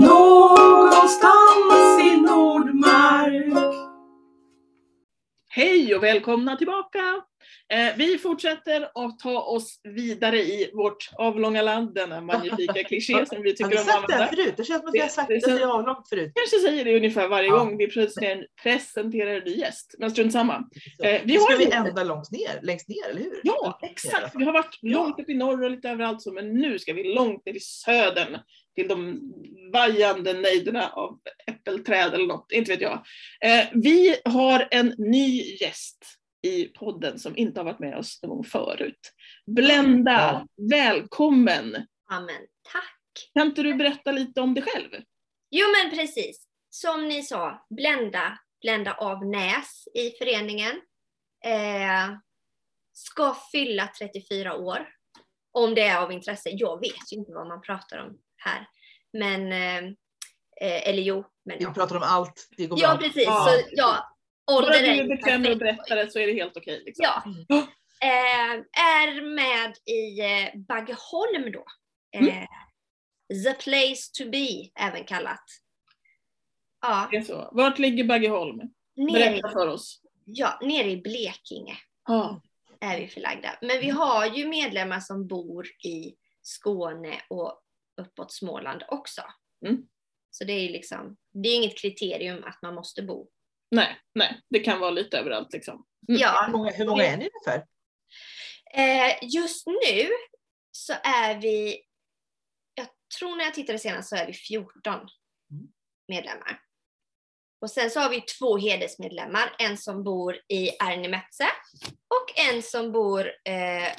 Någonstans 0.00 2.00
i 2.04 2.16
Nordmark. 2.20 3.74
Hej 5.48 5.94
och 5.94 6.02
välkomna 6.02 6.56
tillbaka! 6.56 6.98
Eh, 7.72 7.96
vi 7.96 8.18
fortsätter 8.18 8.82
att 8.94 9.18
ta 9.18 9.40
oss 9.40 9.80
vidare 9.84 10.36
i 10.38 10.70
vårt 10.74 11.10
avlånga 11.18 11.62
land, 11.62 11.94
denna 11.94 12.20
magnifika 12.20 12.72
kliché 12.84 13.26
som 13.26 13.42
vi 13.42 13.48
Har 13.50 13.56
tycker 13.56 13.70
vi 13.70 13.76
om 13.76 13.80
att 13.80 13.86
sagt 13.86 14.06
det 14.08 14.12
här 14.14 14.20
använda. 14.22 14.42
förut? 14.42 14.54
Det 14.56 14.64
känns 14.64 14.80
som 14.80 14.88
att 14.88 14.94
vi 14.94 14.98
har 14.98 15.06
Det- 15.06 15.12
sagt 15.12 15.28
det 15.28 15.40
det, 15.46 15.58
det 15.58 15.66
avlångt 15.66 16.08
förut. 16.08 16.32
kanske 16.34 16.68
säger 16.68 16.84
det 16.84 16.96
ungefär 16.96 17.28
varje 17.28 17.48
Ja. 17.48 17.58
gång 17.58 17.76
vi 17.76 17.86
presenterar, 18.62 19.34
en 19.34 19.44
ny 19.44 19.56
gäst, 19.56 19.94
men 19.98 20.10
strunt 20.10 20.32
samma. 20.32 20.54
Eh, 21.04 21.20
vi 21.24 21.32
Nu 21.34 21.38
har 21.38 21.46
ska 21.50 21.56
vi 21.58 21.70
ända 21.70 22.04
långt 22.04 22.30
ner, 22.30 22.60
längst 22.62 22.88
ner, 22.88 23.08
eller 23.10 23.20
hur? 23.20 23.40
Ja, 23.42 23.78
exakt. 23.82 24.36
Vi 24.36 24.44
har 24.44 24.52
varit 24.52 24.78
långt 24.82 25.20
upp 25.20 25.28
i 25.28 25.34
norr 25.34 25.64
och 25.64 25.70
lite 25.70 25.88
överallt 25.90 26.22
så, 26.22 26.32
men 26.32 26.52
nu 26.54 26.78
ska 26.78 26.92
vi 26.92 27.14
långt 27.14 27.46
ner 27.46 27.54
i 27.56 27.60
södern 27.60 28.38
till 28.76 28.88
de 28.88 29.20
vajande 29.72 30.32
nejderna 30.32 30.88
av 30.88 31.20
äppelträd 31.46 32.14
eller 32.14 32.26
något, 32.26 32.52
inte 32.52 32.70
vet 32.70 32.80
jag. 32.80 33.06
Eh, 33.40 33.68
vi 33.72 34.16
har 34.24 34.68
en 34.70 34.94
ny 34.98 35.56
gäst 35.60 36.04
i 36.42 36.64
podden 36.64 37.18
som 37.18 37.36
inte 37.36 37.60
har 37.60 37.64
varit 37.64 37.78
med 37.78 37.96
oss 37.96 38.22
någon 38.22 38.30
gång 38.30 38.44
förut. 38.44 39.12
Blenda, 39.46 40.46
välkommen! 40.70 41.86
Ja 42.08 42.20
men 42.20 42.46
tack! 42.72 43.30
Kan 43.34 43.46
inte 43.46 43.62
du 43.62 43.74
berätta 43.74 44.12
lite 44.12 44.40
om 44.40 44.54
dig 44.54 44.64
själv? 44.64 44.90
Jo 45.50 45.66
men 45.76 45.98
precis, 45.98 46.48
som 46.70 47.08
ni 47.08 47.22
sa, 47.22 47.66
Blenda, 47.70 48.38
Blenda 48.60 48.94
av 48.94 49.26
Näs 49.26 49.88
i 49.94 50.10
föreningen. 50.10 50.80
Eh, 51.44 52.16
ska 52.92 53.36
fylla 53.52 53.88
34 53.98 54.56
år. 54.56 54.88
Om 55.52 55.74
det 55.74 55.82
är 55.82 55.98
av 55.98 56.12
intresse. 56.12 56.50
Jag 56.52 56.80
vet 56.80 57.12
ju 57.12 57.16
inte 57.16 57.32
vad 57.32 57.48
man 57.48 57.60
pratar 57.60 57.98
om 57.98 58.18
här. 58.36 58.68
Men, 59.12 59.52
eh, 59.52 59.84
eh, 60.60 60.88
eller 60.88 61.02
jo, 61.02 61.24
men 61.44 61.58
Vi 61.58 61.64
pratar 61.66 61.96
om 61.96 62.02
allt, 62.02 62.48
det 62.56 62.66
går 62.66 62.78
Ja 62.80 62.88
bra. 62.88 62.98
precis, 62.98 63.24
Ja. 63.24 63.46
så 63.50 63.68
ja. 63.72 64.12
Bara 64.46 64.66
du 64.70 64.74
är 64.86 64.94
ju 64.94 65.04
bekväm 65.08 65.42
med 65.42 65.52
att 65.52 65.58
perfekt. 65.58 65.88
berätta 65.88 66.04
det 66.04 66.10
så 66.10 66.18
är 66.18 66.26
det 66.26 66.32
helt 66.32 66.56
okej. 66.56 66.82
liksom. 66.86 67.04
Ja. 67.04 67.22
Mm. 67.26 67.66
Eh, 68.00 68.64
är 68.84 69.34
med 69.34 69.76
i 69.84 70.20
eh, 70.20 70.60
Baggeholm 70.68 71.52
då. 71.52 71.64
Eh, 72.14 72.20
Mm. 72.20 72.46
The 73.44 73.52
place 73.54 74.10
to 74.18 74.30
be, 74.30 74.48
även 74.80 75.04
kallat. 75.04 75.44
Ja, 76.80 77.08
Det 77.10 77.16
är 77.16 77.22
så. 77.22 77.48
Vart 77.52 77.78
ligger 77.78 78.04
Baggeholm? 78.04 78.60
Berätta 79.12 79.48
för 79.50 79.66
oss. 79.68 80.00
ja, 80.24 80.58
nere 80.62 80.90
i 80.90 80.96
Blekinge. 80.96 81.76
Ja. 82.08 82.42
är 82.80 83.00
vi 83.00 83.08
förlagda. 83.08 83.58
Men 83.60 83.80
vi 83.80 83.88
har 83.90 84.26
ju 84.26 84.48
medlemmar 84.48 85.00
som 85.00 85.26
bor 85.26 85.66
i 85.84 86.14
Skåne 86.42 87.20
och 87.28 87.60
uppåt 87.96 88.32
Småland 88.32 88.82
också. 88.88 89.22
Mm. 89.66 89.82
Så 90.30 90.44
det 90.44 90.52
är 90.52 90.68
liksom, 90.70 91.16
det 91.32 91.48
är 91.48 91.56
inget 91.56 91.78
kriterium 91.78 92.44
att 92.44 92.62
man 92.62 92.74
måste 92.74 93.02
bo. 93.02 93.30
Nej, 93.70 93.98
nej, 94.14 94.40
det 94.50 94.58
kan 94.60 94.80
vara 94.80 94.90
lite 94.90 95.18
överallt 95.18 95.52
liksom. 95.52 95.74
Mm. 95.74 95.86
Hur 96.08 96.18
Ja, 96.18 96.48
många, 96.52 96.70
hur 96.70 96.86
många 96.86 97.04
är 97.04 97.16
ni 97.16 97.30
ungefär? 97.34 97.66
eh, 98.74 99.18
just 99.34 99.66
nu 99.66 100.08
så 100.72 100.92
är 101.04 101.40
vi, 101.40 101.82
jag 102.74 102.86
tror 103.18 103.36
när 103.36 103.44
jag 103.44 103.54
tittade 103.54 103.78
senast 103.78 104.08
så 104.08 104.16
är 104.16 104.26
vi 104.26 104.32
14 104.32 105.08
medlemmar. 106.08 106.60
Och 107.60 107.70
sen 107.70 107.90
så 107.90 108.00
har 108.00 108.10
vi 108.10 108.20
två 108.20 108.56
hedersmedlemmar, 108.58 109.54
en 109.58 109.78
som 109.78 110.04
bor 110.04 110.40
i 110.48 110.68
Ärnemetse 110.68 111.46
och 112.08 112.38
en 112.38 112.62
som 112.62 112.92
bor 112.92 113.26
eh, 113.44 113.92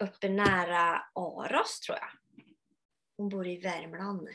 uppe 0.00 0.28
nära 0.28 1.02
Aros 1.14 1.80
tror 1.80 1.98
jag. 1.98 2.08
Hon 3.16 3.28
bor 3.28 3.46
i 3.46 3.56
Värmland. 3.60 4.28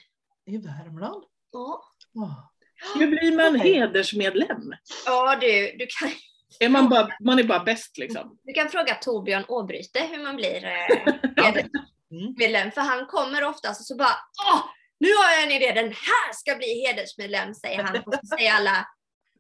I 0.45 0.57
Värmland? 0.57 1.23
Ja, 1.51 1.83
Ja. 2.13 2.53
Hur 2.95 3.07
blir 3.07 3.35
man 3.37 3.55
Okej. 3.59 3.73
hedersmedlem? 3.73 4.73
ja 5.05 5.35
du, 5.41 5.75
du 5.77 5.87
kan, 5.99 6.11
Är 6.59 6.69
man, 6.69 6.89
bara, 6.89 7.09
man 7.19 7.39
är 7.39 7.43
bara 7.43 7.63
bäst 7.63 7.97
liksom? 7.97 8.37
du 8.43 8.53
kan 8.53 8.69
fråga 8.69 8.95
Torbjörn 8.95 9.45
Åbryte 9.47 9.99
hur 9.99 10.23
man 10.23 10.35
blir 10.35 10.65
eh, 10.65 11.13
hedersmedlem. 11.43 12.71
För 12.71 12.81
han 12.81 13.05
kommer 13.07 13.43
oftast 13.43 13.81
och 13.81 13.85
så 13.85 13.95
bara 13.95 14.15
Åh, 14.53 14.63
nu 14.99 15.07
har 15.07 15.31
jag 15.31 15.43
en 15.43 15.51
idé, 15.51 15.71
den 15.81 15.91
här 15.93 16.33
ska 16.33 16.55
bli 16.55 16.85
hedersmedlem, 16.87 17.53
säger 17.53 17.83
han. 17.83 17.97
Och 18.05 18.13
så 18.13 18.37
säger 18.37 18.53
alla 18.53 18.87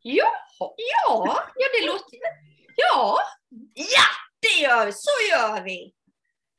Ja, 0.01 0.31
ja, 0.59 1.43
ja 1.55 1.67
det 1.79 1.87
låter 1.87 2.17
Ja, 2.75 3.17
ja 3.75 4.07
det 4.39 4.61
gör 4.63 4.85
vi, 4.85 4.91
så 4.91 5.11
gör 5.31 5.63
vi. 5.63 5.93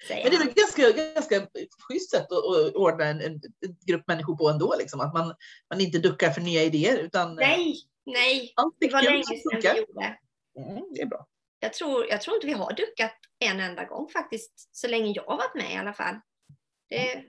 Säger 0.06 0.22
Men 0.22 0.30
det 0.30 0.36
är 0.36 0.44
väl 0.44 0.54
ganska, 0.54 1.12
ganska 1.14 1.48
schysst 1.88 2.10
sätt 2.10 2.32
att, 2.32 2.74
ordna 2.74 3.04
en, 3.04 3.20
en 3.20 3.40
grupp 3.86 4.06
människor 4.06 4.36
på 4.36 4.48
ändå, 4.48 4.74
liksom. 4.78 5.00
att 5.00 5.14
man, 5.14 5.34
man 5.70 5.80
inte 5.80 5.98
duckar 5.98 6.30
för 6.30 6.40
nya 6.40 6.62
idéer 6.62 6.98
utan 6.98 7.34
Nej, 7.34 7.74
nej, 8.06 8.52
allt 8.56 8.76
det 8.80 8.92
var 8.92 9.02
länge 9.02 9.24
sedan 9.24 9.60
vi 9.74 9.80
gjorde. 9.80 10.18
Mm, 10.58 10.84
det 10.94 11.00
är 11.00 11.06
bra. 11.06 11.26
Jag 11.60 11.72
tror, 11.72 12.06
jag 12.06 12.20
tror 12.20 12.36
inte 12.36 12.46
vi 12.46 12.52
har 12.52 12.72
duckat 12.72 13.14
en 13.38 13.60
enda 13.60 13.84
gång 13.84 14.08
faktiskt, 14.08 14.68
så 14.76 14.88
länge 14.88 15.12
jag 15.14 15.24
har 15.24 15.36
varit 15.36 15.54
med 15.54 15.72
i 15.72 15.76
alla 15.76 15.92
fall. 15.92 16.14
Det... 16.88 17.24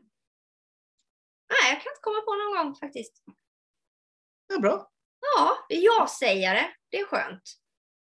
Nej, 1.50 1.72
jag 1.72 1.82
kan 1.82 1.92
inte 1.92 2.02
komma 2.02 2.22
på 2.22 2.36
någon 2.36 2.58
gång 2.58 2.76
faktiskt. 2.76 3.24
Det 4.48 4.54
är 4.54 4.60
bra. 4.60 4.92
Ja, 5.20 5.66
är 5.70 5.86
ja-sägare. 5.86 6.66
Det 6.90 7.00
är 7.00 7.06
skönt. 7.06 7.42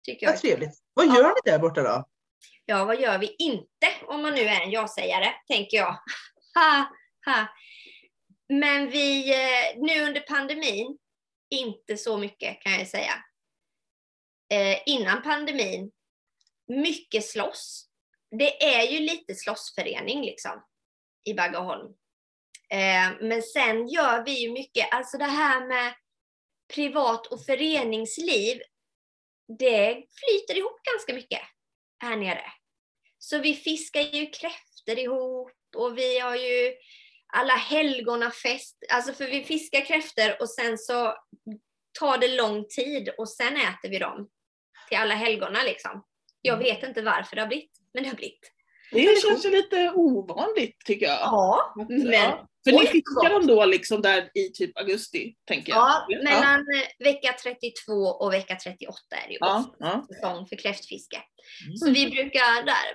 Tycker 0.03 0.25
jag. 0.25 0.33
Vad 0.33 0.41
trevligt. 0.41 0.79
Vad 0.93 1.05
gör 1.05 1.23
ni 1.23 1.51
där 1.51 1.59
borta 1.59 1.81
då? 1.81 2.09
Ja, 2.65 2.85
vad 2.85 3.01
gör 3.01 3.17
vi 3.17 3.35
inte 3.39 3.87
om 4.07 4.21
man 4.21 4.33
nu 4.33 4.41
är 4.41 4.61
en 4.61 4.71
ja-sägare, 4.71 5.33
tänker 5.47 5.77
jag. 5.77 5.99
Ha, 6.57 6.85
ha. 7.25 7.47
Men 8.49 8.89
vi, 8.89 9.33
eh, 9.33 9.77
nu 9.77 10.05
under 10.07 10.21
pandemin, 10.21 10.97
inte 11.49 11.97
så 11.97 12.17
mycket 12.17 12.61
kan 12.61 12.73
jag 12.73 12.87
säga. 12.87 13.13
Eh, 14.53 14.81
innan 14.85 15.21
pandemin, 15.21 15.91
mycket 16.67 17.25
slåss. 17.25 17.89
Det 18.39 18.63
är 18.63 18.91
ju 18.91 18.99
lite 18.99 19.35
slåssförening 19.35 20.21
liksom 20.21 20.65
i 21.23 21.33
Baggeholm. 21.33 21.93
Eh, 22.69 23.11
men 23.21 23.41
sen 23.41 23.87
gör 23.87 24.25
vi 24.25 24.31
ju 24.31 24.51
mycket, 24.51 24.93
alltså 24.93 25.17
det 25.17 25.25
här 25.25 25.67
med 25.67 25.93
privat 26.73 27.27
och 27.27 27.45
föreningsliv, 27.45 28.61
det 29.57 29.93
flyter 29.93 30.57
ihop 30.57 30.79
ganska 30.83 31.13
mycket 31.13 31.41
här 32.05 32.15
nere. 32.17 32.43
Så 33.17 33.39
vi 33.39 33.55
fiskar 33.55 34.01
ju 34.01 34.25
kräftor 34.25 34.99
ihop 34.99 35.51
och 35.75 35.97
vi 35.97 36.19
har 36.19 36.35
ju 36.35 36.75
alla 37.33 37.53
helgonafest, 37.53 38.77
alltså 38.93 39.13
för 39.13 39.25
vi 39.25 39.43
fiskar 39.43 39.85
kräftor 39.85 40.41
och 40.41 40.49
sen 40.49 40.77
så 40.77 41.17
tar 41.99 42.17
det 42.17 42.27
lång 42.27 42.67
tid 42.67 43.09
och 43.17 43.29
sen 43.29 43.57
äter 43.57 43.89
vi 43.89 43.99
dem 43.99 44.29
till 44.89 44.97
alla 44.97 45.15
helgona 45.15 45.63
liksom. 45.63 46.05
Jag 46.41 46.57
vet 46.57 46.83
inte 46.83 47.01
varför 47.01 47.35
det 47.35 47.41
har 47.41 47.47
blivit, 47.47 47.71
men 47.93 48.03
det 48.03 48.09
har 48.09 48.15
blivit. 48.15 48.54
Det 48.95 49.21
känns 49.21 49.45
ju 49.45 49.49
lite 49.51 49.91
ovanligt 49.95 50.77
tycker 50.85 51.05
jag. 51.05 51.17
Ja, 51.21 51.73
Att- 51.81 51.89
men 51.89 52.11
ja. 52.11 52.47
För 52.63 52.71
ni 52.71 52.79
fiskar 52.87 53.29
dem 53.29 53.47
då 53.47 53.65
liksom 53.65 54.01
där 54.01 54.29
i 54.33 54.51
typ 54.53 54.77
augusti, 54.77 55.35
tänker 55.47 55.71
jag? 55.71 55.77
ja, 55.79 56.07
mellan 56.23 56.59
eh, 56.59 57.03
vecka 57.05 57.35
32 57.43 57.93
och 57.93 58.33
vecka 58.33 58.55
38 58.63 58.97
är 59.23 59.27
det 59.27 59.33
ju 59.33 59.37
Ja, 59.39 59.75
ja. 59.79 60.05
säsong 60.13 60.47
för 60.47 60.55
kräftfiske. 60.55 61.15
Mm. 61.65 61.77
Så 61.77 61.89
vi 61.91 62.09
brukar 62.11 62.63
där, 62.65 62.85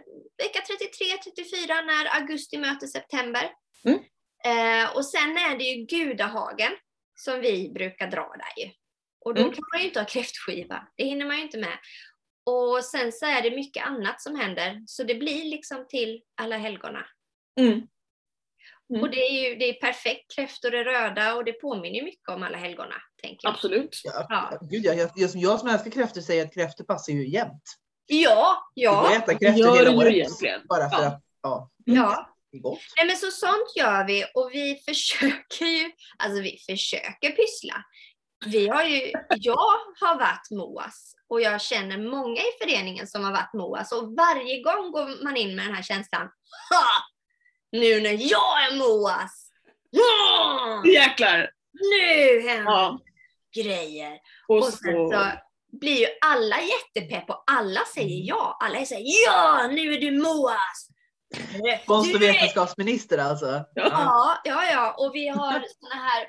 vecka 0.43 0.61
33-34 0.61 1.87
när 1.87 2.21
augusti 2.21 2.59
möter 2.59 2.87
september. 2.87 3.51
Mm. 3.85 3.99
Eh, 4.45 4.97
och 4.97 5.07
sen 5.07 5.37
är 5.37 5.59
det 5.59 5.65
ju 5.65 5.85
Gudahagen 5.87 6.73
som 7.15 7.41
vi 7.41 7.71
brukar 7.75 8.07
dra 8.11 8.21
där 8.39 8.65
ju. 8.65 8.71
Och 9.25 9.35
då 9.35 9.41
Mm. 9.41 9.53
kan 9.55 9.65
man 9.73 9.81
ju 9.81 9.87
inte 9.87 10.01
ha 10.01 10.07
kräftskiva, 10.07 10.87
det 10.97 11.05
hinner 11.05 11.27
man 11.27 11.37
ju 11.37 11.43
inte 11.43 11.59
med. 11.59 11.79
Och 12.47 12.85
sen 12.85 13.13
så 13.13 13.27
är 13.27 13.43
det 13.43 13.51
mycket 13.57 13.87
annat 13.87 14.23
som 14.23 14.37
händer, 14.37 14.83
så 14.87 15.05
det 15.05 15.15
blir 15.15 15.45
liksom 15.45 15.87
till 15.89 16.23
alla 16.37 16.57
helgona. 16.57 17.07
Mm. 17.61 17.73
Mm. 18.91 19.03
Och 19.03 19.11
det 19.11 19.17
är 19.17 19.49
ju 19.51 19.57
det 19.57 19.65
är 19.69 19.73
perfekt, 19.81 20.35
kräftor 20.35 20.75
är 20.75 20.85
röda 20.85 21.35
och 21.35 21.45
det 21.45 21.53
påminner 21.53 21.99
ju 21.99 22.05
mycket 22.05 22.29
om 22.29 22.43
alla 22.43 22.59
helgona, 22.59 22.95
tänker 23.23 23.47
jag. 23.49 23.55
Absolut. 23.55 24.01
Ja, 24.05 24.27
Ja. 24.29 24.59
Gud, 24.71 24.85
jag, 24.85 24.97
jag, 24.97 25.11
jag, 25.17 25.31
som- 25.31 25.41
jag 25.41 25.61
som 25.61 25.69
älskar 25.69 25.91
kräftor 25.91 26.21
säger 26.21 26.45
att 26.47 26.55
kräftor 26.55 26.85
passar 26.85 27.13
ju 27.13 27.29
jämt. 27.29 27.63
Ja, 28.07 28.71
ja, 28.75 29.07
att 29.17 29.23
äta 29.23 29.39
kräftor 29.39 29.67
gör 29.67 29.77
hela 29.77 29.97
året. 29.97 30.13
egentligen. 30.15 30.61
Bara 30.69 30.91
för 30.91 31.03
Ja. 31.03 31.07
att 31.09 31.23
ja, 31.43 31.71
ja. 31.85 32.37
det 32.53 32.57
är 32.59 32.61
gott. 32.63 32.79
Nej 32.97 33.07
men 33.07 33.17
så 33.17 33.31
sånt 33.31 33.77
gör 33.77 34.07
vi 34.07 34.25
och 34.35 34.51
vi 34.53 34.77
försöker 34.89 35.65
ju, 35.67 35.91
alltså 36.19 36.43
vi 36.43 36.59
försöker 36.71 37.31
pyssla. 37.31 37.85
Vi 38.47 38.69
har 38.69 38.83
ju, 38.83 39.13
jag 39.37 39.57
har 40.01 40.19
varit 40.19 40.51
MOAS 40.51 41.13
och 41.29 41.41
jag 41.41 41.61
känner 41.63 41.99
många 41.99 42.41
i 42.41 42.53
föreningen 42.63 43.07
som 43.07 43.25
har 43.25 43.33
varit 43.33 43.53
MOAS 43.55 43.93
och 43.93 44.17
varje 44.17 44.63
gång 44.63 44.91
går 44.93 45.25
man 45.25 45.37
in 45.37 45.57
med 45.57 45.67
den 45.67 45.75
här 45.75 45.83
känslan, 45.83 46.23
ha! 46.71 46.87
Nu 47.73 48.01
när 48.01 48.31
jag 48.31 48.65
är 48.65 48.77
MOAS, 48.79 49.51
ha! 49.97 50.83
Jäklar! 50.87 51.51
nu 51.73 52.49
händer 52.49 52.73
Ja. 52.73 52.99
grejer. 53.57 54.19
Och 54.49 54.57
Och 54.57 54.65
sen 54.65 54.93
så, 54.93 55.11
så 55.13 55.27
blir 55.81 55.99
ju 56.01 56.07
alla 56.21 56.57
jättepepp 56.61 57.31
och 57.31 57.45
alla 57.47 57.81
säger 57.95 58.29
ja. 58.29 58.59
Alla 58.61 58.85
säger 58.87 59.27
ja, 59.27 59.69
nu 59.73 59.95
är 59.95 60.01
du 60.01 60.11
MOAS! 60.11 60.89
Konst 61.87 62.15
och 62.15 62.21
Du 62.21 62.29
är- 62.29 62.33
vetenskapsminister 62.33 63.19
alltså. 63.19 63.65
Ja. 63.75 63.89
Ja, 63.91 64.41
ja, 64.45 64.65
ja. 64.73 64.95
Och 64.99 65.15
vi 65.15 65.29
har 65.29 65.53
såna 65.81 65.95
här 65.95 66.29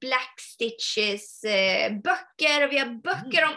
Black 0.00 0.34
Stitches 0.40 1.44
eh, 1.44 1.92
böcker 1.92 2.66
och 2.66 2.72
vi 2.72 2.78
har 2.78 3.02
böcker 3.02 3.44
om 3.44 3.54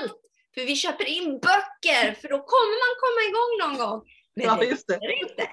allt. 0.00 0.20
För 0.54 0.60
vi 0.66 0.76
köper 0.76 1.04
in 1.08 1.24
böcker 1.24 2.14
för 2.20 2.28
då 2.28 2.38
kommer 2.38 2.76
man 2.82 2.92
komma 3.04 3.20
igång 3.28 3.52
någon 3.62 3.88
gång. 3.88 4.08
Men 4.36 4.46
Ja, 4.46 4.56
det 4.60 4.66
just 4.66 4.86
det. 4.88 4.92
händer 4.92 5.22
inte. 5.22 5.48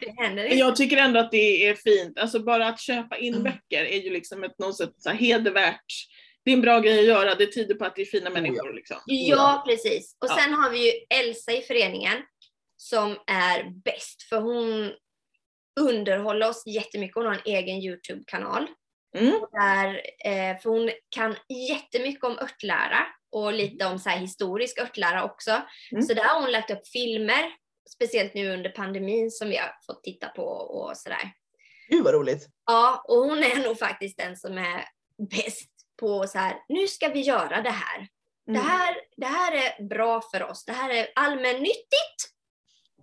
Det 0.00 0.22
händer 0.22 0.44
inte. 0.44 0.56
jag 0.56 0.76
tycker 0.76 0.96
ändå 0.96 1.20
att 1.20 1.30
det 1.30 1.66
är 1.68 1.74
fint. 1.74 2.18
Alltså 2.18 2.40
bara 2.40 2.68
att 2.68 2.80
köpa 2.80 3.16
in 3.18 3.34
Mm. 3.34 3.42
böcker 3.44 3.84
är 3.84 3.98
ju 3.98 4.10
liksom 4.10 4.44
ett 4.44 4.58
något 4.58 4.76
sätt 4.76 4.92
så 4.98 5.10
hedervärt. 5.10 5.84
Det 6.44 6.50
är 6.50 6.54
en 6.54 6.60
bra 6.60 6.80
grej 6.80 6.98
att 6.98 7.04
göra. 7.04 7.34
Det 7.34 7.46
tyder 7.52 7.74
på 7.74 7.84
att 7.84 7.96
det 7.96 8.02
är 8.02 8.06
fina 8.06 8.30
människor. 8.30 8.72
Liksom. 8.74 8.96
Ja, 9.06 9.64
precis. 9.68 10.16
Och 10.20 10.28
Ja. 10.30 10.36
sen 10.42 10.54
har 10.54 10.70
vi 10.70 10.86
ju 10.86 10.92
Elsa 11.18 11.52
i 11.52 11.62
föreningen 11.62 12.16
som 12.76 13.16
är 13.26 13.70
bäst 13.84 14.22
för 14.22 14.40
hon 14.40 14.92
underhåller 15.80 16.48
oss 16.48 16.62
jättemycket. 16.66 17.14
Hon 17.14 17.26
har 17.26 17.34
en 17.34 17.40
egen 17.44 17.76
Youtube-kanal. 17.82 18.66
Mm. 19.16 19.40
Där, 19.52 20.02
eh, 20.24 20.58
för 20.58 20.70
hon 20.70 20.90
kan 21.08 21.36
jättemycket 21.68 22.24
om 22.24 22.38
örtlära 22.38 23.06
och 23.32 23.52
lite 23.52 23.86
om 23.86 23.98
så 23.98 24.10
historisk 24.10 24.78
örtlära 24.78 25.24
också. 25.24 25.62
Mm. 25.92 26.02
Så 26.02 26.14
där 26.14 26.24
har 26.24 26.40
hon 26.40 26.50
lagt 26.52 26.70
upp 26.70 26.88
filmer, 26.88 27.50
speciellt 27.90 28.34
nu 28.34 28.50
under 28.54 28.70
pandemin 28.70 29.30
som 29.30 29.48
vi 29.48 29.56
har 29.56 29.72
fått 29.86 30.04
titta 30.04 30.28
på 30.28 30.42
och 30.46 30.96
sådär. 30.96 31.32
Gud 31.90 32.04
vad 32.04 32.14
roligt. 32.14 32.48
Ja, 32.66 33.04
och 33.08 33.16
hon 33.16 33.38
är 33.38 33.62
nog 33.62 33.78
faktiskt 33.78 34.18
den 34.18 34.36
som 34.36 34.58
är 34.58 34.84
bäst 35.30 35.70
på 36.00 36.26
så 36.26 36.38
här, 36.38 36.56
nu 36.68 36.86
ska 36.86 37.08
vi 37.08 37.20
göra 37.20 37.62
det 37.62 37.70
här. 37.70 38.08
Det 38.46 38.52
Mm. 38.52 38.62
här, 38.66 38.96
det 39.16 39.26
här 39.26 39.52
är 39.52 39.82
bra 39.88 40.20
för 40.32 40.42
oss. 40.42 40.64
Det 40.64 40.72
här 40.72 40.90
är 40.90 41.08
allmännyttigt 41.14 42.18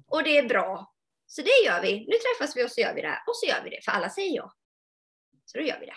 och 0.07 0.23
det 0.23 0.37
är 0.37 0.43
bra. 0.43 0.91
Så 1.27 1.41
det 1.41 1.65
gör 1.65 1.81
vi. 1.81 1.99
Nu 2.07 2.13
träffas 2.17 2.57
vi 2.57 2.65
och 2.65 2.71
så 2.71 2.81
gör 2.81 2.93
vi 2.93 3.01
det 3.01 3.07
här. 3.07 3.19
Och 3.27 3.35
så 3.35 3.45
gör 3.47 3.61
vi 3.63 3.69
det, 3.69 3.79
för 3.85 3.91
alla 3.91 4.09
säger 4.09 4.35
ja. 4.35 4.51
Så 5.55 5.61
då 5.61 5.67
gör 5.67 5.79
vi 5.79 5.85
det. 5.85 5.95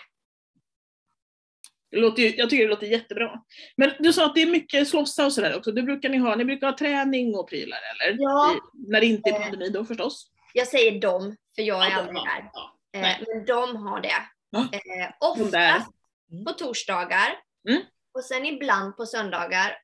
Låter 1.91 2.37
jag 2.39 2.49
tycker 2.49 2.63
det 2.63 2.69
låter 2.69 2.87
jättebra. 2.87 3.41
Men 3.77 3.91
du 3.99 4.13
sa 4.13 4.25
att 4.25 4.35
det 4.35 4.41
är 4.41 4.45
mycket 4.51 4.87
slåssa 4.87 5.25
och 5.25 5.33
sådär 5.33 5.57
också. 5.57 5.71
Det 5.71 5.81
brukar 5.83 6.09
ni 6.09 6.17
ha. 6.17 6.35
Ni 6.35 6.45
brukar 6.45 6.67
ha 6.67 6.77
träning 6.77 7.35
och 7.35 7.49
prylar 7.49 7.77
eller? 7.77 8.17
Ja. 8.19 8.55
I, 8.55 8.59
när 8.91 8.99
det 8.99 9.05
inte 9.05 9.29
är 9.29 9.33
Eh. 9.33 9.41
pandemi 9.41 9.69
då 9.69 9.85
förstås. 9.85 10.31
Jag 10.53 10.67
säger 10.67 11.01
dem, 11.01 11.35
för 11.55 11.61
jag 11.61 11.85
är 11.85 11.89
Ja, 11.91 11.97
aldrig 11.97 12.15
där. 12.15 12.49
ja. 12.53 12.77
Eh. 12.93 13.01
Men 13.27 13.45
de 13.45 13.75
har 13.75 14.01
det. 14.01 14.13
Ja. 14.49 14.59
Eh, 14.71 15.11
oftast 15.19 15.91
på 16.47 16.53
torsdagar. 16.53 17.37
Mm. 17.69 17.81
Och 18.13 18.23
sen 18.23 18.45
ibland 18.45 18.97
på 18.97 19.05
söndagar. 19.05 19.77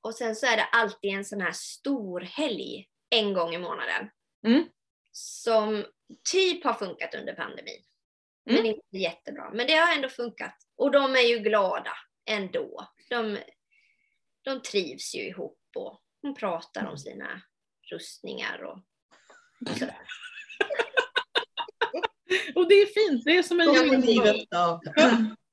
Och 0.00 0.14
sen 0.14 0.36
så 0.36 0.46
är 0.46 0.56
det 0.56 0.64
alltid 0.64 1.10
en 1.14 1.24
sån 1.24 1.40
här 1.40 1.52
stor 1.52 2.20
helg 2.20 2.86
en 3.10 3.32
gång 3.34 3.54
i 3.54 3.58
månaden. 3.58 4.10
Mm. 4.46 4.64
Som 5.12 5.84
typ 6.32 6.64
har 6.64 6.74
funkat 6.74 7.14
under 7.14 7.34
pandemin. 7.34 7.82
Men 8.46 8.54
Mm. 8.56 8.66
inte 8.66 8.98
jättebra. 8.98 9.50
Men 9.54 9.66
det 9.66 9.74
har 9.74 9.94
ändå 9.94 10.08
funkat. 10.08 10.54
Och 10.76 10.90
de 10.90 11.16
är 11.16 11.20
ju 11.28 11.38
glada 11.38 11.92
ändå. 12.30 12.88
De, 13.10 13.38
de 14.42 14.62
trivs 14.62 15.14
ju 15.14 15.20
ihop 15.20 15.60
och 15.76 16.02
hon 16.22 16.34
pratar 16.34 16.86
om 16.86 16.98
sina 16.98 17.42
rustningar 17.90 18.62
och 18.64 18.78
sådär. 19.78 20.00
Och 22.54 22.68
det 22.68 22.74
är 22.74 22.86
fint. 22.86 23.24
Det 23.24 23.36
är 23.36 23.42
som 23.42 23.60
en 23.60 23.88
men 23.88 24.00
livet. 24.00 24.46
Ja. 24.50 24.80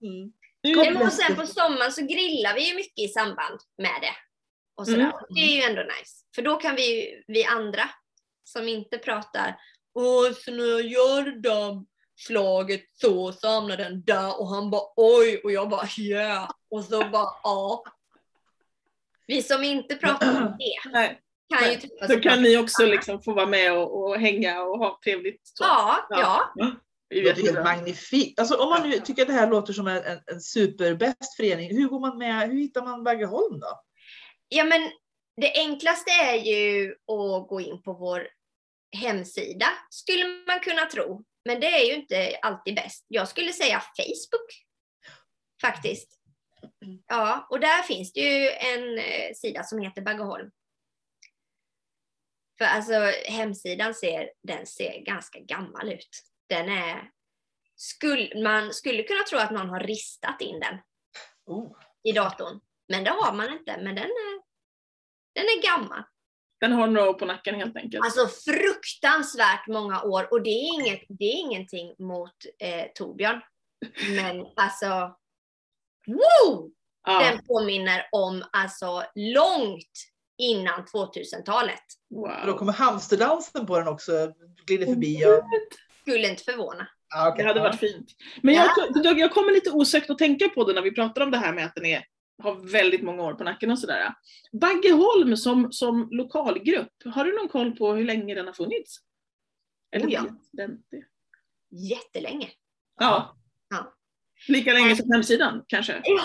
Mm. 0.03 0.33
Men 0.75 0.97
och 0.97 1.13
sen 1.13 1.35
på 1.35 1.47
sommaren 1.47 1.91
så 1.91 2.01
grillar 2.01 2.55
vi 2.55 2.69
ju 2.69 2.75
mycket 2.75 2.99
i 2.99 3.07
samband 3.07 3.59
med 3.77 4.01
det. 4.01 4.15
Och 4.75 4.87
sådär. 4.87 4.99
Mm. 5.01 5.13
Det 5.29 5.39
är 5.41 5.55
ju 5.55 5.61
ändå 5.61 5.81
nice. 5.81 6.25
För 6.35 6.41
då 6.41 6.55
kan 6.57 6.75
vi 6.75 7.23
vi 7.27 7.45
andra 7.45 7.89
som 8.43 8.67
inte 8.67 8.97
pratar 8.97 9.55
Åh, 9.95 10.31
så 10.31 10.51
när 10.51 10.65
jag 10.65 10.81
gör 10.81 11.23
det 11.23 11.39
där 11.39 11.85
slaget 12.25 12.81
så, 12.93 13.31
så 13.31 13.47
hamnar 13.47 13.77
den 13.77 14.03
där 14.03 14.39
och 14.39 14.47
han 14.47 14.69
bara 14.69 14.81
oj 14.95 15.41
och 15.43 15.51
jag 15.51 15.69
bara 15.69 15.87
yeah. 15.99 16.49
Och 16.69 16.83
så 16.83 16.99
bara 16.99 17.29
ja. 17.43 17.83
Vi 19.27 19.43
som 19.43 19.63
inte 19.63 19.95
pratar 19.95 20.27
om 20.27 20.55
det 20.59 20.91
Nej. 20.91 21.19
kan 21.59 21.71
ju 21.71 21.77
träffas 21.77 22.07
Så 22.07 22.19
kan 22.19 22.41
ni 22.41 22.57
också 22.57 22.85
liksom 22.85 23.21
få 23.21 23.33
vara 23.33 23.45
med 23.45 23.77
och, 23.77 24.03
och 24.03 24.15
hänga 24.19 24.61
och 24.61 24.79
ha 24.79 24.99
trevligt. 25.03 25.41
Så. 25.43 25.63
Ja, 25.63 26.07
Ja. 26.09 26.53
ja. 26.55 26.71
Det 27.09 27.29
är 27.29 27.35
helt 27.35 27.63
magnifikt. 27.63 28.39
Alltså, 28.39 28.55
om 28.55 28.69
man 28.69 28.89
nu 28.89 28.99
tycker 28.99 29.21
att 29.21 29.27
det 29.27 29.33
här 29.33 29.49
låter 29.49 29.73
som 29.73 29.87
en, 29.87 30.03
en, 30.03 30.19
en 30.25 30.41
superbäst 30.41 31.35
förening, 31.37 31.77
hur 31.77 31.87
går 31.87 31.99
man 31.99 32.17
med? 32.17 32.49
Hur 32.49 32.59
hittar 32.59 32.83
man 32.83 33.03
Baggeholm 33.03 33.59
då? 33.59 33.81
Ja, 34.49 34.63
men 34.63 34.81
det 35.41 35.53
enklaste 35.55 36.11
är 36.11 36.35
ju 36.35 36.91
att 36.91 37.47
gå 37.47 37.61
in 37.61 37.81
på 37.81 37.93
vår 37.93 38.27
hemsida, 38.97 39.65
skulle 39.89 40.25
man 40.47 40.59
kunna 40.59 40.85
tro. 40.85 41.23
Men 41.45 41.59
det 41.59 41.67
är 41.67 41.85
ju 41.85 41.93
inte 41.93 42.39
alltid 42.41 42.75
bäst. 42.75 43.05
Jag 43.07 43.27
skulle 43.27 43.53
säga 43.53 43.79
Facebook, 43.79 44.65
faktiskt. 45.61 46.19
Ja, 47.07 47.47
och 47.49 47.59
där 47.59 47.83
finns 47.83 48.13
det 48.13 48.19
ju 48.19 48.49
en 48.49 48.97
eh, 48.97 49.33
sida 49.35 49.63
som 49.63 49.79
heter 49.79 50.01
Baggeholm. 50.01 50.51
För 52.57 52.65
alltså 52.65 52.93
hemsidan 53.25 53.93
ser, 53.93 54.31
den 54.43 54.65
ser 54.65 54.99
ganska 54.99 55.39
gammal 55.39 55.93
ut. 55.93 56.23
Den 56.49 56.69
är, 56.69 57.11
skull, 57.75 58.43
man 58.43 58.73
skulle 58.73 59.03
kunna 59.03 59.23
tro 59.23 59.39
att 59.39 59.51
någon 59.51 59.69
har 59.69 59.79
ristat 59.79 60.41
in 60.41 60.59
den 60.59 60.79
Oh. 61.45 61.77
i 62.03 62.11
datorn. 62.11 62.59
Men 62.87 63.03
det 63.03 63.09
har 63.09 63.33
man 63.33 63.53
inte. 63.53 63.77
Men 63.77 63.95
den 63.95 64.05
är, 64.05 64.41
den 65.33 65.43
är 65.43 65.63
gammal. 65.63 66.03
Den 66.63 66.71
har 66.71 66.87
några 66.87 67.09
år 67.09 67.13
på 67.13 67.25
nacken 67.25 67.55
helt 67.55 67.77
enkelt. 67.77 68.05
Alltså 68.05 68.27
fruktansvärt 68.51 69.67
många 69.67 70.01
år. 70.01 70.27
Och 70.31 70.43
det 70.43 70.49
är, 70.49 70.73
inget, 70.73 71.01
det 71.09 71.25
är 71.25 71.39
ingenting 71.39 71.95
mot 71.99 72.35
eh, 72.59 72.85
Torbjörn. 72.95 73.41
Men 74.15 74.45
alltså, 74.55 75.15
wow! 76.07 76.71
ja. 77.07 77.19
Den 77.19 77.45
påminner 77.45 78.07
om 78.11 78.43
alltså 78.51 79.03
långt 79.15 79.91
innan 80.37 80.85
2000-talet. 80.85 81.83
Och 82.15 82.29
då 82.45 82.51
Wow. 82.51 82.57
kommer 82.57 82.73
hamsterdansen 82.73 83.65
på 83.65 83.79
den 83.79 83.87
också, 83.87 84.11
glider 84.65 84.85
förbi. 84.85 85.25
Och... 85.25 85.43
Skulle 86.01 86.29
inte 86.29 86.43
förvåna. 86.43 86.87
Ah, 87.15 87.27
okej. 87.29 87.43
Det 87.43 87.47
hade 87.47 87.59
varit 87.59 87.79
fint. 87.79 88.11
Men 88.41 88.55
jag, 88.55 88.67
jag, 89.03 89.19
jag 89.19 89.31
kommer 89.31 89.51
lite 89.51 89.71
osökt 89.71 90.09
att 90.09 90.17
tänka 90.17 90.49
på 90.49 90.63
det 90.63 90.73
när 90.73 90.81
vi 90.81 90.91
pratar 90.91 91.21
om 91.21 91.31
det 91.31 91.37
här 91.37 91.53
med 91.53 91.65
att 91.65 91.75
den 91.75 91.85
är, 91.85 92.03
har 92.37 92.55
väldigt 92.55 93.03
många 93.03 93.23
år 93.23 93.33
på 93.33 93.43
nacken 93.43 93.71
och 93.71 93.79
sådär. 93.79 94.13
Baggeholm 94.51 95.37
som, 95.37 95.71
som 95.71 96.07
lokalgrupp, 96.11 96.93
har 97.05 97.25
du 97.25 97.35
någon 97.35 97.49
koll 97.49 97.71
på 97.77 97.93
hur 97.93 98.05
länge 98.05 98.35
den 98.35 98.45
har 98.45 98.53
funnits? 98.53 98.97
Eller 99.91 100.07
Oh 100.07 100.13
ja. 100.13 100.25
den 100.51 100.83
det? 100.91 101.03
Jättelänge. 101.89 102.49
Ja. 102.99 103.37
Ja. 103.69 103.93
Lika 104.47 104.73
länge 104.73 104.95
som 104.95 105.11
hemsidan 105.11 105.65
kanske? 105.67 106.01
Ja, 106.03 106.23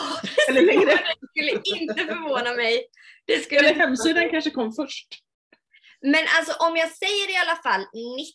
Eller 0.48 0.62
längre? 0.62 0.84
det 1.20 1.28
skulle 1.28 1.80
inte 1.80 2.04
förvåna 2.04 2.52
mig. 2.54 2.86
Det 3.24 3.38
skulle 3.38 3.60
Eller 3.60 3.74
hemsidan 3.74 4.22
mig. 4.22 4.30
kanske 4.30 4.50
kom 4.50 4.72
först? 4.72 5.08
Men 6.00 6.24
alltså 6.38 6.52
om 6.68 6.76
jag 6.76 6.90
säger 6.90 7.30
i 7.30 7.36
alla 7.36 7.56
fall 7.62 7.80
90. 8.16 8.34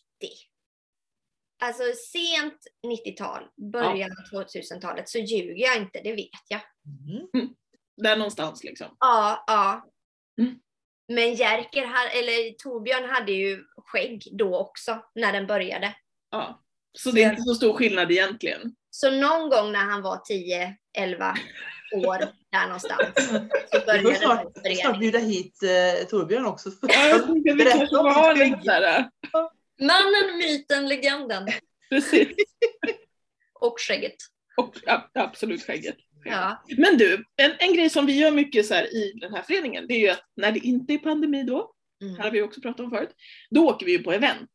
Alltså 1.62 1.82
sent 2.12 2.58
90-tal, 2.86 3.42
början 3.72 4.10
av 4.10 4.44
2000-talet 4.44 5.08
så 5.08 5.18
ljuger 5.18 5.64
jag 5.64 5.76
inte, 5.76 6.00
det 6.04 6.12
vet 6.12 6.44
jag. 6.48 6.60
Mm. 7.34 7.54
Där 7.96 8.16
någonstans 8.16 8.64
liksom. 8.64 8.96
Ja, 9.00 9.44
ja. 9.46 9.88
Mm. 10.40 10.54
Men 11.08 11.34
Jerker, 11.34 11.82
eller 12.12 12.54
Torbjörn 12.58 13.10
hade 13.10 13.32
ju 13.32 13.64
skägg 13.76 14.28
då 14.32 14.58
också 14.58 15.02
när 15.14 15.32
den 15.32 15.46
började. 15.46 15.94
Ja. 16.30 16.60
Så 16.98 17.10
det 17.10 17.22
är 17.22 17.30
inte 17.30 17.42
så 17.42 17.54
stor 17.54 17.72
skillnad 17.72 18.10
egentligen. 18.10 18.74
Så 18.90 19.10
någon 19.10 19.50
gång 19.50 19.72
när 19.72 19.84
han 19.84 20.02
var 20.02 20.16
10-11 20.96 21.34
år 21.94 22.18
där 22.52 22.66
någonstans 22.66 23.00
så 23.14 23.78
Vi 23.78 23.86
började 23.86 24.14
snart, 24.14 24.54
den 24.54 24.76
snart 24.76 24.98
bjuda 24.98 25.18
hit 25.18 25.62
eh, 25.62 26.06
Torbjörn 26.06 26.46
också. 26.46 26.70
Ja, 26.82 27.06
jag 27.06 27.26
tänkte 27.26 27.50
att 27.50 27.56
vi 27.58 27.64
Berätta 27.64 27.78
kanske 27.78 27.96
om 27.96 28.14
får 28.14 28.20
ha 28.20 28.34
ditt 28.34 28.38
lite 28.44 28.56
skägg. 28.56 28.64
såhär. 28.64 29.10
Mannen, 29.80 30.38
myten, 30.38 30.88
legenden 30.88 31.48
Precis. 31.90 32.28
och 33.60 33.80
skägget. 33.80 34.16
Och 34.56 34.76
ja, 34.82 35.10
absolut 35.14 35.62
skägget. 35.62 35.96
Ja. 36.24 36.64
Men 36.76 36.98
du, 36.98 37.24
en, 37.36 37.52
en 37.58 37.74
grej 37.74 37.90
som 37.90 38.06
vi 38.06 38.18
gör 38.18 38.30
mycket 38.30 38.66
så 38.66 38.74
här 38.74 38.94
i 38.94 39.12
den 39.20 39.34
här 39.34 39.42
föreningen, 39.42 39.86
det 39.88 39.94
är 39.94 39.98
ju 39.98 40.08
att 40.08 40.22
när 40.36 40.52
det 40.52 40.58
inte 40.58 40.92
är 40.94 40.98
pandemi 40.98 41.42
då, 41.42 41.70
Mm. 42.02 42.16
har 42.20 42.30
vi 42.30 42.42
också 42.42 42.60
pratat 42.60 42.80
om 42.80 42.90
förut, 42.90 43.14
då 43.50 43.68
åker 43.68 43.86
vi 43.86 43.92
ju 43.92 44.02
på 44.02 44.12
event. 44.12 44.50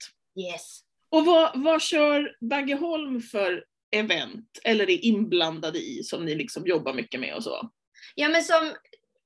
Yes. 0.51 0.79
Och 1.09 1.25
vad, 1.25 1.51
vad 1.63 1.81
kör 1.81 2.35
Baggeholm 2.49 3.21
för 3.21 3.65
event, 3.95 4.59
eller 4.63 4.89
är 4.89 5.05
inblandade 5.05 5.79
i, 5.79 6.03
som 6.03 6.25
ni 6.25 6.35
liksom 6.35 6.67
jobbar 6.67 6.93
mycket 6.93 7.19
med 7.19 7.35
och 7.35 7.43
så? 7.43 7.69
Ja 8.15 8.29
men 8.29 8.43
som 8.43 8.73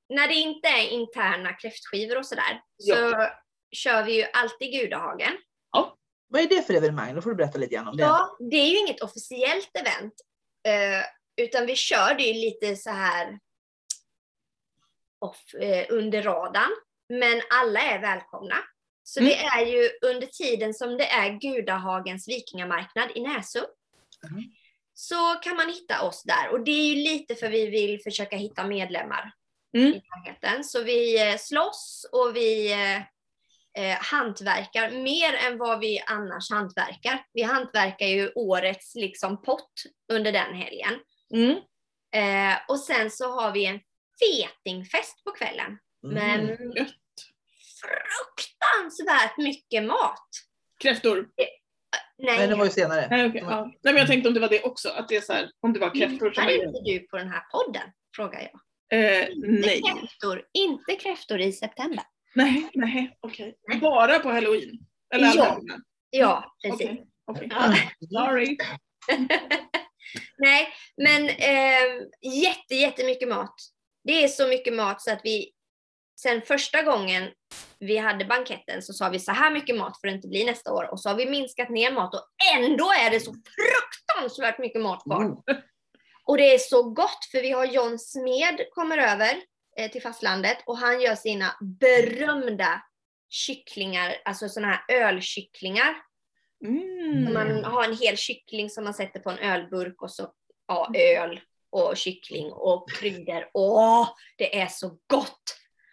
när 0.08 0.28
det 0.28 0.34
inte 0.34 0.68
är 0.68 0.88
interna 0.88 1.52
kräftskivor 1.52 2.18
och 2.18 2.26
sådär 2.26 2.60
så 2.78 3.26
kör 3.76 4.04
vi 4.04 4.16
ju 4.16 4.24
alltid 4.32 4.72
Gudahagen. 4.72 5.32
Vad 6.28 6.42
är 6.42 6.48
det 6.48 6.66
för 6.66 6.74
evenemang? 6.74 7.14
Då 7.14 7.22
får 7.22 7.30
du 7.30 7.36
berätta 7.36 7.58
lite 7.58 7.74
grann 7.74 7.88
om 7.88 7.96
det. 7.96 8.02
Ja, 8.02 8.36
det 8.50 8.56
är 8.56 8.66
ju 8.66 8.78
inget 8.78 9.00
officiellt 9.02 9.70
event. 9.74 10.14
Utan 11.36 11.66
vi 11.66 11.76
kör 11.76 12.14
det 12.14 12.22
ju 12.22 12.34
lite 12.34 12.76
så 12.76 12.90
här 12.90 13.38
off, 15.18 15.54
eh, 15.54 15.86
under 15.88 16.22
radarn. 16.22 16.70
Men 17.08 17.42
alla 17.50 17.80
är 17.80 17.98
välkomna. 18.00 18.56
Så 19.02 19.20
det 19.20 19.36
är 19.36 19.66
ju 19.66 19.90
under 20.02 20.26
tiden 20.26 20.74
som 20.74 20.96
det 20.96 21.06
är 21.06 21.38
Gudahagens 21.40 22.28
vikingamarknad 22.28 23.10
i 23.14 23.20
Näsum. 23.20 23.64
Mm. 24.30 24.44
så 24.94 25.34
kan 25.42 25.56
man 25.56 25.68
hitta 25.68 26.02
oss 26.02 26.22
där. 26.22 26.48
Och 26.52 26.64
det 26.64 26.70
är 26.70 26.94
ju 26.94 26.94
lite 26.94 27.34
för 27.34 27.48
vi 27.48 27.66
vill 27.66 28.02
försöka 28.02 28.36
hitta 28.36 28.66
medlemmar 28.66 29.32
Mm. 29.74 29.92
i. 29.92 30.64
Så 30.64 30.82
vi 30.82 31.28
eh, 31.30 31.36
slåss 31.36 32.06
och 32.12 32.36
vi 32.36 32.72
eh, 32.72 32.96
eh, 33.84 33.98
hantverkar 34.00 34.90
mer 34.90 35.34
än 35.34 35.58
vad 35.58 35.80
vi 35.80 36.02
annars 36.06 36.50
hantverkar. 36.50 37.26
Vi 37.32 37.42
hantverkar 37.42 38.06
ju 38.06 38.32
årets 38.34 38.94
liksom 38.94 39.42
pott 39.42 39.82
under 40.12 40.32
den 40.32 40.54
helgen. 40.54 41.00
Mm. 41.34 41.56
Eh, 42.14 42.58
och 42.68 42.80
sen 42.80 43.10
så 43.10 43.40
har 43.40 43.52
vi 43.52 43.66
en 43.66 43.80
fetingfest 44.20 45.24
på 45.24 45.30
kvällen. 45.30 45.78
Men 46.02 46.40
Mm. 46.40 46.72
Gött. 46.76 46.94
fruktansvärt 47.80 49.38
mycket 49.38 49.84
mat. 49.84 50.28
Kräftor. 50.80 51.28
Nej, 52.18 52.38
Nej, 52.38 52.48
det 52.48 52.54
var 52.54 52.64
ju 52.64 52.70
senare. 52.70 53.06
Nej, 53.10 53.26
okej, 53.28 53.40
ja. 53.44 53.64
Nej, 53.64 53.94
men 53.94 53.96
jag 53.96 54.06
tänkte 54.06 54.28
om 54.28 54.34
det 54.34 54.40
var 54.40 54.48
det 54.48 54.62
också. 54.62 54.88
Att 54.88 55.08
det 55.08 55.16
är 55.16 55.20
så 55.20 55.32
här, 55.32 55.50
om 55.60 55.72
det 55.72 55.78
var 55.80 55.94
kräftor 55.94 56.30
som 56.32 56.44
var 56.44 56.50
inte 56.52 56.80
du 56.84 56.98
på 57.08 57.16
den 57.18 57.28
här 57.30 57.42
podden? 57.52 57.90
Frågar 58.16 58.40
jag. 58.52 58.60
eh, 59.00 59.28
Inte 59.30 59.48
Nej. 59.66 59.82
kräftor, 59.82 60.42
inte 60.52 60.96
kräftor 60.96 61.40
i 61.40 61.52
september. 61.52 62.04
Nej, 62.34 62.70
nej, 62.74 63.16
okej. 63.20 63.56
Nej. 63.68 63.78
Bara 63.80 64.18
på 64.18 64.28
halloween? 64.30 64.78
Eller 65.14 65.32
Ja. 65.36 65.60
Ja, 66.10 66.54
precis. 66.62 66.86
Okej, 66.86 67.06
okej. 67.26 67.48
Ja. 67.50 67.74
Sorry. 68.10 68.56
Nej, 70.38 70.68
men 70.96 71.28
eh, 71.28 72.06
jätte, 72.22 72.74
jättemycket 72.74 73.28
mat. 73.28 73.54
Det 74.04 74.24
är 74.24 74.28
så 74.28 74.46
mycket 74.48 74.74
mat 74.74 75.02
så 75.02 75.12
att 75.12 75.20
vi 75.24 75.50
sen 76.20 76.42
första 76.42 76.82
gången 76.82 77.30
vi 77.78 77.96
hade 77.96 78.24
banketten 78.24 78.82
så 78.82 78.92
sa 78.92 79.08
vi 79.08 79.18
så 79.18 79.32
här 79.32 79.50
mycket 79.50 79.76
mat 79.76 80.00
får 80.00 80.08
det 80.08 80.14
inte 80.14 80.28
bli 80.28 80.44
nästa 80.44 80.72
år 80.72 80.90
och 80.92 81.00
så 81.00 81.08
har 81.08 81.16
vi 81.16 81.30
minskat 81.30 81.70
ner 81.70 81.92
mat 81.92 82.14
och 82.14 82.26
ändå 82.56 82.84
är 82.84 83.10
det 83.10 83.20
så 83.20 83.34
fruktansvärt 83.34 84.58
mycket 84.58 84.82
mat 84.82 85.02
kvar. 85.02 85.22
Mm. 85.22 85.36
Och 86.24 86.36
det 86.36 86.54
är 86.54 86.58
så 86.58 86.82
gott 86.82 87.24
för 87.30 87.42
vi 87.42 87.50
har 87.50 87.64
John 87.64 87.98
Smed 87.98 88.60
kommer 88.74 88.98
över 88.98 89.36
eh, 89.78 89.90
till 89.90 90.02
fastlandet 90.02 90.58
och 90.66 90.78
han 90.78 91.00
gör 91.00 91.14
sina 91.14 91.56
berömda 91.80 92.82
kycklingar, 93.28 94.16
alltså 94.24 94.48
sådana 94.48 94.72
här 94.72 94.84
ölkycklingar. 94.88 95.94
Mm. 96.64 97.32
Man 97.34 97.64
har 97.64 97.84
en 97.84 97.96
hel 97.96 98.16
kyckling 98.16 98.70
som 98.70 98.84
man 98.84 98.94
sätter 98.94 99.20
på 99.20 99.30
en 99.30 99.38
ölburk 99.38 100.02
och 100.02 100.10
så 100.10 100.28
ja, 100.68 100.90
öl 100.94 101.40
och 101.70 101.96
kyckling 101.96 102.52
och 102.52 102.90
kryddor. 102.90 103.48
Åh, 103.54 104.08
det 104.38 104.58
är 104.60 104.66
så 104.66 104.88
gott! 105.06 105.40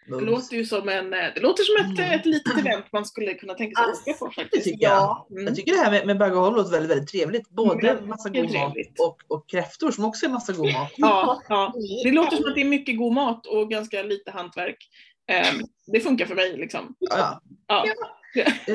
Det 0.06 0.20
låter 0.20 0.56
ju 0.56 0.64
som 0.66 0.88
en, 0.88 1.14
eh, 1.14 1.34
det 1.34 1.40
låter 1.40 1.62
som 1.64 1.76
ett, 1.92 1.98
Mm. 1.98 2.20
ett 2.20 2.26
litet 2.26 2.58
event 2.58 2.84
man 2.92 3.04
skulle 3.04 3.34
kunna 3.34 3.54
tänka 3.54 3.82
sig 3.82 3.90
att 3.90 3.98
åka 4.08 4.18
på 4.18 4.26
Det 4.28 4.34
faktiskt. 4.34 4.64
tycker 4.64 4.84
jag. 4.86 4.92
Ja, 4.92 5.26
Mm. 5.30 5.44
Jag 5.46 5.56
tycker 5.56 5.72
det 5.72 5.78
här 5.78 5.90
med, 5.90 6.06
med 6.06 6.18
Baggeholm 6.18 6.56
låter 6.56 6.70
väldigt, 6.70 6.90
väldigt 6.90 7.08
trevligt. 7.08 7.48
Både 7.48 7.88
Mm, 7.90 8.08
massa 8.08 8.28
god 8.28 8.52
mat 8.54 8.74
och, 8.98 9.18
och 9.28 9.48
kräftor 9.50 9.90
som 9.90 10.04
också 10.04 10.26
är 10.26 10.30
massa 10.30 10.52
god 10.52 10.72
mat. 10.72 10.92
Ja, 10.96 11.42
ja. 11.48 11.72
Det 12.04 12.10
låter 12.12 12.36
som 12.36 12.48
att 12.48 12.54
det 12.54 12.60
är 12.60 12.64
mycket 12.64 12.98
god 12.98 13.12
mat 13.12 13.46
och 13.46 13.70
ganska 13.70 14.02
lite 14.02 14.30
hantverk. 14.30 14.88
Eh, 15.30 15.46
det 15.86 16.00
funkar 16.00 16.26
för 16.26 16.34
mig 16.34 16.56
liksom. 16.56 16.94
Ja, 16.98 17.40
Ja, 17.66 17.84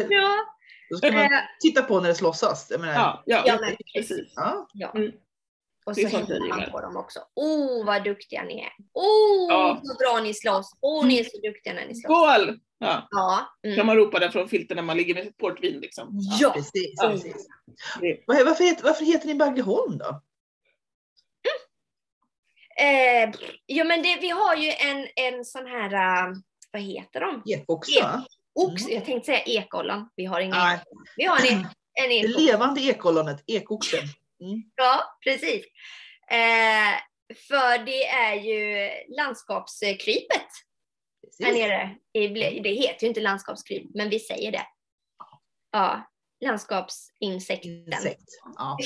Ja, 0.09 0.35
då 0.89 0.97
ska 0.97 1.11
man 1.11 1.21
eh, 1.23 1.29
titta 1.61 1.81
på 1.81 1.99
när 2.01 2.07
det 2.09 2.15
slåssas. 2.15 2.67
Jag 2.69 2.79
menar, 2.79 2.93
ja, 2.93 3.23
ja, 3.25 3.43
ja 3.45 3.57
men 3.61 3.75
precis. 3.95 4.33
ja. 4.35 4.67
Ja. 4.73 4.91
Mm. 4.95 5.11
Och 5.85 5.95
så 5.95 6.07
hänger 6.07 6.47
man 6.49 6.71
på 6.71 6.81
dem 6.81 6.97
också. 6.97 7.19
Oh, 7.35 7.85
vad 7.85 8.03
duktiga 8.03 8.43
ni 8.43 8.59
är! 8.61 8.71
Oh, 8.93 9.47
Ja. 9.49 9.81
så 9.83 9.93
bra 9.97 10.19
ni 10.23 10.33
slåss! 10.33 10.71
Åh, 10.81 11.01
oh, 11.03 11.07
ni 11.07 11.19
är 11.19 11.23
så 11.23 11.37
duktiga 11.41 11.73
när 11.73 11.85
ni 11.87 11.95
slåss. 11.95 12.03
Skål! 12.17 12.59
Ja, 12.79 13.07
Ja. 13.11 13.47
kan 13.63 13.71
Mm. 13.73 13.85
man 13.85 13.95
ropa 13.97 14.19
det 14.19 14.31
från 14.31 14.49
filten 14.49 14.75
när 14.75 14.83
man 14.83 14.97
ligger 14.97 15.13
med 15.15 15.23
sitt 15.23 15.37
portvin 15.37 15.79
liksom. 15.79 16.07
Ja. 16.39 16.49
Precis. 16.53 16.93
Ja. 17.01 17.09
precis. 17.09 17.47
Det- 18.01 18.23
Vad- 18.27 18.45
Varför, 18.45 18.63
heter, 18.63 18.83
varför 18.83 19.05
heter 19.05 19.27
ni 19.27 19.35
Baggeholm 19.35 19.97
då? 19.97 20.21
Eh, 22.79 23.31
ja, 23.65 23.83
men 23.83 24.01
det, 24.03 24.17
vi 24.21 24.29
har 24.29 24.55
ju 24.55 24.69
en, 24.71 25.07
en 25.15 25.45
sån 25.45 25.65
här, 25.67 25.93
äh, 26.27 26.33
vad 26.71 26.81
heter 26.81 27.19
de? 27.21 27.43
Ekoxe 27.53 28.01
va? 28.01 28.25
Ox, 28.57 28.81
Mm. 28.83 28.93
jag 28.95 29.05
tänkte 29.05 29.25
säga 29.25 29.39
ekollon. 29.43 30.09
Vi 30.15 30.25
har 30.25 30.39
ingen 30.39 30.57
Nej. 30.57 30.79
Vi 31.17 31.25
har 31.25 31.37
en, 31.37 31.57
en 32.01 32.09
Det 32.09 32.15
ekollon. 32.15 32.45
levande 32.45 32.81
ekollonet, 32.81 33.43
ekoxen. 33.47 33.99
Mm. 34.43 34.63
Ja, 34.75 35.03
precis. 35.23 35.65
Eh, 36.31 36.93
för 37.47 37.85
det 37.85 38.05
är 38.07 38.33
ju 38.35 38.89
landskapskrypet 39.15 40.29
här 41.39 41.45
Precis. 41.45 41.61
nere. 41.63 41.95
i 42.13 42.27
Ble- 42.27 42.63
Det 42.63 42.69
heter 42.69 43.03
ju 43.03 43.07
inte 43.07 43.21
landskapskryp, 43.21 43.83
men 43.95 44.09
vi 44.09 44.19
säger 44.19 44.51
det. 44.51 44.65
Ja, 45.71 46.07
landskapsinsekten. 46.45 47.71
Insekt. 47.93 48.23
Ja. 48.57 48.77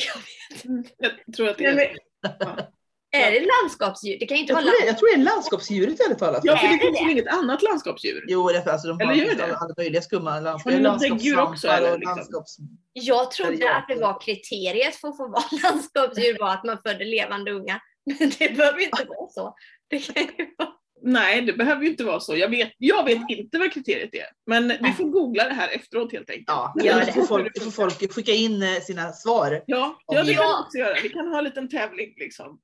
Jag 0.97 1.35
tror 1.35 1.49
att 1.49 1.57
det 1.57 1.65
är 1.65 1.75
men- 1.75 2.61
Är 3.12 3.32
det 3.32 3.48
landskapsdjur? 3.62 4.18
Det 4.20 4.25
kan 4.25 4.38
inte 4.38 4.51
Jag, 4.53 4.56
vara 4.56 4.65
tror 4.65 4.82
det, 4.82 4.88
jag 4.88 4.98
tror 4.98 5.08
det 5.08 5.22
är 5.22 5.24
landskapsdjuret 5.24 6.00
ärligt 6.06 6.20
talat. 6.20 6.41
Ja, 6.44 6.58
för 6.58 6.68
det 6.68 6.74
Är 6.74 6.77
det 6.77 6.86
finns 6.86 7.00
det? 7.00 7.06
ju 7.06 7.12
inget 7.12 7.27
annat 7.27 7.62
landskapsdjur. 7.62 8.25
Jo, 8.27 8.48
det 8.48 8.58
är 8.58 8.62
för, 8.62 8.72
alltså, 8.72 8.88
de 8.88 9.01
Eller 9.01 9.30
har 9.30 9.36
det? 9.36 9.58
alla, 9.58 9.74
möjliga 9.77 10.01
skumma 10.01 10.39
landskap. 10.39 10.74
Har 10.74 10.80
ni 10.80 10.84
något 10.84 11.00
däggdjur 11.00 11.39
också, 11.39 11.68
landskapssvampar 11.68 11.77
eller 11.77 11.91
och 11.94 12.00
liksom? 12.00 12.15
landskaps... 12.18 12.58
Jag 12.94 13.32
trodde 13.32 13.75
att 13.75 13.86
det 13.88 13.96
var 13.96 14.22
kriteriet 14.22 14.96
för 14.96 15.08
att 15.08 15.18
få 15.18 15.27
vara 15.27 15.44
landskapsdjur 15.63 16.39
var 16.39 16.53
att 16.53 16.63
man 16.63 16.77
födde 16.86 17.06
levande 17.06 17.51
ungar. 17.51 17.82
Men 18.06 18.32
det 18.39 18.58
behöver 18.58 18.80
ju 18.80 18.86
inte 18.86 19.06
vara 19.06 19.30
så. 19.30 19.56
Det 19.89 20.00
kan 20.00 20.24
ju 20.24 20.56
vara... 20.58 20.70
Nej, 21.03 21.41
det 21.41 21.53
behöver 21.53 21.84
ju 21.84 21.89
inte 21.89 22.03
vara 22.03 22.20
så. 22.20 22.36
Jag 22.36 22.50
vet, 22.50 22.72
jag 22.77 23.03
vet 23.05 23.17
inte 23.29 23.60
vad 23.60 23.74
kriteriet 23.74 24.13
är. 24.15 24.25
Men 24.46 24.67
vi 24.67 24.91
får 24.98 25.03
googla 25.05 25.43
det 25.43 25.53
här 25.53 25.70
efteråt 25.70 26.12
helt 26.12 26.29
enkelt. 26.29 26.46
Ja, 26.48 26.74
Gör 26.84 27.00
det. 27.05 27.13
får 27.13 27.25
folk, 27.25 27.63
får 27.63 27.72
folk 27.72 28.13
skicka 28.13 28.31
in 28.31 28.63
eh, 28.63 28.79
sina 28.81 29.12
svar. 29.13 29.63
Ja, 29.67 30.00
ja 30.08 30.13
det 30.13 30.17
kan 30.17 30.25
vi 30.27 30.34
Ja. 30.34 30.63
också 30.65 30.77
göra. 30.77 30.96
Vi 31.03 31.10
kan 31.10 31.27
ha 31.27 31.38
en 31.38 31.43
liten 31.43 31.70
tävling 31.70 32.13
liksom. 32.17 32.60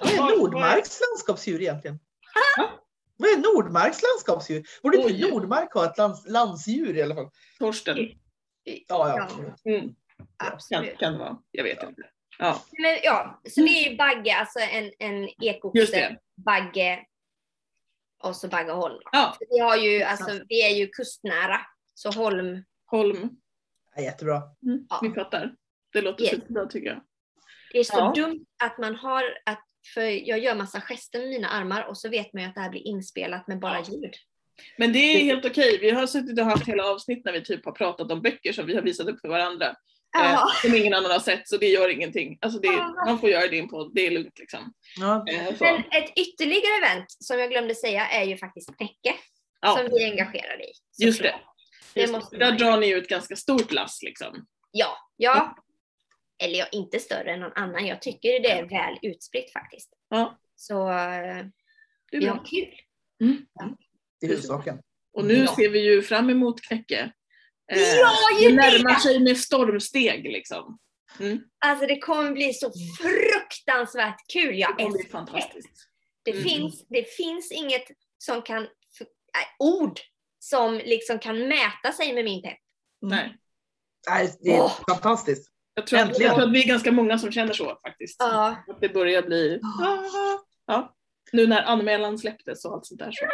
Vad 0.00 0.32
är 0.32 0.36
Nordmarks 0.38 1.00
landskapsdjur 1.00 1.60
egentligen? 1.62 1.98
Vad 3.16 3.30
är 3.30 3.36
Nordmarks 3.36 4.02
landskapsdjur? 4.02 4.64
Borde 4.82 4.96
inte. 4.98 5.28
Nordmark 5.28 5.72
ha 5.74 5.84
ett 5.84 5.98
lands, 5.98 6.26
landsdjur 6.28 6.96
i 6.96 7.02
alla 7.02 7.14
fall? 7.14 7.30
Torsten. 7.58 7.96
Ja, 8.64 8.82
ja. 8.88 9.28
Ja. 9.64 9.72
Mm, 9.72 9.94
Absolut. 10.36 10.98
kan 10.98 11.12
det 11.12 11.18
vara. 11.18 11.36
Jag 11.50 11.64
vet 11.64 11.82
inte. 11.82 12.02
Ja, 12.38 12.62
Men 12.78 12.96
ja, 13.02 13.40
så 13.50 13.60
det 13.60 13.66
är 13.68 13.90
ju 13.90 13.96
Bagge, 13.96 14.36
alltså 14.36 14.58
en, 14.58 14.90
en 14.98 15.22
just 15.22 15.34
ekoxe, 15.42 15.86
det. 15.96 16.16
Bagge 16.44 16.98
och 18.24 18.36
så 18.36 18.48
Baggeholm. 18.48 18.98
Ja, 19.12 19.36
Vi 19.50 19.58
har 19.58 19.76
ju, 19.76 20.02
alltså 20.02 20.40
vi 20.48 20.62
är 20.72 20.76
ju 20.76 20.86
kustnära. 20.88 21.60
Så 21.94 22.10
Holm, 22.10 22.64
Holm. 22.86 23.30
Ja, 23.96 24.02
jättebra. 24.02 24.42
Mm, 24.66 24.86
Ja. 24.90 24.98
Vi 25.02 25.10
fattar. 25.10 25.54
Det 25.92 26.00
låter 26.00 26.22
Yes. 26.24 26.30
superbra 26.34 26.66
tycker 26.66 26.88
jag. 26.88 27.00
det 27.72 27.78
är 27.78 27.84
så 27.84 27.96
Ja. 27.98 28.12
dumt 28.16 28.44
att 28.64 28.78
man 28.78 28.94
har, 28.96 29.24
att, 29.46 29.64
för 29.94 30.28
jag 30.28 30.38
gör 30.38 30.54
massa 30.54 30.80
gester 30.80 31.18
med 31.20 31.28
mina 31.28 31.48
armar 31.48 31.82
och 31.82 31.98
så 31.98 32.08
vet 32.08 32.32
man 32.32 32.42
ju 32.42 32.48
att 32.48 32.54
det 32.54 32.60
här 32.60 32.70
blir 32.70 32.86
inspelat 32.86 33.48
med 33.48 33.58
bara 33.58 33.80
ljud. 33.80 34.14
Men 34.78 34.92
det 34.92 34.98
är 34.98 35.18
helt 35.24 35.44
okej. 35.44 35.78
Vi 35.80 35.90
har 35.90 36.06
suttit 36.06 36.38
och 36.38 36.44
haft 36.46 36.68
hela 36.68 36.84
avsnitt 36.84 37.24
när 37.24 37.32
vi 37.32 37.44
typ 37.44 37.64
har 37.64 37.72
pratat 37.72 38.10
om 38.10 38.22
böcker 38.22 38.52
som 38.52 38.66
vi 38.66 38.74
har 38.74 38.82
visat 38.82 39.06
upp 39.08 39.20
för 39.20 39.28
varandra. 39.28 39.76
Eh, 40.18 40.32
Ja. 40.32 40.48
som 40.62 40.74
ingen 40.74 40.94
annan 40.94 41.10
har 41.10 41.18
sett 41.18 41.48
så 41.48 41.56
det 41.56 41.66
gör 41.68 41.88
ingenting. 41.88 42.38
Alltså 42.40 42.58
det, 42.60 42.66
Ja. 42.68 43.04
man 43.06 43.18
får 43.18 43.28
göra 43.30 43.48
det 43.48 43.56
in 43.56 43.68
på, 43.68 43.84
det 43.94 44.06
är 44.06 44.10
lugnt 44.10 44.38
liksom. 44.38 44.72
Ja. 45.00 45.24
Eh. 45.32 45.54
Men 45.60 45.76
ett 45.76 46.12
ytterligare 46.18 46.76
event 46.86 47.06
som 47.08 47.38
jag 47.38 47.50
glömde 47.50 47.74
säga 47.74 48.08
är 48.08 48.24
ju 48.24 48.36
faktiskt 48.36 48.76
Knäcke. 48.76 49.14
Ja. 49.60 49.76
Som 49.76 49.86
vi 49.96 50.04
är 50.04 50.10
engagerade 50.10 50.64
i. 50.64 50.72
Just 51.04 51.22
det. 51.22 51.34
Det 51.94 52.00
Just 52.00 52.12
måste 52.12 52.36
Där 52.36 52.52
drar 52.52 52.76
ni 52.80 52.86
ju 52.86 52.98
ett 52.98 53.08
ganska 53.08 53.36
stort 53.36 53.72
lass 53.72 54.02
liksom. 54.02 54.46
Ja, 54.70 54.96
ja. 55.16 55.56
Eller 56.42 56.58
ja, 56.58 56.66
inte 56.72 56.98
större 56.98 57.32
än 57.32 57.40
någon 57.40 57.52
annan. 57.52 57.86
Jag 57.86 58.02
tycker 58.02 58.40
det 58.40 58.50
är 58.50 58.64
väl 58.64 58.98
utspritt 59.02 59.52
faktiskt. 59.52 59.90
Ja. 60.08 60.38
Så 60.56 60.74
Det 60.88 62.16
är 62.16 62.20
vi 62.20 62.26
har 62.26 62.44
kul. 62.44 62.74
Det 64.20 64.26
är 64.26 64.30
huvudsaken. 64.30 64.78
Och 65.12 65.24
nu 65.24 65.34
Ja. 65.34 65.54
ser 65.56 65.68
vi 65.68 65.78
ju 65.84 66.02
fram 66.02 66.30
emot 66.30 66.60
Knäcke. 66.62 67.12
Eh, 67.72 67.78
Ja, 67.78 68.12
ju 68.42 68.48
det 68.48 68.54
närmar 68.54 68.94
det! 68.94 69.00
sig 69.00 69.20
med 69.20 69.36
stormsteg 69.38 70.22
liksom. 70.24 70.78
Mm. 71.20 71.40
Alltså 71.66 71.86
det 71.86 71.98
kommer 71.98 72.32
bli 72.32 72.52
så 72.52 72.72
fruktansvärt 73.02 74.16
kul. 74.32 74.52
Det 74.52 74.58
Jag 74.58 74.76
kommer 74.76 74.90
bli 74.90 75.00
älskar 75.00 75.04
det. 75.04 75.26
fantastiskt. 75.26 75.88
Det, 76.22 76.30
Mm. 76.30 76.42
finns, 76.44 76.86
det 76.88 77.04
finns 77.16 77.52
inget 77.52 77.84
som 78.18 78.42
kan, 78.42 78.62
äh, 78.62 78.68
ord 79.58 80.00
som 80.38 80.74
liksom 80.74 81.18
kan 81.18 81.48
mäta 81.48 81.92
sig 81.92 82.12
med 82.14 82.24
min 82.24 82.42
pepp. 82.42 82.58
Mm. 83.02 83.16
Nej. 83.16 83.36
Nej, 84.10 84.34
det 84.40 84.50
är 84.50 84.60
Åh. 84.60 84.72
fantastiskt. 84.88 85.50
Jag 85.74 85.86
tror, 85.86 86.00
att, 86.00 86.18
jag 86.20 86.34
tror 86.34 86.44
att 86.44 86.52
vi 86.52 86.62
är 86.62 86.66
ganska 86.68 86.92
många 86.92 87.18
som 87.18 87.32
känner 87.32 87.52
så 87.52 87.78
faktiskt. 87.86 88.16
Ja. 88.18 88.56
Att 88.68 88.80
det 88.80 88.88
börjar 88.88 89.22
bli... 89.22 89.60
Ja. 90.66 90.94
Nu 91.34 91.46
när 91.46 91.62
anmälan 91.62 92.18
släpptes 92.18 92.64
och 92.64 92.72
allt 92.74 92.86
sånt 92.86 93.00
där. 93.00 93.10
Så. 93.12 93.26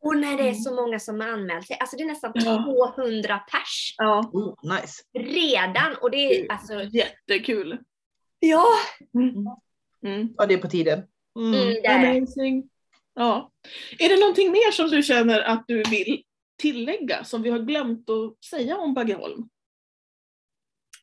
Och 0.00 0.16
när 0.16 0.36
det 0.36 0.48
är 0.48 0.54
så 0.54 0.74
många 0.74 0.98
som 0.98 1.20
har 1.20 1.28
anmält 1.28 1.66
sig. 1.66 1.76
Alltså 1.80 1.96
det 1.96 2.02
är 2.02 2.06
nästan 2.06 2.32
Ja. 2.34 2.64
200 2.96 3.38
pers 3.38 3.94
Ja. 3.98 4.30
Oh, 4.32 4.74
nice. 4.80 5.02
redan. 5.34 5.96
Och 6.00 6.10
det 6.10 6.16
är 6.16 6.52
alltså, 6.52 6.82
Jättekul. 6.82 7.78
ja. 8.38 8.64
Mm. 9.14 10.28
Ja, 10.36 10.46
det 10.46 10.54
är 10.54 10.58
på 10.58 10.68
tiden. 10.68 11.02
Mm. 11.38 11.54
Mm, 11.54 11.66
det 11.68 11.86
är 11.86 11.98
det. 12.12 12.18
Amazing. 12.18 12.68
Ja. 13.14 13.52
Är 13.98 14.08
det 14.08 14.20
någonting 14.20 14.50
mer 14.52 14.70
som 14.70 14.90
du 14.90 15.02
känner 15.02 15.40
att 15.40 15.64
du 15.68 15.82
vill 15.82 16.22
tillägga 16.58 17.24
som 17.24 17.42
vi 17.42 17.50
har 17.50 17.58
glömt 17.58 18.10
att 18.10 18.44
säga 18.44 18.76
om 18.76 18.94
Baggeholm? 18.94 19.48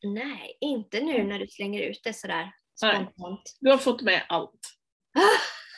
Nej, 0.02 0.56
inte 0.60 1.00
nu 1.00 1.22
när 1.24 1.38
du 1.38 1.46
slänger 1.46 1.82
ut 1.82 2.00
det 2.04 2.12
sådär. 2.12 2.52
Nej. 2.82 2.94
spontant. 3.12 3.56
Du 3.60 3.70
har 3.70 3.78
fått 3.78 4.02
med 4.02 4.22
allt. 4.28 4.60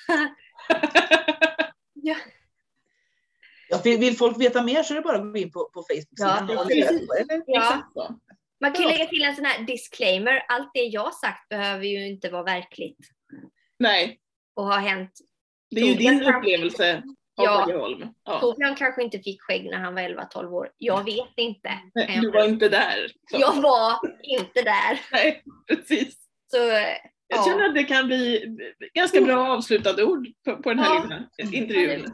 Ja, 3.69 3.81
vill, 3.85 3.99
vill 4.01 4.17
folk 4.17 4.41
veta 4.41 4.63
mer 4.63 4.83
så 4.83 4.95
är 4.95 4.97
det 4.97 5.03
bara 5.03 5.17
att 5.17 5.33
gå 5.33 5.37
in 5.39 5.51
på, 5.53 5.71
på 5.75 5.83
Facebook-sidan. 5.83 6.49
Ja, 6.53 6.63
eller? 6.71 7.43
Ja. 7.47 7.83
Man 8.61 8.73
kan 8.73 8.83
Ja. 8.83 8.89
lägga 8.89 9.07
till 9.07 9.23
en 9.23 9.37
sån 9.37 9.45
här 9.45 9.63
disclaimer. 9.63 10.45
Allt 10.49 10.71
det 10.75 10.81
jag 10.81 11.15
sagt 11.15 11.49
behöver 11.49 11.85
ju 11.85 12.07
inte 12.07 12.31
vara 12.31 12.43
verkligt 12.43 12.99
Nej, 13.79 14.21
och 14.55 14.65
ha 14.65 14.77
hänt. 14.77 15.11
det 15.71 15.81
är 15.81 15.85
ju 15.85 15.95
din 15.95 16.23
upplevelse 16.23 16.97
av 17.39 17.45
Ja. 17.45 17.65
Borgholm. 17.67 18.09
Ja. 18.25 18.41
Torbjörn 18.41 18.77
kanske 18.77 19.03
inte 19.03 19.19
fick 19.19 19.43
skägg 19.43 19.65
när 19.65 19.79
han 19.79 19.95
var 19.95 20.03
11-12 20.03 20.53
år. 20.53 20.71
Jag 20.79 21.05
vet 21.05 21.33
inte. 21.37 21.71
Nej, 21.95 22.19
Du 22.23 22.31
var 22.31 22.45
inte 22.49 22.69
där. 22.69 23.07
Så. 23.31 23.41
Jag 23.41 23.63
var 23.63 23.99
inte 24.23 24.63
där. 24.63 25.01
Nej, 25.13 25.43
precis. 25.69 26.15
Så 26.51 26.57
Jag 27.29 27.39
Ja. 27.39 27.45
känner 27.45 27.69
att 27.69 27.75
det 27.75 27.85
kan 27.85 28.07
bli 28.07 28.45
ganska 28.95 29.21
bra 29.21 29.49
avslutande 29.49 30.05
ord 30.05 30.27
på, 30.45 30.57
på 30.63 30.69
den 30.69 30.79
här 30.79 30.95
Ja. 30.95 31.03
lilla 31.39 31.57
intervjun. 31.57 32.05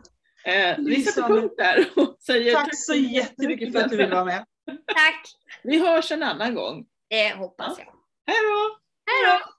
Eh, 0.44 0.76
vi 0.78 1.02
sätter 1.02 1.28
punkt 1.28 1.54
där 1.58 1.86
och 1.96 2.16
säger 2.26 2.54
Tack 2.54 2.68
så 2.76 2.94
jättemycket 2.94 3.72
för 3.72 3.80
att 3.80 3.90
du 3.90 3.96
ville 3.96 4.14
vara 4.14 4.24
med. 4.24 4.44
tack. 4.86 5.24
Vi 5.62 5.78
hörs 5.86 6.12
en 6.12 6.22
annan 6.22 6.54
gång. 6.54 6.84
Det 7.10 7.34
hoppas 7.34 7.78
jag. 7.78 7.86
Hej 8.26 8.36
då! 8.42 8.78
Hej 9.12 9.38
då! 9.38 9.52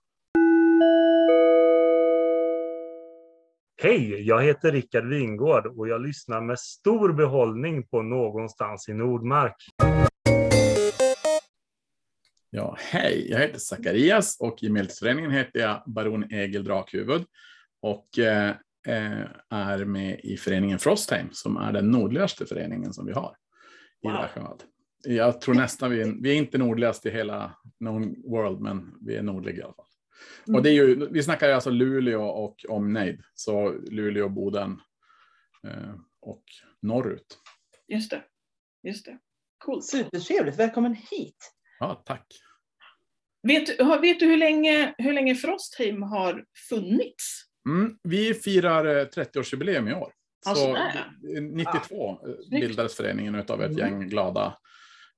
Hej, 3.83 4.27
jag 4.27 4.43
heter 4.43 4.71
Rickard 4.71 5.05
Wingård 5.09 5.65
och 5.67 5.87
jag 5.87 6.01
lyssnar 6.01 6.41
med 6.41 6.59
stor 6.59 7.13
behållning 7.13 7.87
på 7.87 8.01
Någonstans 8.01 8.89
i 8.89 8.93
Nordmark. 8.93 9.55
Ja, 12.55 12.77
hej, 12.79 13.27
jag 13.29 13.39
heter 13.39 13.59
Zacharias 13.59 14.37
och 14.39 14.63
i 14.63 14.69
Medeltidsföreningen 14.69 15.31
heter 15.31 15.59
jag 15.59 15.83
Baron 15.85 16.33
Egil 16.33 16.63
Drakhuvud 16.63 17.25
och 17.81 18.19
eh, 18.19 18.49
eh, 18.87 19.25
är 19.49 19.85
med 19.85 20.19
i 20.23 20.37
föreningen 20.37 20.79
Frostheim 20.79 21.27
som 21.31 21.57
är 21.57 21.71
den 21.71 21.91
nordligaste 21.91 22.45
föreningen 22.45 22.93
som 22.93 23.05
vi 23.05 23.13
har 23.13 23.35
i 24.03 24.07
Wow. 24.07 24.13
Drachenwald. 24.13 24.63
Jag 25.03 25.41
tror 25.41 25.55
nästan 25.55 25.91
vi 25.91 26.01
är, 26.01 26.15
vi 26.21 26.31
är 26.31 26.35
inte 26.35 26.57
nordligast 26.57 27.05
i 27.05 27.09
hela 27.09 27.57
known 27.77 28.15
world, 28.25 28.59
men 28.59 28.97
vi 29.01 29.15
är 29.15 29.23
nordliga 29.23 29.55
i 29.55 29.61
alla 29.61 29.73
fall. 29.73 29.85
Mm. 30.47 30.57
Och 30.57 30.63
det 30.63 30.69
är 30.69 30.73
ju, 30.73 31.09
vi 31.11 31.23
snackar 31.23 31.49
alltså 31.49 31.69
Luleå 31.69 32.23
och 32.23 32.65
omnejd, 32.69 33.21
så 33.33 33.69
Luleå, 33.71 34.29
Boden 34.29 34.81
eh, 35.67 35.95
och 36.21 36.43
norrut. 36.81 37.37
Just 37.87 38.11
det. 38.11 38.23
Just 38.83 39.05
det. 39.05 39.17
Coolt. 39.57 39.85
Supertrevligt, 39.85 40.59
välkommen 40.59 40.93
hit. 40.93 41.53
Ja, 41.79 42.03
tack. 42.05 42.42
Vet, 43.47 43.69
vet 44.01 44.19
du 44.19 44.25
hur 44.25 44.37
länge, 44.37 44.93
hur 44.97 45.13
länge 45.13 45.35
Frostheim 45.35 46.01
har 46.01 46.43
funnits? 46.69 47.41
Mm, 47.69 47.97
vi 48.03 48.33
firar 48.33 48.85
eh, 48.85 49.05
30-årsjubileum 49.05 49.89
i 49.89 49.93
år. 49.93 50.11
Ja, 50.45 50.55
Så 50.55 50.61
sådär. 50.61 51.11
eh, 51.37 51.41
92 51.43 52.09
eh, 52.11 52.17
Snyggt. 52.47 52.49
bildades 52.67 52.95
föreningen 52.95 53.35
av 53.35 53.63
ett 53.63 53.71
Mm. 53.71 53.77
gäng 53.77 54.09
glada 54.09 54.57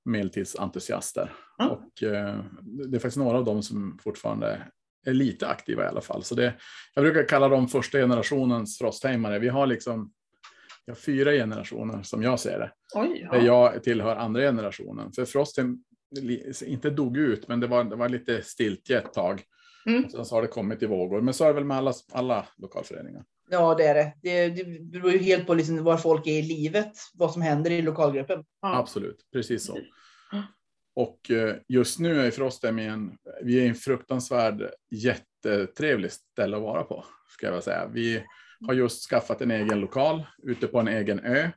medeltidsentusiaster. 0.04 1.32
Ja. 1.58 1.68
Och 1.68 2.02
eh, 2.02 2.40
det 2.62 2.96
är 2.96 3.00
faktiskt 3.00 3.16
några 3.16 3.38
av 3.38 3.44
dem 3.44 3.62
som 3.62 3.98
fortfarande 4.02 4.62
är 5.06 5.12
lite 5.12 5.48
aktiva 5.48 5.84
i 5.84 5.86
alla 5.86 6.00
fall. 6.00 6.22
Så 6.22 6.34
det, 6.34 6.54
jag 6.94 7.04
brukar 7.04 7.28
kalla 7.28 7.48
dem 7.48 7.68
första 7.68 7.98
generationens 7.98 8.78
frostheimare. 8.78 9.38
Vi 9.38 9.48
har 9.48 9.66
liksom 9.66 10.12
vi 10.86 10.90
har 10.92 10.96
fyra 10.96 11.32
generationer 11.32 12.02
som 12.02 12.22
jag 12.22 12.40
ser 12.40 12.58
det. 12.58 12.72
Oj, 12.94 13.28
Där 13.32 13.38
ja. 13.38 13.72
jag 13.72 13.82
tillhör 13.82 14.16
andra 14.16 14.40
generationen. 14.40 15.12
För 15.12 15.24
Frostheim 15.24 15.78
inte 16.66 16.90
dog 16.90 17.16
ut, 17.16 17.48
men 17.48 17.60
det 17.60 17.66
var, 17.66 17.84
det 17.84 17.96
var 17.96 18.08
lite 18.08 18.42
stiltje 18.42 18.98
ett 18.98 19.12
tag. 19.12 19.42
Mm. 19.86 20.08
Sen 20.10 20.24
så 20.24 20.34
har 20.34 20.42
det 20.42 20.48
kommit 20.48 20.82
i 20.82 20.86
vågor. 20.86 21.20
Men 21.20 21.34
så 21.34 21.44
är 21.44 21.48
det 21.48 21.54
väl 21.54 21.64
med 21.64 21.76
alla, 21.76 21.92
alla 22.12 22.46
lokalföreningar. 22.56 23.24
Ja, 23.50 23.74
det 23.74 23.84
är 23.84 23.94
det. 23.94 24.12
Det, 24.22 24.48
det 24.48 24.80
beror 24.80 25.12
ju 25.12 25.18
helt 25.18 25.46
på 25.46 25.54
liksom 25.54 25.84
var 25.84 25.96
folk 25.96 26.26
är 26.26 26.38
i 26.38 26.42
livet, 26.42 26.92
vad 27.14 27.32
som 27.32 27.42
händer 27.42 27.70
i 27.70 27.82
lokalgruppen. 27.82 28.44
ja. 28.62 28.76
Absolut, 28.76 29.16
precis 29.32 29.64
så. 29.64 29.78
Ja. 30.32 30.42
Och 30.94 31.30
eh, 31.30 31.56
just 31.68 31.98
nu 31.98 32.20
är 32.20 32.30
Frostheim 32.30 32.78
i 32.78 32.86
en, 32.86 33.18
vi 33.42 33.60
är 33.60 33.68
en 33.68 33.74
fruktansvärd 33.74 34.70
jättetrevlig 34.90 36.12
ställe 36.12 36.56
att 36.56 36.62
vara 36.62 36.82
på, 36.82 37.04
ska 37.28 37.46
jag 37.46 37.64
säga. 37.64 37.90
Vi 37.92 38.22
har 38.66 38.74
just 38.74 39.10
skaffat 39.10 39.40
en 39.40 39.50
egen 39.50 39.80
lokal 39.80 40.26
ute 40.42 40.66
på 40.66 40.78
en 40.78 40.88
egen 40.88 41.20
ö. 41.20 41.50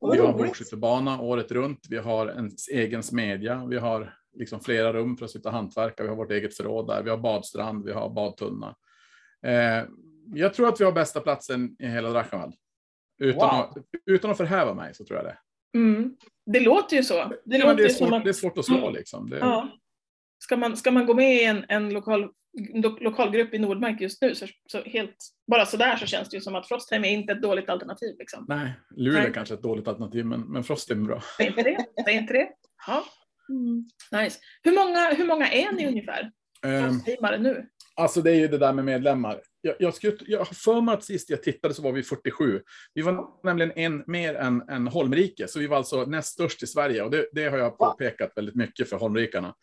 Vi 0.00 0.18
har 0.18 0.32
bågskyttebana 0.32 1.20
året 1.20 1.52
runt. 1.52 1.86
Vi 1.90 1.98
har 1.98 2.26
en 2.26 2.50
egen 2.72 3.02
smedja. 3.02 3.66
Vi 3.70 3.78
har 3.78 4.14
liksom 4.36 4.60
flera 4.60 4.92
rum 4.92 5.16
för 5.16 5.24
att 5.24 5.30
sitta 5.30 5.48
och 5.48 5.54
hantverka. 5.54 6.02
Vi 6.02 6.08
har 6.08 6.16
vårt 6.16 6.30
eget 6.30 6.56
förråd 6.56 6.86
där. 6.86 7.02
Vi 7.02 7.10
har 7.10 7.16
badstrand. 7.18 7.84
Vi 7.84 7.92
har 7.92 8.10
badtunna. 8.10 8.76
Eh, 9.46 9.84
jag 10.34 10.54
tror 10.54 10.68
att 10.68 10.80
vi 10.80 10.84
har 10.84 10.92
bästa 10.92 11.20
platsen 11.20 11.76
i 11.78 11.86
hela 11.86 12.10
Drachenwald. 12.10 12.54
Utan, 13.20 13.56
Wow. 13.56 13.60
att, 13.60 13.76
utan 14.06 14.30
att 14.30 14.36
förhäva 14.36 14.74
mig 14.74 14.94
så 14.94 15.04
tror 15.04 15.18
jag 15.18 15.26
det. 15.26 15.38
Mm. 15.78 16.16
Det 16.46 16.60
låter 16.60 16.96
ju 16.96 17.02
så. 17.02 17.14
Det 17.44 17.56
Ja, 17.56 17.74
det, 17.74 17.84
är 17.84 17.88
svårt, 17.88 18.12
att 18.12 18.24
det 18.24 18.30
är 18.30 18.32
svårt 18.32 18.58
att 18.58 18.64
slå 18.64 18.90
liksom. 18.90 19.30
Det, 19.30 19.38
Ja. 19.38 19.68
Ska 20.38 20.56
man, 20.56 20.76
ska 20.76 20.90
man 20.90 21.06
gå 21.06 21.14
med 21.14 21.34
i 21.34 21.44
en, 21.44 21.64
en 21.68 21.90
lokal, 21.90 22.30
lo, 22.74 22.98
lokalgrupp 23.00 23.54
i 23.54 23.58
Nordmark 23.58 24.00
just 24.00 24.22
nu, 24.22 24.34
så, 24.34 24.46
så 24.66 24.82
helt, 24.82 25.16
bara 25.50 25.66
sådär 25.66 25.96
så 25.96 26.06
känns 26.06 26.28
det 26.28 26.36
ju 26.36 26.40
som 26.40 26.54
att 26.54 26.68
Frostheim 26.68 27.04
är 27.04 27.08
inte 27.08 27.32
ett 27.32 27.42
dåligt 27.42 27.68
alternativ. 27.68 28.16
Liksom. 28.18 28.44
Nej, 28.48 28.72
Luleå 28.96 29.22
är 29.22 29.32
kanske 29.32 29.54
ett 29.54 29.62
dåligt 29.62 29.88
alternativ, 29.88 30.26
men, 30.26 30.40
men 30.40 30.64
Frostheim 30.64 31.02
är 31.02 31.06
bra. 31.06 31.22
Säg 31.36 31.46
inte 31.46 31.62
det. 31.62 31.86
Säg 32.04 32.14
inte 32.14 32.32
det. 32.32 32.48
Ja. 32.86 33.04
Nice. 34.20 34.38
Hur 34.62 34.74
många, 34.74 35.14
hur 35.14 35.26
många 35.26 35.50
är 35.50 35.72
ni 35.72 35.86
ungefär? 35.86 36.30
Frostheimare 36.62 37.38
nu? 37.38 37.66
Alltså 37.96 38.22
det 38.22 38.30
är 38.30 38.34
ju 38.34 38.48
det 38.48 38.58
där 38.58 38.72
med 38.72 38.84
medlemmar. 38.84 39.40
Jag, 39.60 39.74
jag, 39.78 39.94
skulle, 39.94 40.16
jag 40.20 40.38
har 40.38 40.54
för 40.54 40.80
mig 40.80 40.94
att 40.94 41.04
sist 41.04 41.30
jag 41.30 41.42
tittade 41.42 41.74
så 41.74 41.82
var 41.82 41.92
vi 41.92 42.02
47. 42.02 42.62
Vi 42.94 43.02
var 43.02 43.44
nämligen 43.44 43.72
en 43.72 44.04
mer 44.06 44.34
än, 44.34 44.62
än 44.68 44.88
Holmrike, 44.88 45.48
så 45.48 45.58
vi 45.58 45.66
var 45.66 45.76
alltså 45.76 46.04
näst 46.04 46.32
störst 46.32 46.62
i 46.62 46.66
Sverige. 46.66 47.02
Och 47.02 47.10
det, 47.10 47.28
det 47.32 47.48
har 47.48 47.58
jag 47.58 47.78
påpekat 47.78 48.32
väldigt 48.36 48.54
mycket 48.54 48.88
för 48.88 48.96
Holmrikarna. 48.96 49.54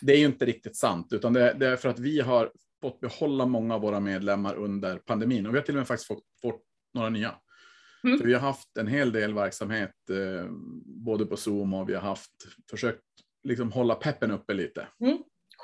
Det 0.00 0.12
är 0.12 0.18
ju 0.18 0.26
inte 0.26 0.46
riktigt 0.46 0.76
sant, 0.76 1.12
utan 1.12 1.32
det, 1.32 1.52
det 1.52 1.66
är 1.66 1.76
för 1.76 1.88
att 1.88 1.98
vi 1.98 2.20
har 2.20 2.52
fått 2.80 3.00
behålla 3.00 3.46
många 3.46 3.74
av 3.74 3.80
våra 3.80 4.00
medlemmar 4.00 4.54
under 4.54 4.98
pandemin. 4.98 5.46
Och 5.46 5.54
vi 5.54 5.58
har 5.58 5.64
till 5.64 5.74
och 5.74 5.78
med 5.78 5.86
faktiskt 5.86 6.08
fått, 6.08 6.24
fått 6.42 6.62
några 6.94 7.08
nya. 7.08 7.34
Mm. 8.04 8.18
För 8.18 8.26
vi 8.26 8.34
har 8.34 8.40
haft 8.40 8.76
en 8.76 8.86
hel 8.86 9.12
del 9.12 9.34
verksamhet, 9.34 9.94
eh, 10.10 10.50
både 10.84 11.26
på 11.26 11.36
Zoom 11.36 11.74
och 11.74 11.88
vi 11.88 11.94
har 11.94 12.02
haft 12.02 12.32
försökt 12.70 13.02
liksom 13.44 13.72
hålla 13.72 13.94
peppen 13.94 14.30
uppe 14.30 14.54
lite. 14.54 14.88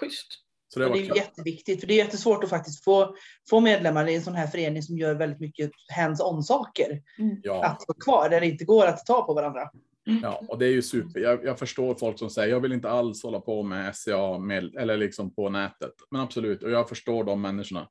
Schysst. 0.01 0.27
Så 0.68 0.79
det 0.81 0.88
det 0.88 0.99
är 0.99 1.07
kul. 1.07 1.16
jätteviktigt, 1.16 1.81
för 1.81 1.87
det 1.87 1.95
är 1.95 2.05
jättesvårt 2.05 2.45
att 2.45 2.51
faktiskt 2.51 2.85
få, 2.85 3.16
få 3.51 3.61
medlemmar 3.61 4.09
i 4.09 4.14
en 4.14 4.23
sån 4.23 4.35
här 4.35 4.47
förening 4.47 4.83
som 4.83 4.99
gör 4.99 5.14
väldigt 5.14 5.40
mycket 5.40 5.71
hands-on 5.97 6.42
saker 6.42 7.03
Ja. 7.42 7.64
att 7.64 7.85
vara 7.88 7.99
kvar, 8.05 8.29
där 8.29 8.40
det 8.40 8.47
inte 8.47 8.64
går 8.64 8.87
att 8.87 9.07
ta 9.07 9.27
på 9.27 9.35
varandra. 9.35 9.71
Ja, 10.05 10.43
och 10.49 10.59
det 10.59 10.67
är 10.67 10.71
ju 10.71 10.83
super. 10.83 11.21
Jag, 11.21 11.45
jag 11.45 11.59
förstår 11.59 11.95
folk 11.95 12.19
som 12.19 12.31
säger 12.31 12.49
jag 12.49 12.61
vill 12.61 12.73
inte 12.73 12.91
alls 12.91 13.23
hålla 13.23 13.41
på 13.41 13.62
med 13.62 13.97
SCA 13.97 14.38
med, 14.38 14.75
eller 14.77 14.97
liksom 14.97 15.35
på 15.35 15.49
nätet. 15.49 15.93
Men 16.11 16.21
absolut, 16.21 16.62
och 16.62 16.71
jag 16.71 16.88
förstår 16.88 17.25
de 17.25 17.43
människorna. 17.43 17.88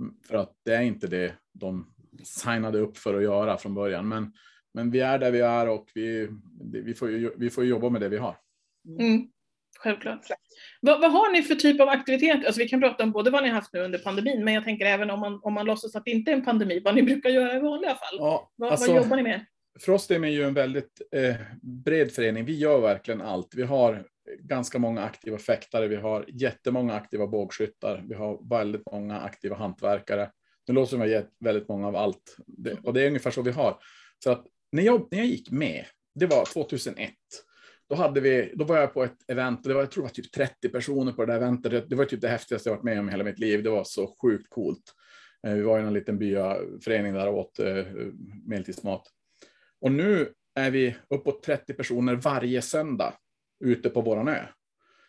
Mm, 0.00 0.14
För 0.28 0.34
att 0.36 0.52
det 0.64 0.74
är 0.74 0.82
inte 0.82 1.06
det 1.06 1.34
de 1.52 1.94
signade 2.24 2.78
upp 2.78 2.96
för 2.98 3.14
att 3.14 3.22
göra 3.22 3.56
från 3.56 3.74
början. 3.74 4.08
Men, 4.08 4.32
men 4.74 4.90
vi 4.90 5.00
är 5.00 5.18
där 5.18 5.30
vi 5.30 5.40
är 5.40 5.68
och 5.68 5.86
vi, 5.94 6.28
vi, 6.84 6.94
får, 6.94 7.10
ju, 7.10 7.30
vi 7.36 7.50
får 7.50 7.64
ju 7.64 7.70
jobba 7.70 7.88
med 7.90 8.00
det 8.00 8.08
vi 8.08 8.18
har. 8.18 8.36
Mm. 9.00 9.28
Självklart. 9.78 10.20
Vad, 10.80 11.00
vad 11.00 11.12
har 11.12 11.32
ni 11.32 11.42
för 11.42 11.54
typ 11.54 11.80
av 11.80 11.88
aktivitet? 11.88 12.46
Alltså 12.46 12.60
vi 12.60 12.68
kan 12.68 12.80
prata 12.80 13.04
om 13.04 13.12
både 13.12 13.30
vad 13.30 13.42
ni 13.42 13.48
har 13.48 13.54
haft 13.54 13.72
nu 13.72 13.80
under 13.80 13.98
pandemin, 13.98 14.44
men 14.44 14.54
jag 14.54 14.64
tänker 14.64 14.86
även 14.86 15.10
om 15.10 15.20
man, 15.20 15.40
om 15.42 15.54
man 15.54 15.66
låtsas 15.66 15.96
att 15.96 16.04
det 16.04 16.10
inte 16.10 16.30
är 16.30 16.34
en 16.34 16.44
pandemi, 16.44 16.80
vad 16.84 16.94
ni 16.94 17.02
brukar 17.02 17.30
göra 17.30 17.56
i 17.56 17.60
vanliga 17.60 17.90
fall. 17.94 18.18
Ja, 18.18 18.52
Vad, 18.56 18.70
alltså- 18.70 18.92
vad 18.92 19.02
jobbar 19.02 19.16
ni 19.16 19.22
med? 19.22 19.46
Frostheim 19.80 20.24
är 20.24 20.28
ju 20.28 20.42
en 20.42 20.54
väldigt 20.54 21.02
eh, 21.12 21.36
bred 21.62 22.12
förening. 22.12 22.44
Vi 22.44 22.58
gör 22.58 22.80
verkligen 22.80 23.20
allt. 23.20 23.54
Vi 23.54 23.62
har 23.62 24.06
ganska 24.38 24.78
många 24.78 25.02
aktiva 25.02 25.38
fäktare. 25.38 25.88
Vi 25.88 25.96
har 25.96 26.24
jättemånga 26.28 26.94
aktiva 26.94 27.26
bågskyttar. 27.26 28.04
Vi 28.08 28.14
har 28.14 28.48
väldigt 28.48 28.82
många 28.92 29.20
aktiva 29.20 29.56
hantverkare. 29.56 30.30
Nu 30.68 30.74
låter 30.74 30.98
det 30.98 31.20
som 31.20 31.28
väldigt 31.40 31.68
många 31.68 31.88
av 31.88 31.96
allt. 31.96 32.36
Det, 32.46 32.78
och 32.82 32.94
det 32.94 33.02
är 33.02 33.06
ungefär 33.06 33.30
så 33.30 33.42
vi 33.42 33.50
har. 33.50 33.78
Så 34.24 34.30
att 34.30 34.46
när 34.72 34.82
jag, 34.82 35.08
när 35.10 35.18
jag 35.18 35.26
gick 35.26 35.50
med, 35.50 35.84
det 36.14 36.26
var 36.26 36.44
2001. 36.44 37.10
Då, 37.88 37.94
hade 37.94 38.20
vi, 38.20 38.52
då 38.54 38.64
var 38.64 38.76
jag 38.76 38.94
på 38.94 39.04
ett 39.04 39.30
event, 39.30 39.64
det 39.64 39.74
var, 39.74 39.80
jag 39.80 39.90
tror 39.90 40.02
det 40.02 40.08
var 40.08 40.14
typ 40.14 40.32
30 40.32 40.68
personer 40.68 41.12
på 41.12 41.24
det 41.24 41.32
där 41.32 41.40
eventet. 41.40 41.72
Det, 41.72 41.80
det 41.88 41.96
var 41.96 42.04
typ 42.04 42.20
det 42.20 42.28
häftigaste 42.28 42.68
jag 42.68 42.76
varit 42.76 42.84
med 42.84 43.00
om 43.00 43.08
i 43.08 43.10
hela 43.10 43.24
mitt 43.24 43.38
liv. 43.38 43.62
Det 43.62 43.70
var 43.70 43.84
så 43.84 44.16
sjukt 44.22 44.50
coolt. 44.50 44.94
Eh, 45.46 45.54
vi 45.54 45.62
var 45.62 45.78
i 45.78 45.82
en 45.82 45.92
liten 45.92 46.18
byaförening 46.18 47.12
där 47.12 47.28
och 47.28 47.38
åt 47.38 47.58
eh, 47.58 47.84
medeltidsmat. 48.46 49.10
Och 49.84 49.92
nu 49.92 50.32
är 50.54 50.70
vi 50.70 50.96
uppåt 51.08 51.42
30 51.42 51.74
personer 51.74 52.14
varje 52.14 52.62
söndag 52.62 53.14
ute 53.64 53.90
på 53.90 54.00
våran 54.00 54.28
ö. 54.28 54.46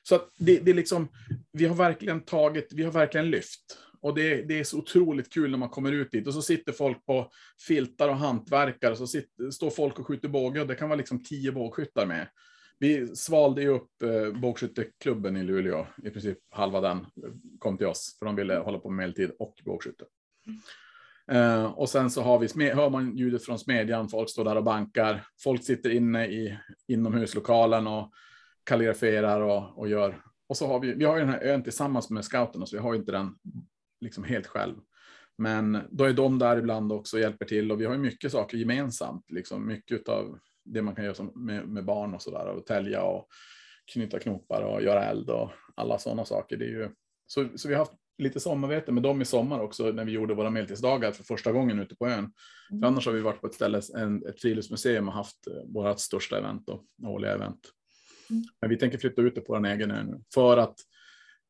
Så 0.04 0.16
att 0.16 0.30
det, 0.38 0.60
det 0.60 0.72
är 0.72 0.76
liksom, 0.76 1.08
vi 1.52 1.66
har 1.66 1.76
verkligen 1.76 2.22
tagit, 2.22 2.74
vi 2.74 2.84
har 2.84 2.92
verkligen 2.92 3.30
lyft. 3.30 3.78
Och 4.02 4.16
det, 4.16 4.42
det 4.42 4.60
är 4.60 4.64
så 4.64 4.78
otroligt 4.78 5.34
kul 5.34 5.52
när 5.52 5.58
man 5.58 5.70
kommer 5.70 5.92
ut 5.92 6.12
dit 6.12 6.28
och 6.28 6.34
så 6.34 6.42
sitter 6.42 6.72
folk 6.72 7.06
på 7.06 7.32
filtar 7.68 8.10
och 8.10 8.16
hantverkar 8.16 8.92
och 8.92 8.98
så 8.98 9.08
sitter, 9.08 9.52
står 9.52 9.70
folk 9.70 10.00
och 10.00 10.08
skjuter 10.08 10.30
båge 10.30 10.62
och 10.62 10.68
det 10.68 10.76
kan 10.76 10.90
vara 10.90 10.98
liksom 10.98 11.24
tio 11.24 11.52
bågskyttar 11.52 12.06
med. 12.06 12.28
Vi 12.80 13.16
svalde 13.16 13.62
ju 13.62 13.68
upp 13.68 14.02
eh, 14.04 14.40
bågskytteklubben 14.40 15.38
i 15.38 15.44
Luleå, 15.44 15.88
i 16.04 16.10
princip 16.10 16.38
halva 16.50 16.82
den 16.82 17.06
kom 17.60 17.78
till 17.78 17.88
oss, 17.88 18.16
för 18.20 18.26
de 18.26 18.36
ville 18.36 18.56
hålla 18.56 18.80
på 18.80 18.90
med 18.90 18.98
medeltid 18.98 19.32
och 19.40 19.62
bågskytte. 19.66 20.06
Eh, 21.32 21.66
och 21.66 21.90
sen 21.90 22.10
så 22.10 22.22
har 22.22 22.40
vi, 22.40 22.70
hör 22.70 22.90
man 22.90 23.18
ljudet 23.18 23.46
från 23.46 23.60
smedjan, 23.60 24.10
folk 24.10 24.30
står 24.30 24.44
där 24.44 24.56
och 24.56 24.64
bankar, 24.64 25.28
folk 25.44 25.64
sitter 25.64 25.90
inne 25.90 26.28
i 26.28 26.58
inomhuslokalen 26.88 27.88
och 27.88 28.12
kalligraferar 28.64 29.42
och, 29.42 29.78
och 29.78 29.88
gör. 29.88 30.22
Och 30.48 30.58
så 30.58 30.68
har 30.68 30.80
vi, 30.80 30.94
vi 30.94 31.06
har 31.06 31.16
ju 31.16 31.20
den 31.20 31.30
här 31.30 31.44
ön 31.44 31.64
tillsammans 31.64 32.10
med 32.10 32.26
scouterna, 32.26 32.66
så 32.66 32.76
vi 32.76 32.82
har 32.82 32.94
ju 32.94 33.00
inte 33.00 33.12
den 33.12 33.36
liksom 34.02 34.24
helt 34.24 34.48
själv. 34.48 34.76
Men 35.38 35.80
då 35.92 36.04
är 36.04 36.14
de 36.14 36.40
där 36.40 36.58
ibland 36.58 36.92
också 36.92 37.18
och 37.18 37.22
hjälper 37.22 37.46
till 37.46 37.72
och 37.72 37.82
vi 37.82 37.86
har 37.86 37.94
ju 37.94 38.00
mycket 38.00 38.32
saker 38.32 38.58
gemensamt, 38.58 39.32
liksom 39.32 39.68
mycket 39.68 40.10
av 40.10 40.40
det 40.66 40.82
man 40.82 40.96
kan 40.96 41.06
göra 41.06 41.16
som 41.16 41.32
med, 41.36 41.68
med 41.68 41.86
barn 41.86 42.14
och 42.14 42.22
så 42.22 42.32
där 42.32 42.48
och 42.48 42.66
tälja 42.66 43.04
och 43.04 43.28
knyta 43.94 44.20
knopar 44.20 44.62
och 44.62 44.84
göra 44.84 45.06
eld 45.06 45.30
och 45.30 45.52
alla 45.76 45.98
sådana 45.98 46.26
saker. 46.26 46.58
Det 46.58 46.66
är 46.66 46.70
ju, 46.70 46.90
så, 47.28 47.48
så 47.56 47.68
vi 47.68 47.74
har 47.74 47.80
haft 47.80 48.05
lite 48.18 48.40
samarbete 48.40 48.92
med 48.92 49.04
dem 49.04 49.22
i 49.22 49.26
sommar 49.26 49.60
också 49.60 49.92
när 49.92 50.06
vi 50.06 50.12
gjorde 50.12 50.34
våra 50.34 50.50
medeltidsdagar 50.50 51.12
för 51.12 51.24
första 51.24 51.52
gången 51.52 51.80
ute 51.80 51.96
på 51.96 52.08
ön. 52.08 52.34
För 52.82 52.88
annars 52.88 53.06
har 53.06 53.14
vi 53.14 53.22
varit 53.22 53.42
på 53.42 53.48
ett 53.48 53.54
ställe, 53.54 53.82
en, 53.96 54.28
ett 54.28 54.42
friluftsmuseum 54.42 55.08
och 55.08 55.14
haft 55.14 55.48
eh, 55.48 55.74
vårt 55.74 56.00
största 56.00 56.38
event 56.38 56.70
och 56.70 56.86
årliga 57.04 57.34
event. 57.34 57.60
Men 58.62 58.70
vi 58.70 58.78
tänker 58.78 58.98
flytta 58.98 59.22
ut 59.22 59.36
det 59.36 59.42
på 59.42 59.54
vår 59.54 59.66
egen 59.66 59.92
ö 59.92 60.04
nu 60.04 60.22
för 60.34 60.58
att 60.58 60.76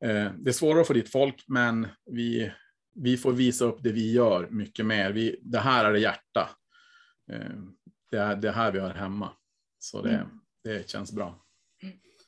eh, 0.04 0.32
det 0.38 0.50
är 0.50 0.52
svårare 0.52 0.80
att 0.80 0.86
få 0.86 0.92
dit 0.92 1.12
folk, 1.12 1.44
men 1.46 1.88
vi, 2.10 2.52
vi 2.94 3.16
får 3.16 3.32
visa 3.32 3.64
upp 3.64 3.82
det 3.82 3.92
vi 3.92 4.12
gör 4.12 4.48
mycket 4.50 4.86
mer. 4.86 5.12
Vi, 5.12 5.40
det 5.42 5.58
här 5.58 5.84
är 5.84 5.92
det 5.92 6.00
hjärta. 6.00 6.50
Eh, 7.32 7.56
det 8.10 8.16
är 8.16 8.36
det 8.36 8.50
här 8.50 8.72
vi 8.72 8.78
har 8.78 8.90
hemma. 8.90 9.32
Så 9.78 10.02
det, 10.02 10.26
det 10.64 10.90
känns 10.90 11.12
bra. 11.12 11.44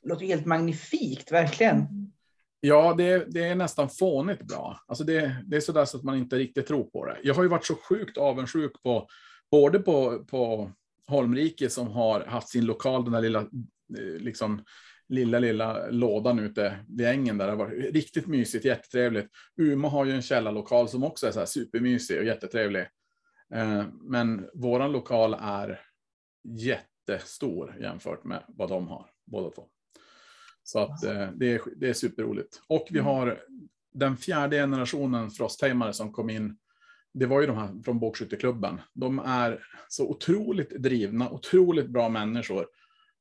Det 0.03 0.09
låter 0.09 0.27
helt 0.27 0.47
magnifikt, 0.47 1.33
verkligen. 1.33 1.87
Ja, 2.61 2.95
det, 2.99 3.25
det 3.29 3.45
är 3.45 3.55
nästan 3.55 3.89
fånigt 3.89 4.43
bra. 4.43 4.81
Alltså 4.87 5.05
det, 5.05 5.37
det 5.47 5.57
är 5.57 5.61
sådär 5.61 5.85
så 5.85 5.97
att 5.97 6.03
man 6.03 6.19
inte 6.19 6.37
riktigt 6.37 6.67
tror 6.67 6.85
på 6.85 7.07
det. 7.07 7.19
Jag 7.23 7.35
har 7.35 7.43
ju 7.43 7.49
varit 7.49 7.67
så 7.67 7.75
sjukt 7.75 8.17
avundsjuk 8.17 8.83
på 8.83 9.09
både 9.51 9.79
på, 9.79 10.25
på 10.25 10.73
Holmrike 11.07 11.71
som 11.71 11.89
har 11.89 12.21
haft 12.21 12.49
sin 12.49 12.65
lokal, 12.67 13.05
den 13.05 13.13
där 13.13 13.21
lilla, 13.21 13.41
eh, 13.41 14.21
liksom, 14.21 14.65
lilla, 15.09 15.39
lilla 15.39 15.91
lådan 15.91 16.39
ute 16.39 16.85
vid 16.89 17.07
ängen 17.07 17.39
där. 17.39 17.47
Det 17.47 17.53
har 17.53 17.59
varit 17.59 17.95
riktigt 17.95 18.27
mysigt, 18.27 18.65
jättetrevligt. 18.65 19.31
Umeå 19.57 19.91
har 19.91 20.05
ju 20.05 20.13
en 20.13 20.23
källarlokal 20.23 20.89
som 20.89 21.05
också 21.05 21.27
är 21.27 21.31
så 21.31 21.39
här 21.39 21.47
supermysig 21.47 22.19
och 22.19 22.25
jättetrevlig. 22.25 22.87
Eh, 23.55 23.85
men 24.03 24.49
våran 24.55 24.93
lokal 24.93 25.37
är 25.41 25.81
jättestor 26.45 27.77
jämfört 27.81 28.25
med 28.25 28.45
vad 28.49 28.69
de 28.69 28.89
har, 28.89 29.11
båda 29.27 29.51
två. 29.51 29.69
Så 30.69 30.79
att 30.79 31.05
eh, 31.05 31.31
det, 31.35 31.53
är, 31.53 31.61
det 31.77 31.89
är 31.89 31.93
superroligt. 31.93 32.63
Och 32.67 32.89
vi 32.91 32.99
har 32.99 33.41
den 33.95 34.17
fjärde 34.17 34.57
generationen 34.57 35.31
frostheimare 35.31 35.93
som 35.93 36.13
kom 36.13 36.31
in. 36.31 36.59
Det 37.15 37.27
var 37.27 37.41
ju 37.41 37.47
de 37.47 37.57
här 37.57 37.83
från 37.85 37.99
bågskytteklubben. 37.99 38.81
De 38.95 39.19
är 39.19 39.65
så 39.89 40.09
otroligt 40.09 40.71
drivna, 40.71 41.31
otroligt 41.31 41.89
bra 41.89 42.09
människor. 42.09 42.67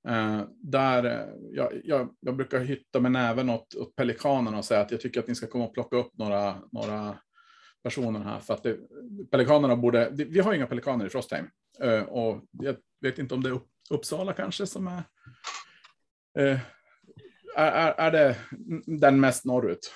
Eh, 0.07 0.41
där 0.49 1.03
eh, 1.03 1.27
jag, 1.51 1.81
jag, 1.83 2.15
jag 2.19 2.35
brukar 2.35 2.59
hytta 2.59 2.99
med 2.99 3.11
näven 3.11 3.49
åt, 3.49 3.75
åt 3.75 3.95
pelikanerna 3.95 4.57
och 4.57 4.65
säga 4.65 4.81
att 4.81 4.91
jag 4.91 5.01
tycker 5.01 5.19
att 5.19 5.27
ni 5.27 5.35
ska 5.35 5.47
komma 5.47 5.65
och 5.65 5.73
plocka 5.73 5.95
upp 5.95 6.17
några, 6.17 6.55
några 6.71 7.17
personer 7.83 8.19
här. 8.19 8.39
För 8.39 8.53
att 8.53 8.63
det, 8.63 8.77
pelikanerna 9.31 9.75
borde, 9.75 10.09
det, 10.09 10.25
vi 10.25 10.39
har 10.39 10.53
inga 10.53 10.67
pelikaner 10.67 11.05
i 11.05 11.09
Frostheim. 11.09 11.45
Eh, 11.81 12.03
och 12.03 12.43
jag 12.51 12.75
vet 13.01 13.19
inte 13.19 13.35
om 13.35 13.43
det 13.43 13.49
är 13.49 13.53
upp, 13.53 13.67
Uppsala 13.89 14.33
kanske 14.33 14.65
som 14.65 14.87
är, 14.87 15.03
eh, 16.39 16.59
är, 17.57 17.71
är, 17.71 17.91
är 18.07 18.11
det 18.11 18.35
den 18.85 19.19
mest 19.19 19.45
norrut. 19.45 19.93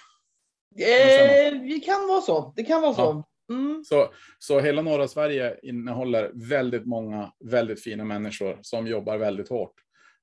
Eh, 0.80 1.54
det 1.62 1.80
kan 1.86 2.08
vara 2.08 2.22
så. 2.22 2.54
Det 2.56 2.64
kan 2.64 2.82
vara 2.82 2.94
så. 2.94 3.02
Ja. 3.02 3.28
Mm. 3.56 3.84
Så, 3.84 4.14
så 4.40 4.60
hela 4.60 4.82
norra 4.82 5.08
Sverige 5.08 5.60
innehåller 5.64 6.32
väldigt 6.34 6.86
många 6.86 7.32
väldigt 7.46 7.84
fina 7.84 8.04
människor 8.06 8.60
som 8.62 8.88
jobbar 8.88 9.18
väldigt 9.18 9.50
hårt. 9.50 9.74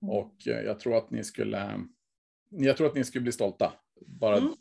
Och 0.06 0.48
eh, 0.48 0.60
jag 0.60 0.80
tror 0.80 0.96
att 0.96 1.10
ni 1.10 1.24
skulle, 1.24 1.80
jag 2.50 2.76
tror 2.76 2.86
att 2.86 2.94
ni 2.94 3.04
skulle 3.04 3.22
bli 3.22 3.32
stolta. 3.32 3.72
Bara 4.06 4.36
Mm. 4.36 4.54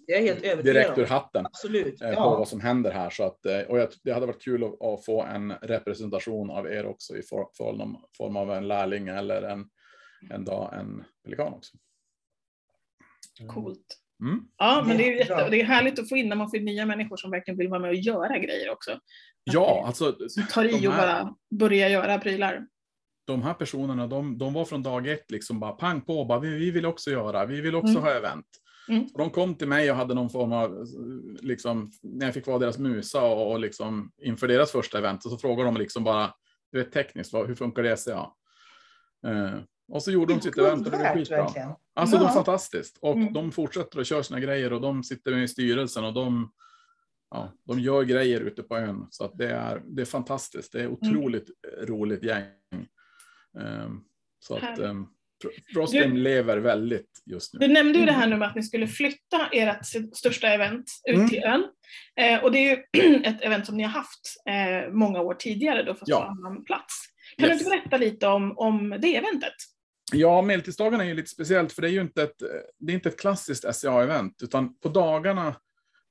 Direkt 0.63 0.97
ur 0.97 1.05
hatten. 1.05 1.45
Absolut. 1.45 2.01
eh, 2.01 2.07
på 2.07 2.13
Ja. 2.13 2.37
vad 2.37 2.47
som 2.47 2.61
händer 2.61 2.91
här. 2.91 3.09
Så 3.09 3.23
att, 3.23 3.45
eh, 3.45 3.59
och 3.59 3.79
jag, 3.79 3.89
det 4.03 4.11
hade 4.11 4.25
varit 4.25 4.41
kul 4.43 4.63
att, 4.63 4.81
att 4.81 5.05
få 5.05 5.23
en 5.23 5.53
representation 5.61 6.49
av 6.49 6.67
er 6.67 6.85
också 6.85 7.17
i 7.17 7.21
for, 7.21 7.49
form, 7.57 7.97
form 8.17 8.37
av 8.37 8.51
en 8.51 8.67
lärling 8.67 9.07
eller 9.07 9.41
en, 9.41 9.65
en 10.31 10.45
dag 10.45 10.73
en 10.79 11.03
pelikan 11.23 11.53
också. 11.53 11.77
Coolt. 13.47 13.97
Mm. 14.23 14.39
Ja, 14.57 14.83
men 14.87 14.97
det 14.97 15.03
är, 15.13 15.17
jätte, 15.17 15.49
det 15.49 15.61
är 15.61 15.65
härligt 15.65 15.99
att 15.99 16.09
få 16.09 16.17
in 16.17 16.29
när 16.29 16.35
man 16.35 16.49
får 16.49 16.59
nya 16.59 16.85
människor 16.85 17.17
som 17.17 17.31
verkligen 17.31 17.57
vill 17.57 17.67
vara 17.69 17.79
med 17.79 17.89
och 17.89 17.95
göra 17.95 18.37
grejer 18.37 18.69
också. 18.71 18.99
Ja, 19.43 19.83
alltså 19.87 20.15
tar 20.51 20.65
i 20.65 20.71
De 20.79 20.87
och 20.87 20.93
här- 20.93 21.23
bara 21.23 21.35
börjar 21.59 21.89
göra 21.89 22.17
prylar. 22.17 22.67
de 23.27 23.41
här 23.41 23.53
personerna, 23.53 24.07
de, 24.07 24.37
de 24.37 24.53
var 24.53 24.65
från 24.65 24.83
dag 24.83 25.07
ett 25.07 25.31
liksom 25.31 25.59
bara 25.59 25.71
pang 25.71 26.01
på, 26.01 26.25
bara, 26.25 26.39
vi, 26.39 26.49
vi 26.57 26.71
vill 26.71 26.85
också 26.85 27.11
göra, 27.11 27.45
vi 27.45 27.61
vill 27.61 27.75
också 27.75 27.91
Mm. 27.91 28.03
ha 28.03 28.11
event. 28.11 28.45
Mm. 28.89 29.03
Och 29.13 29.19
de 29.19 29.29
kom 29.29 29.55
till 29.55 29.67
mig 29.67 29.91
och 29.91 29.97
hade 29.97 30.13
någon 30.13 30.29
form 30.29 30.51
av, 30.53 30.85
liksom, 31.41 31.91
när 32.03 32.25
jag 32.25 32.33
fick 32.33 32.47
vara 32.47 32.59
deras 32.59 32.77
musa 32.77 33.21
och, 33.21 33.51
och 33.51 33.59
liksom, 33.59 34.11
inför 34.21 34.47
deras 34.47 34.71
första 34.71 34.97
event, 34.97 35.25
och 35.25 35.31
så 35.31 35.37
frågade 35.37 35.67
de 35.69 35.77
liksom 35.77 36.03
bara, 36.03 36.33
du 36.71 36.77
vet 36.83 36.91
tekniskt, 36.91 37.33
vad, 37.33 37.47
hur 37.47 37.55
funkar 37.55 37.83
det? 37.83 37.97
Så 37.97 38.09
ja. 38.09 38.35
Eh, 39.27 39.59
och 39.91 40.03
så 40.03 40.11
gjorde 40.11 40.33
de 40.33 40.41
sitt 40.41 40.57
event 40.57 40.85
och 40.85 40.91
det 40.91 40.97
Värt, 40.97 41.13
skitbra. 41.17 41.37
verkligen. 41.43 41.69
Alltså 41.97 42.15
Ja. 42.17 42.29
är 42.29 42.33
fantastiskt. 42.33 42.97
Och 43.01 43.15
Mm. 43.15 43.33
de 43.33 43.51
fortsätter 43.51 43.99
att 43.99 44.07
köra 44.07 44.23
sina 44.23 44.39
grejer 44.39 44.73
och 44.73 44.81
de 44.81 45.03
sitter 45.03 45.31
med 45.31 45.43
i 45.43 45.47
styrelsen 45.47 46.05
och 46.05 46.13
de, 46.13 46.51
ja, 47.31 47.53
de 47.67 47.79
gör 47.79 48.03
grejer 48.03 48.41
ute 48.41 48.63
på 48.63 48.77
ön. 48.77 49.07
Så 49.09 49.27
det, 49.35 49.49
är, 49.49 49.81
det 49.85 50.01
är 50.01 50.05
fantastiskt. 50.05 50.71
Det 50.71 50.81
är 50.81 50.87
otroligt 50.87 51.47
roligt 51.87 52.23
gäng. 52.23 52.43
Ehm, 53.59 53.99
så 54.39 54.55
att 54.57 54.79
um, 54.79 55.07
lever 56.13 56.57
väldigt 56.57 57.21
just 57.25 57.53
nu. 57.53 57.59
Du 57.67 57.73
nämnde 57.73 57.99
ju 57.99 58.05
det 58.05 58.11
Mm. 58.11 58.21
här 58.21 58.27
nu 58.29 58.35
med 58.37 58.47
att 58.47 58.55
ni 58.55 58.63
skulle 58.63 58.87
flytta 58.87 59.47
ert 59.51 59.85
största 60.17 60.47
event 60.47 60.85
ut 61.09 61.15
Mm. 61.15 61.29
till 61.29 61.43
ön. 61.43 61.67
Eh, 62.19 62.43
och 62.43 62.51
det 62.51 62.57
är 62.59 62.75
ju 62.75 62.83
ett 63.23 63.41
event 63.41 63.65
som 63.65 63.77
ni 63.77 63.83
har 63.83 63.89
haft 63.91 64.19
eh, 64.49 64.93
många 64.93 65.21
år 65.21 65.33
tidigare 65.33 65.83
då, 65.83 65.93
fast 65.93 66.07
Ja. 66.09 66.19
på 66.21 66.47
annan 66.47 66.65
plats. 66.65 66.93
Kan 67.37 67.49
Yes. 67.49 67.59
du 67.59 67.65
inte 67.65 67.77
berätta 67.77 67.97
lite 67.97 68.27
om, 68.27 68.57
om 68.57 68.89
det 69.01 69.15
eventet? 69.15 69.53
Ja, 70.13 70.41
medeltidsdagarna 70.41 71.03
är 71.03 71.07
ju 71.07 71.13
lite 71.13 71.29
speciellt 71.29 71.73
för 71.73 71.81
det 71.81 71.87
är 71.87 71.91
ju 71.91 72.01
inte 72.01 72.23
ett, 72.23 72.39
det 72.79 72.91
är 72.91 72.95
inte 72.95 73.09
ett 73.09 73.19
klassiskt 73.19 73.65
SCA-event 73.65 74.43
utan 74.43 74.79
på 74.79 74.89
dagarna, 74.89 75.55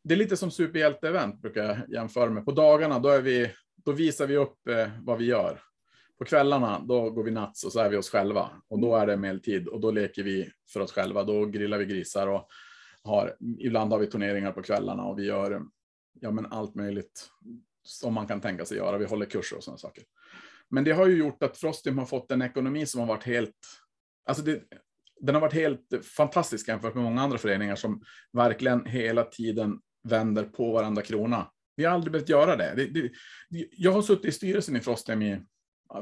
det 0.05 0.15
är 0.15 0.19
lite 0.19 0.37
som 0.37 0.51
superhjälte-event 0.51 1.41
brukar 1.41 1.65
jag 1.65 1.89
jämföra 1.89 2.31
med. 2.31 2.45
På 2.45 2.53
dagarna 2.53 2.99
då, 2.99 3.09
är 3.09 3.21
vi, 3.21 3.51
då 3.85 3.93
visar 3.93 4.27
vi 4.27 4.37
upp 4.37 4.69
eh, 4.69 4.89
vad 5.01 5.19
vi 5.19 5.25
gör. 5.25 5.61
På 6.19 6.25
kvällarna 6.25 6.81
då 6.81 7.11
går 7.11 7.25
vi 7.25 7.31
nats 7.31 7.65
och 7.65 7.73
så 7.73 7.81
är 7.81 7.91
vi 7.91 7.97
oss 7.97 8.11
själva 8.11 8.51
och 8.69 8.81
då 8.81 8.97
är 8.97 9.07
det 9.07 9.17
medeltid 9.17 9.69
och 9.69 9.81
då 9.81 9.91
leker 9.91 10.23
vi 10.23 10.51
för 10.73 10.81
oss 10.81 10.93
själva. 10.93 11.25
Då 11.25 11.45
grillar 11.45 11.79
vi 11.79 11.87
grisar 11.87 12.27
och 12.27 12.49
har, 13.03 13.37
ibland 13.59 13.93
har 13.93 13.99
vi 13.99 14.07
turneringar 14.07 14.53
på 14.53 14.63
kvällarna 14.63 15.03
och 15.03 15.19
vi 15.19 15.25
gör 15.25 15.63
ja, 16.21 16.31
men 16.31 16.47
allt 16.47 16.75
möjligt 16.75 17.29
som 17.83 18.15
man 18.15 18.27
kan 18.27 18.41
tänka 18.41 18.65
sig 18.65 18.77
göra. 18.77 18.99
Vi 18.99 19.05
håller 19.05 19.27
kurser 19.27 19.57
och 19.57 19.65
sådana 19.65 19.79
saker. 19.79 20.05
Men 20.69 20.85
det 20.85 20.93
har 20.93 21.07
ju 21.07 21.17
gjort 21.17 21.43
att 21.43 21.57
Frostim 21.57 21.99
har 21.99 22.07
fått 22.07 22.31
en 22.31 22.43
ekonomi 22.43 22.87
som 22.87 23.01
har 23.01 23.07
varit 23.07 23.25
helt 23.25 23.67
Alltså 24.27 24.45
det, 24.45 24.63
den 25.21 25.35
har 25.35 25.43
varit 25.43 25.55
helt 25.55 26.07
fantastisk 26.17 26.69
jämfört 26.69 26.95
med 26.95 27.05
många 27.05 27.23
andra 27.23 27.39
föreningar 27.39 27.77
som 27.77 28.03
verkligen 28.33 28.87
hela 28.87 29.25
tiden 29.25 29.81
vänder 30.09 30.45
på 30.45 30.73
varenda 30.73 31.03
krona. 31.03 31.51
Vi 31.77 31.85
har 31.85 31.93
aldrig 31.93 32.13
behövt 32.13 32.29
göra 32.29 32.57
det. 32.57 32.73
det, 32.77 32.87
det 32.87 33.11
jag 33.71 33.93
har 33.93 34.03
suttit 34.03 34.25
i 34.25 34.33
styrelsen 34.33 34.77
i 34.77 34.81
Frostheim 34.81 35.23
i, 35.23 35.41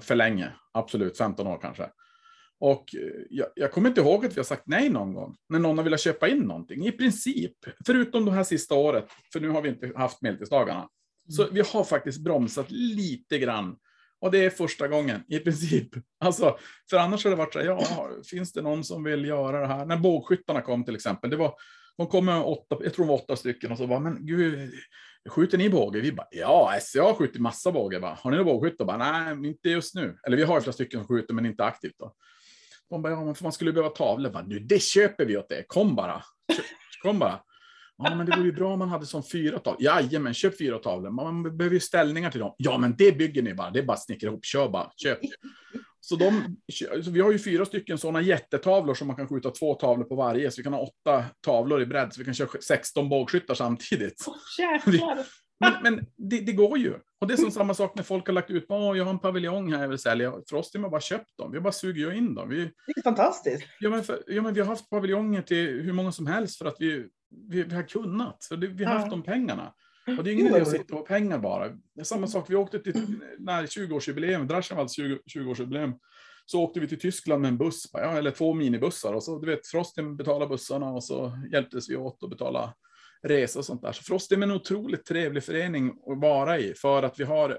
för 0.01 0.15
länge, 0.15 0.53
absolut 0.73 1.19
15 1.19 1.47
år 1.47 1.59
kanske. 1.63 1.91
Och 2.59 2.95
eh, 2.95 3.23
jag, 3.31 3.49
jag 3.55 3.73
kommer 3.73 3.89
inte 3.89 4.01
ihåg 4.01 4.27
att 4.27 4.33
vi 4.33 4.39
har 4.39 4.45
sagt 4.45 4.67
nej 4.67 4.89
någon 4.89 5.15
gång 5.15 5.37
när 5.49 5.59
någon 5.59 5.79
har 5.79 5.85
velat 5.85 6.01
köpa 6.01 6.29
in 6.29 6.39
någonting. 6.39 6.87
I 6.87 6.93
princip, 6.93 7.53
förutom 7.87 8.25
det 8.25 8.33
här 8.33 8.45
sista 8.45 8.75
året, 8.75 9.07
för 9.33 9.41
nu 9.41 9.49
har 9.49 9.63
vi 9.63 9.69
inte 9.69 9.93
haft 9.97 10.23
medeltidsdagarna. 10.23 10.89
Så 11.29 11.49
vi 11.51 11.61
har 11.61 11.85
faktiskt 11.85 12.21
bromsat 12.21 12.71
lite 12.71 13.39
grann 13.39 13.77
och 14.25 14.31
det 14.31 14.45
är 14.45 14.51
första 14.51 14.89
gången 14.89 15.25
i 15.29 15.39
princip. 15.39 15.89
Alltså, 16.21 16.59
för 16.91 16.97
annars 16.97 17.25
har 17.25 17.31
det 17.31 17.37
varit 17.37 17.53
så 17.53 17.59
här, 17.59 17.67
ja, 17.67 18.09
finns 18.31 18.53
det 18.53 18.63
någon 18.63 18.85
som 18.85 19.05
vill 19.05 19.25
göra 19.25 19.61
det 19.61 19.67
här? 19.67 19.87
När 19.87 19.97
bågskyttarna 19.97 20.61
kom 20.61 20.85
till 20.85 20.95
exempel, 20.95 21.31
det 21.31 21.37
var, 21.37 21.55
de 21.97 22.07
kom 22.07 22.25
med 22.25 22.43
åtta, 22.43 22.77
jag 22.81 22.95
tror 22.95 23.05
det 23.05 23.09
var 23.09 23.19
åtta 23.19 23.37
stycken 23.37 23.73
och 23.73 23.79
så 23.79 23.87
var 23.87 24.01
men 24.01 24.27
gud, 24.27 24.73
skjuter 25.29 25.59
ni 25.59 25.71
båge? 25.71 26.01
Vi 26.01 26.13
bara, 26.13 26.27
ja, 26.31 26.79
SCA 26.81 27.15
skjuter 27.15 27.41
massa 27.41 27.73
båge. 27.73 28.01
Bara, 28.01 28.19
har 28.21 28.31
ni 28.31 28.37
några 28.37 28.53
bågskyttar? 28.53 28.85
Bara, 28.85 28.97
nej, 28.97 29.49
inte 29.49 29.69
just 29.69 29.95
nu. 29.95 30.19
Eller 30.27 30.37
vi 30.37 30.43
har 30.43 30.61
flera 30.61 30.73
stycken 30.73 31.01
som 31.01 31.09
skjuter, 31.09 31.35
men 31.35 31.47
inte 31.47 31.65
aktivt 31.65 31.99
då. 31.99 32.15
De 32.91 33.03
bara, 33.03 33.13
ja, 33.13 33.25
men 33.25 33.35
för 33.35 33.43
man 33.43 33.53
skulle 33.53 33.73
behöva 33.73 33.91
tavlor. 33.91 34.31
Bara, 34.31 34.47
nu, 34.47 34.59
det 34.59 34.83
köper 34.83 35.25
vi 35.25 35.37
åt 35.37 35.49
det. 35.49 35.65
Kom 35.67 35.97
bara. 35.97 36.23
Kom 37.03 37.19
bara. 37.19 37.41
Ja, 37.97 38.15
men 38.15 38.27
det 38.27 38.37
vore 38.37 38.47
ju 38.47 38.53
bra 38.53 38.73
om 38.73 38.79
man 38.79 38.89
hade 38.89 39.07
som 39.07 39.23
fyra 39.23 39.59
tavlor. 39.59 39.83
Jajamän, 39.83 40.35
köp 40.35 40.59
fyra 40.59 40.79
tavlor. 40.79 41.11
Man 41.11 41.57
behöver 41.57 41.75
ju 41.75 41.81
ställningar 41.81 42.31
till 42.31 42.41
dem. 42.41 42.55
Ja, 42.59 42.79
men 42.79 42.95
det 42.99 43.19
bygger 43.19 43.43
ni 43.43 43.55
bara. 43.55 43.71
Det 43.71 43.79
är 43.79 43.83
bara 43.85 43.93
att 43.93 44.05
snickra 44.05 44.29
ihop. 44.29 44.45
Kör 44.45 44.69
bara, 44.69 44.91
köp. 44.97 45.19
Så, 46.01 46.17
de, 46.17 46.57
så 47.05 47.11
vi 47.11 47.21
har 47.21 47.33
ju 47.33 47.39
fyra 47.39 47.65
stycken 47.65 47.99
sådana 47.99 48.21
jättetavlor 48.21 48.95
som 48.95 49.07
man 49.07 49.17
kan 49.17 49.29
skjuta 49.29 49.51
två 49.51 49.75
tavlor 49.75 50.05
på 50.05 50.15
varje. 50.15 50.51
Så 50.51 50.57
vi 50.57 50.63
kan 50.63 50.73
ha 50.73 50.81
åtta 50.81 51.25
tavlor 51.45 51.83
i 51.83 51.87
bredd, 51.87 52.13
så 52.13 52.21
vi 52.21 52.25
kan 52.25 52.35
köra 52.35 52.49
16 52.61 53.09
bågskyttar 53.09 53.55
samtidigt. 53.55 54.25
Jäklar. 54.59 55.27
Men, 55.61 55.73
men 55.83 56.07
det, 56.17 56.41
det, 56.41 56.53
går 56.53 56.79
ju. 56.79 56.95
Och 57.21 57.27
det 57.27 57.35
är 57.35 57.37
som 57.37 57.51
samma 57.51 57.75
sak 57.75 57.93
när 57.97 58.03
folk 58.03 58.27
har 58.27 58.33
lagt 58.33 58.51
ut, 58.51 58.67
åh, 58.69 58.99
jag 58.99 59.05
har 59.05 59.11
en 59.11 59.19
paviljong 59.19 59.73
här 59.73 59.81
jag 59.81 59.89
vill 59.89 59.99
sälja. 59.99 60.33
För 60.49 60.57
oss 60.57 60.71
har 60.75 60.81
man 60.81 60.91
bara 60.91 61.01
köpt 61.01 61.39
dem, 61.39 61.53
vi 61.53 61.61
bara 61.61 61.73
suger 61.73 62.13
in 62.13 62.35
dem. 62.35 62.49
Vi, 62.49 62.57
Det 62.65 62.93
är 62.97 63.03
fantastiskt. 63.03 63.65
ja, 63.81 63.91
men 63.91 64.05
för, 64.05 64.23
ja, 64.27 64.43
men 64.43 64.55
vi 64.55 64.61
har 64.61 64.67
haft 64.67 64.91
paviljonger 64.91 65.43
till 65.43 65.67
hur 65.83 65.93
många 65.93 66.13
som 66.13 66.27
helst 66.27 66.59
för 66.59 66.65
att 66.65 66.77
vi, 66.79 67.07
vi, 67.49 67.63
vi 67.63 67.75
har 67.75 67.83
kunnat. 67.83 68.43
Så 68.43 68.57
det, 68.57 68.67
vi 68.67 68.85
har 68.85 68.93
Ja. 68.93 68.99
haft 68.99 69.11
de 69.11 69.23
pengarna. 69.23 69.75
Och 70.19 70.25
det 70.25 70.31
är 70.31 70.33
ingen 70.33 70.47
idé 70.47 70.61
att 70.61 70.69
sitta 70.71 70.97
på 70.97 71.03
pengar 71.03 71.39
bara. 71.39 71.69
Det 71.69 72.01
är 72.01 72.05
samma 72.05 72.27
sak, 72.27 72.51
vi 72.51 72.55
åkte 72.57 72.79
till 72.79 72.95
när 73.39 73.67
20-årsjubileum, 73.67 74.47
Draschenwalds 74.47 74.95
20 74.97 75.19
20-årsjubileum. 75.35 75.93
Så 76.47 76.63
åkte 76.63 76.81
vi 76.81 76.89
till 76.89 77.01
Tyskland 77.01 77.43
med 77.43 77.49
en 77.49 77.59
buss, 77.59 77.91
ja, 77.93 78.19
eller 78.19 78.31
två 78.31 78.55
minibussar. 78.55 79.13
Och 79.13 79.23
så, 79.23 79.39
du 79.39 79.47
vet, 79.47 79.67
Frostim 79.67 80.17
betalade 80.17 80.47
bussarna 80.49 80.91
och 80.91 81.05
så 81.05 81.39
hjälptes 81.53 81.91
vi 81.91 81.97
åt 81.97 82.23
att 82.23 82.31
betala 82.31 82.75
resor 83.23 83.61
och 83.61 83.65
sånt 83.67 83.83
där. 83.83 83.93
Så 83.93 84.03
Frostim 84.03 84.43
är 84.43 84.47
en 84.47 84.53
otroligt 84.53 85.05
trevlig 85.05 85.45
förening 85.45 85.89
att 85.89 86.21
vara 86.21 86.59
i 86.59 86.75
för 86.75 87.03
att 87.03 87.21
vi 87.21 87.25
har, 87.25 87.59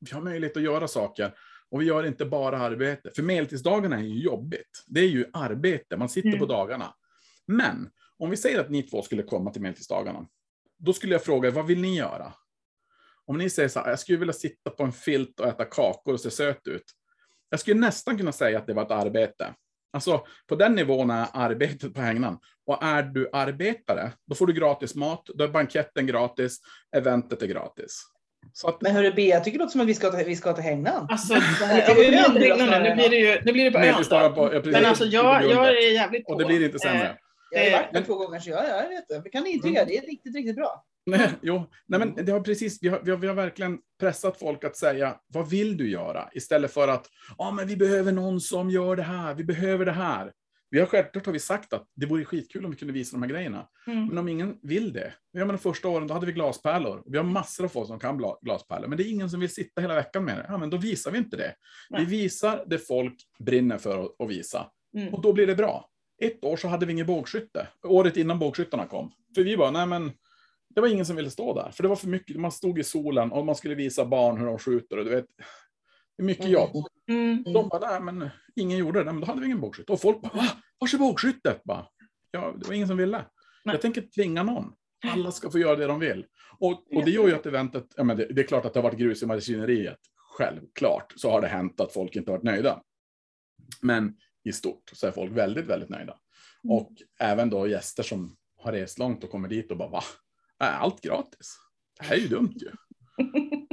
vi 0.00 0.12
har 0.12 0.20
möjlighet 0.20 0.56
att 0.56 0.62
göra 0.62 0.88
saker. 0.88 1.34
Och 1.70 1.80
vi 1.80 1.84
gör 1.84 2.06
inte 2.06 2.24
bara 2.24 2.58
arbete. 2.58 3.10
För 3.16 3.22
medeltidsdagarna 3.22 3.96
är 3.98 4.02
ju 4.02 4.20
jobbigt. 4.22 4.84
Det 4.86 5.00
är 5.00 5.08
ju 5.08 5.24
arbete, 5.32 5.96
man 5.96 6.08
sitter 6.08 6.28
Mm. 6.28 6.40
på 6.40 6.46
dagarna. 6.46 6.94
Men 7.46 7.90
om 8.18 8.30
vi 8.30 8.36
säger 8.36 8.60
att 8.60 8.70
ni 8.70 8.82
två 8.82 9.02
skulle 9.02 9.22
komma 9.22 9.50
till 9.50 9.62
medeltidsdagarna. 9.62 10.26
Då 10.78 10.92
skulle 10.92 11.12
jag 11.12 11.24
fråga 11.24 11.50
vad 11.50 11.66
vill 11.66 11.80
ni 11.80 11.96
göra? 11.96 12.32
Om 13.26 13.38
ni 13.38 13.50
säger 13.50 13.68
så 13.68 13.80
här, 13.80 13.90
jag 13.90 13.98
skulle 13.98 14.18
vilja 14.18 14.32
sitta 14.32 14.70
på 14.70 14.82
en 14.82 14.92
filt 14.92 15.40
och 15.40 15.46
äta 15.46 15.64
kakor 15.64 16.12
och 16.12 16.20
se 16.20 16.30
söt 16.30 16.66
ut. 16.66 16.84
Jag 17.50 17.60
skulle 17.60 17.80
nästan 17.80 18.18
kunna 18.18 18.32
säga 18.32 18.58
att 18.58 18.66
det 18.66 18.74
var 18.74 18.82
ett 18.82 18.90
arbete. 18.90 19.54
Alltså 19.92 20.26
på 20.46 20.56
den 20.56 20.74
nivån 20.74 21.10
är 21.10 21.26
arbetet 21.32 21.94
på 21.94 22.00
hängnan. 22.00 22.38
Och 22.66 22.82
är 22.82 23.02
du 23.02 23.30
arbetare, 23.32 24.12
då 24.26 24.34
får 24.34 24.46
du 24.46 24.52
gratis 24.52 24.94
mat, 24.94 25.26
då 25.34 25.44
är 25.44 25.48
banketten 25.48 26.06
gratis, 26.06 26.58
eventet 26.96 27.42
är 27.42 27.46
gratis. 27.46 28.02
Så 28.52 28.68
att, 28.68 28.82
Men 28.82 28.92
hörru 28.92 29.12
B, 29.16 29.28
jag 29.28 29.44
tycker 29.44 29.58
det 29.58 29.64
låter 29.64 29.72
som 29.72 29.80
att 29.80 29.86
vi 29.86 29.94
ska 29.94 30.10
till, 30.10 30.26
vi 30.26 30.36
ska 30.36 30.52
till 30.52 30.64
hängnan. 30.64 31.06
Alltså, 31.10 31.34
nu. 31.34 32.94
Blir 32.94 33.10
det 33.10 33.16
ju 33.16 33.40
nu 33.44 33.52
blir 33.52 33.64
det 33.64 33.70
på 33.70 33.78
ön. 33.78 34.04
ja, 34.10 34.60
Men 34.64 34.84
alltså 34.84 35.04
jag, 35.04 35.44
jag 35.44 35.68
är 35.68 35.92
jävligt 35.92 36.26
på. 36.26 36.32
Och 36.32 36.38
det 36.38 36.44
blir 36.44 36.64
inte 36.64 36.88
Eh, 36.88 36.92
sämre. 36.92 37.16
Jag 37.54 37.60
har 37.60 37.66
ju 37.66 37.72
varit 37.72 37.92
där 37.92 38.02
två 38.02 38.14
gånger 38.14 38.40
så 38.40 38.50
ja, 38.50 38.66
jag 38.66 38.88
vet 38.88 39.08
det. 39.08 39.20
Vi 39.24 39.30
kan 39.30 39.46
intyga, 39.46 39.84
det 39.84 39.98
är 39.98 40.06
riktigt, 40.06 40.34
riktigt 40.34 40.56
bra. 40.56 40.84
Nej, 41.06 41.30
jo, 41.42 41.70
nej 41.86 42.00
men 42.00 42.24
det 42.24 42.32
har 42.32 42.40
precis, 42.40 42.78
vi 42.82 42.88
har, 42.88 43.00
vi, 43.04 43.10
har, 43.10 43.18
vi 43.18 43.26
har 43.26 43.34
verkligen 43.34 43.78
pressat 44.00 44.38
folk 44.38 44.64
att 44.64 44.76
säga, 44.76 45.16
vad 45.26 45.50
vill 45.50 45.76
du 45.76 45.90
göra? 45.90 46.28
Istället 46.32 46.72
för 46.72 46.88
att, 46.88 47.06
ja 47.38 47.50
men 47.50 47.66
vi 47.66 47.76
behöver 47.76 48.12
någon 48.12 48.40
som 48.40 48.70
gör 48.70 48.96
det 48.96 49.02
här, 49.02 49.34
vi 49.34 49.44
behöver 49.44 49.84
det 49.84 49.92
här. 49.92 50.32
Vi 50.70 50.80
har 50.80 50.86
självklart 50.86 51.26
har 51.26 51.32
vi 51.32 51.38
sagt 51.38 51.72
att 51.72 51.86
det 51.94 52.06
vore 52.06 52.24
skitkul 52.24 52.64
om 52.64 52.70
vi 52.70 52.76
kunde 52.76 52.94
visa 52.94 53.16
de 53.16 53.22
här 53.22 53.30
grejerna. 53.30 53.68
Mm. 53.86 54.06
Men 54.06 54.18
om 54.18 54.28
ingen 54.28 54.58
vill 54.62 54.92
det, 54.92 55.14
jag 55.32 55.46
menar 55.46 55.58
första 55.58 55.88
åren 55.88 56.06
då 56.06 56.14
hade 56.14 56.26
vi 56.26 56.32
glaspärlor. 56.32 57.02
Vi 57.06 57.16
har 57.16 57.24
massor 57.24 57.64
av 57.64 57.68
folk 57.68 57.86
som 57.86 57.98
kan 57.98 58.22
glaspärlor, 58.42 58.88
men 58.88 58.98
det 58.98 59.04
är 59.04 59.10
ingen 59.10 59.30
som 59.30 59.40
vill 59.40 59.54
sitta 59.54 59.80
hela 59.80 59.94
veckan 59.94 60.24
med 60.24 60.36
det. 60.36 60.46
Ja, 60.48 60.58
men 60.58 60.70
då 60.70 60.76
visar 60.76 61.10
vi 61.10 61.18
inte 61.18 61.36
det. 61.36 61.54
Nej. 61.90 62.04
Vi 62.04 62.22
visar 62.22 62.64
det 62.66 62.78
folk 62.78 63.14
brinner 63.38 63.78
för 63.78 64.04
att, 64.04 64.20
att 64.20 64.30
visa. 64.30 64.70
Mm. 64.96 65.14
Och 65.14 65.22
då 65.22 65.32
blir 65.32 65.46
det 65.46 65.54
bra. 65.54 65.90
Ett 66.26 66.44
år 66.44 66.56
så 66.56 66.68
hade 66.68 66.86
vi 66.86 66.92
ingen 66.92 67.06
bågskytte. 67.06 67.68
Året 67.82 68.16
innan 68.16 68.38
bågskyttarna 68.38 68.86
kom. 68.86 69.12
För 69.34 69.42
vi 69.42 69.56
bara, 69.56 69.70
nej 69.70 69.86
men. 69.86 70.12
Det 70.74 70.80
var 70.80 70.88
ingen 70.88 71.06
som 71.06 71.16
ville 71.16 71.30
stå 71.30 71.54
där. 71.54 71.70
För 71.70 71.82
det 71.82 71.88
var 71.88 71.96
för 71.96 72.08
mycket. 72.08 72.36
Man 72.36 72.52
stod 72.52 72.78
i 72.78 72.84
solen 72.84 73.32
och 73.32 73.46
man 73.46 73.54
skulle 73.54 73.74
visa 73.74 74.04
barn 74.04 74.38
hur 74.38 74.46
de 74.46 74.58
skjuter. 74.58 74.98
Och 74.98 75.04
du 75.04 75.10
vet, 75.10 75.26
det 76.16 76.22
är 76.22 76.24
mycket 76.24 76.48
jobb. 76.48 76.70
Mm. 77.08 77.42
De 77.42 77.68
bara, 77.68 77.90
nej 77.90 78.00
men 78.00 78.30
ingen 78.56 78.78
gjorde 78.78 78.98
det. 78.98 79.04
Nej, 79.04 79.14
men 79.14 79.20
då 79.20 79.26
hade 79.26 79.40
vi 79.40 79.46
ingen 79.46 79.60
bågskytte. 79.60 79.92
Och 79.92 80.00
folk 80.00 80.20
bara, 80.20 80.36
va? 80.36 80.48
Vars 80.78 80.94
är 80.94 80.98
bågskyttet? 80.98 81.64
Bara, 81.64 81.86
ja, 82.30 82.54
det 82.58 82.66
var 82.66 82.74
ingen 82.74 82.88
som 82.88 82.96
ville. 82.96 83.24
Nej. 83.64 83.74
Jag 83.74 83.80
tänker 83.80 84.02
tvinga 84.02 84.42
någon. 84.42 84.72
Alla 85.06 85.32
ska 85.32 85.50
få 85.50 85.58
göra 85.58 85.76
det 85.76 85.86
de 85.86 86.00
vill. 86.00 86.26
Och, 86.58 86.96
och 86.96 87.04
det 87.04 87.10
gör 87.10 87.28
ju 87.28 87.34
att 87.34 87.46
eventet, 87.46 87.86
ja, 87.96 88.04
men 88.04 88.16
det, 88.16 88.26
det 88.26 88.42
är 88.42 88.46
klart 88.46 88.64
att 88.64 88.74
det 88.74 88.80
har 88.80 88.84
varit 88.84 88.98
grus 88.98 89.22
i 89.22 89.26
maskineriet. 89.26 89.98
Självklart 90.16 91.12
så 91.16 91.30
har 91.30 91.40
det 91.40 91.48
hänt 91.48 91.80
att 91.80 91.92
folk 91.92 92.16
inte 92.16 92.30
varit 92.30 92.42
nöjda. 92.42 92.82
Men 93.82 94.16
i 94.44 94.52
stort 94.52 94.90
så 94.92 95.06
är 95.06 95.10
folk 95.10 95.32
väldigt, 95.32 95.66
väldigt 95.66 95.88
nöjda. 95.88 96.18
Mm. 96.64 96.76
Och 96.76 96.92
även 97.20 97.50
då 97.50 97.66
gäster 97.68 98.02
som 98.02 98.36
har 98.56 98.72
rest 98.72 98.98
långt 98.98 99.24
och 99.24 99.30
kommer 99.30 99.48
dit 99.48 99.70
och 99.70 99.76
bara, 99.76 99.88
va? 99.88 100.02
Är 100.58 100.70
allt 100.70 101.00
gratis? 101.00 101.56
Det 101.98 102.04
här 102.04 102.16
är 102.16 102.20
ju 102.20 102.28
dumt 102.28 102.54
ju. 102.56 102.70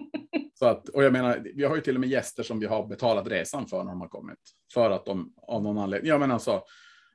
Så 0.53 0.65
att, 0.65 0.89
och 0.89 1.03
jag 1.03 1.13
menar, 1.13 1.47
vi 1.55 1.63
har 1.63 1.75
ju 1.75 1.81
till 1.81 1.95
och 1.95 2.01
med 2.01 2.09
gäster 2.09 2.43
som 2.43 2.59
vi 2.59 2.65
har 2.65 2.87
betalat 2.87 3.27
resan 3.27 3.67
för 3.67 3.83
när 3.83 3.91
de 3.91 4.01
har 4.01 4.07
kommit. 4.07 4.39
För 4.73 4.91
att 4.91 5.05
de 5.05 5.33
av 5.37 5.63
någon 5.63 5.77
anledning, 5.77 6.09
ja 6.09 6.17
men 6.17 6.31
alltså, 6.31 6.63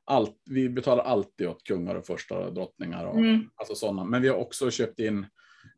allt, 0.05 0.43
vi 0.51 0.69
betalar 0.69 1.05
alltid 1.05 1.49
åt 1.49 1.65
kungar 1.65 1.95
och 1.95 2.07
första 2.07 2.39
och 2.39 2.55
drottningar 2.55 3.05
och 3.07 3.19
Mm. 3.19 3.51
alltså 3.57 3.75
sådana. 3.75 4.05
Men 4.05 4.23
vi 4.23 4.29
har 4.29 4.37
också 4.37 4.71
köpt 4.71 4.99
in 4.99 5.27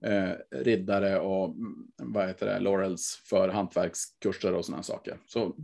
eh, 0.05 0.31
riddare 0.51 1.21
och 1.21 1.55
vad 2.03 2.27
heter 2.27 2.47
det, 2.47 2.61
laurels 2.61 3.23
för 3.29 3.49
hantverkskurser 3.49 4.55
och 4.55 4.65
sådana 4.65 4.83
saker. 4.83 5.19
Så 5.27 5.57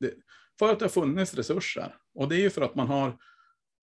det, 0.00 0.14
för 0.58 0.72
att 0.72 0.78
det 0.78 0.84
har 0.84 0.90
funnits 0.90 1.34
resurser. 1.34 1.94
Och 2.14 2.28
det 2.28 2.36
är 2.36 2.40
ju 2.40 2.50
för 2.50 2.62
att 2.62 2.74
man 2.74 2.88
har 2.88 3.18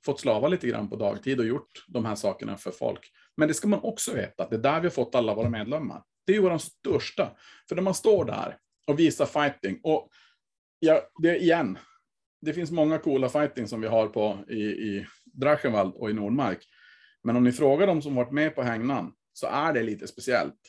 fått 0.06 0.20
slava 0.20 0.48
lite 0.48 0.68
grann 0.68 0.90
på 0.90 0.96
dagtid 0.96 1.40
och 1.40 1.46
gjort 1.46 1.86
de 1.88 2.06
här 2.06 2.16
sakerna 2.16 2.58
för 2.58 2.72
folk. 2.72 3.12
Men 3.38 3.48
det 3.48 3.54
ska 3.54 3.68
man 3.68 3.80
också 3.80 4.14
veta, 4.14 4.44
att 4.44 4.50
det 4.50 4.56
är 4.56 4.62
där 4.62 4.80
vi 4.80 4.88
har 4.88 4.92
fått 4.92 5.16
alla 5.16 5.36
våra 5.36 5.50
medlemmar. 5.50 6.04
Det 6.26 6.32
är 6.32 6.36
ju 6.36 6.42
vår 6.42 6.58
största. 6.58 7.32
För 7.70 7.76
när 7.76 7.84
man 7.84 7.94
står 7.94 8.26
där 8.26 8.58
och 8.88 9.00
visar 9.00 9.26
fighting, 9.26 9.80
och 9.84 10.10
ja, 10.80 11.02
det 11.22 11.30
är 11.30 11.36
igen, 11.36 11.78
det 12.42 12.54
finns 12.54 12.72
många 12.72 12.98
coola 12.98 13.30
fighting 13.30 13.68
som 13.68 13.82
vi 13.82 13.88
har 13.88 14.08
på 14.08 14.40
i, 14.50 14.64
i 14.64 15.08
Drachenwald 15.26 15.94
och 15.96 16.10
i 16.10 16.14
Nordmark. 16.14 16.60
Men 17.24 17.36
om 17.36 17.44
ni 17.44 17.52
frågar 17.52 17.88
de 17.88 18.02
som 18.02 18.16
varit 18.16 18.32
med 18.32 18.56
på 18.56 18.62
hängnan 18.62 19.14
så 19.34 19.48
är 19.48 19.74
det 19.74 19.84
lite 19.84 20.08
speciellt. 20.08 20.60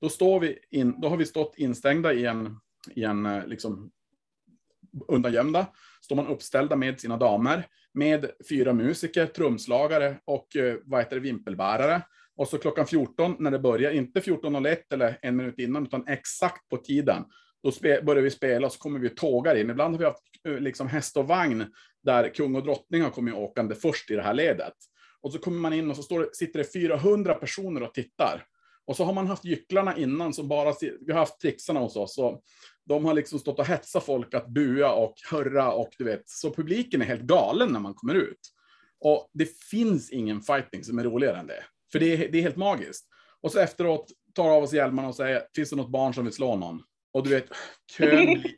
Då, 0.00 0.08
står 0.08 0.40
vi 0.40 0.58
in, 0.70 1.00
då 1.00 1.08
har 1.08 1.16
vi 1.16 1.26
stått 1.26 1.54
instängda 1.56 2.12
i 2.12 2.26
en, 2.26 2.56
i 2.90 3.04
en 3.04 3.26
eh, 3.26 3.46
liksom, 3.46 3.90
undangömda. 5.08 5.66
Står 6.00 6.16
man 6.16 6.26
uppställda 6.26 6.76
med 6.76 7.00
sina 7.00 7.16
damer, 7.16 7.66
med 7.94 8.30
fyra 8.48 8.72
musiker, 8.72 9.26
trumslagare 9.26 10.16
och 10.24 10.56
eh, 10.56 10.76
vad 10.84 11.00
heter 11.00 11.16
det, 11.16 11.22
vimpelbärare. 11.22 12.02
Och 12.36 12.48
så 12.48 12.58
klockan 12.58 12.86
14 12.86 13.36
när 13.38 13.50
det 13.50 13.58
börjar, 13.58 13.90
inte 13.90 14.20
14.01 14.20 14.76
eller 14.90 15.18
en 15.22 15.36
minut 15.36 15.58
innan, 15.58 15.86
utan 15.86 16.08
exakt 16.08 16.68
på 16.68 16.76
tiden. 16.76 17.24
Då 17.62 17.72
börjar 17.80 18.22
vi 18.22 18.30
spela 18.30 18.66
och 18.66 18.72
så 18.72 18.78
kommer 18.78 18.98
vi 18.98 19.08
tågar 19.08 19.54
in. 19.54 19.70
Ibland 19.70 19.94
har 19.94 19.98
vi 19.98 20.04
haft 20.04 20.22
eh, 20.48 20.58
liksom 20.58 20.88
häst 20.88 21.16
och 21.16 21.28
vagn 21.28 21.64
där 22.02 22.34
kung 22.34 22.56
och 22.56 22.62
drottning 22.62 23.02
har 23.02 23.10
kommit 23.10 23.34
åkande 23.34 23.74
först 23.74 24.10
i 24.10 24.14
det 24.14 24.22
här 24.22 24.34
ledet. 24.34 24.74
Och 25.20 25.32
så 25.32 25.38
kommer 25.38 25.58
man 25.58 25.72
in 25.72 25.90
och 25.90 25.96
så 25.96 26.02
står 26.02 26.28
sitter 26.32 26.58
det 26.58 26.72
400 26.72 27.34
personer 27.34 27.82
och 27.82 27.94
tittar. 27.94 28.44
Och 28.86 28.96
så 28.96 29.04
har 29.04 29.12
man 29.12 29.26
haft 29.26 29.44
gycklarna 29.44 29.96
innan 29.96 30.34
som 30.34 30.48
bara, 30.48 30.74
vi 30.80 31.12
har 31.12 31.18
haft 31.18 31.40
trixarna 31.40 31.80
hos 31.80 31.96
oss. 31.96 32.18
Och 32.18 32.42
de 32.90 33.04
har 33.04 33.14
liksom 33.14 33.38
stått 33.38 33.58
och 33.58 33.66
hetsat 33.66 34.04
folk 34.04 34.34
att 34.34 34.48
bua 34.48 34.92
och 34.92 35.14
hurra 35.30 35.72
och 35.72 35.90
du 35.98 36.04
vet. 36.04 36.28
Så 36.28 36.54
publiken 36.54 37.02
är 37.02 37.06
helt 37.06 37.22
galen 37.22 37.72
när 37.72 37.80
man 37.80 37.94
kommer 37.94 38.14
ut. 38.14 38.40
Och 39.00 39.30
det 39.32 39.58
finns 39.58 40.10
ingen 40.10 40.40
fighting 40.40 40.84
som 40.84 40.98
är 40.98 41.04
roligare 41.04 41.38
än 41.38 41.46
det. 41.46 41.64
För 41.92 41.98
det 41.98 42.06
är, 42.06 42.32
det 42.32 42.38
är 42.38 42.42
helt 42.42 42.56
magiskt. 42.56 43.06
Och 43.40 43.52
så 43.52 43.58
efteråt 43.58 44.06
tar 44.34 44.50
av 44.50 44.62
oss 44.62 44.72
hjälmarna 44.72 45.08
och 45.08 45.14
säger, 45.14 45.42
finns 45.54 45.70
det 45.70 45.76
något 45.76 45.90
barn 45.90 46.14
som 46.14 46.24
vill 46.24 46.32
slå 46.32 46.56
någon? 46.56 46.82
Och 47.12 47.24
du 47.24 47.30
vet, 47.30 47.46
kön 47.96 48.24
blir 48.26 48.54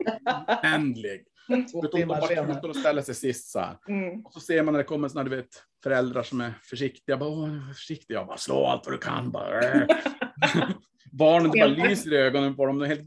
oändlig. 0.63 1.25
Två 1.73 1.83
De 1.83 2.05
bara 2.05 2.27
tutar 2.27 2.69
och 2.69 2.77
ställer 2.77 3.03
sig 3.03 3.15
sist 3.15 3.51
så 3.51 3.59
här. 3.59 3.79
Mm. 3.89 4.27
Och 4.27 4.33
så 4.33 4.41
ser 4.41 4.63
man 4.63 4.73
när 4.73 4.79
det 4.79 4.85
kommer 4.85 5.09
såna, 5.09 5.25
du 5.25 5.37
vet, 5.37 5.63
föräldrar 5.83 6.23
som 6.23 6.41
är 6.41 6.53
försiktiga. 6.63 7.17
Bara, 7.17 7.31
Åh, 7.31 7.73
försiktig. 7.75 8.15
Jag 8.15 8.27
bara, 8.27 8.37
slå 8.37 8.67
allt 8.67 8.87
vad 8.87 8.95
du 8.95 8.99
kan. 8.99 9.31
Bara. 9.31 9.87
Barnen 11.13 11.51
bara 11.51 11.89
lyser 11.89 12.13
i 12.13 12.17
ögonen 12.17 12.57
på 12.57 12.67
dem. 12.67 12.79
De 12.79 12.87
helt. 12.87 13.03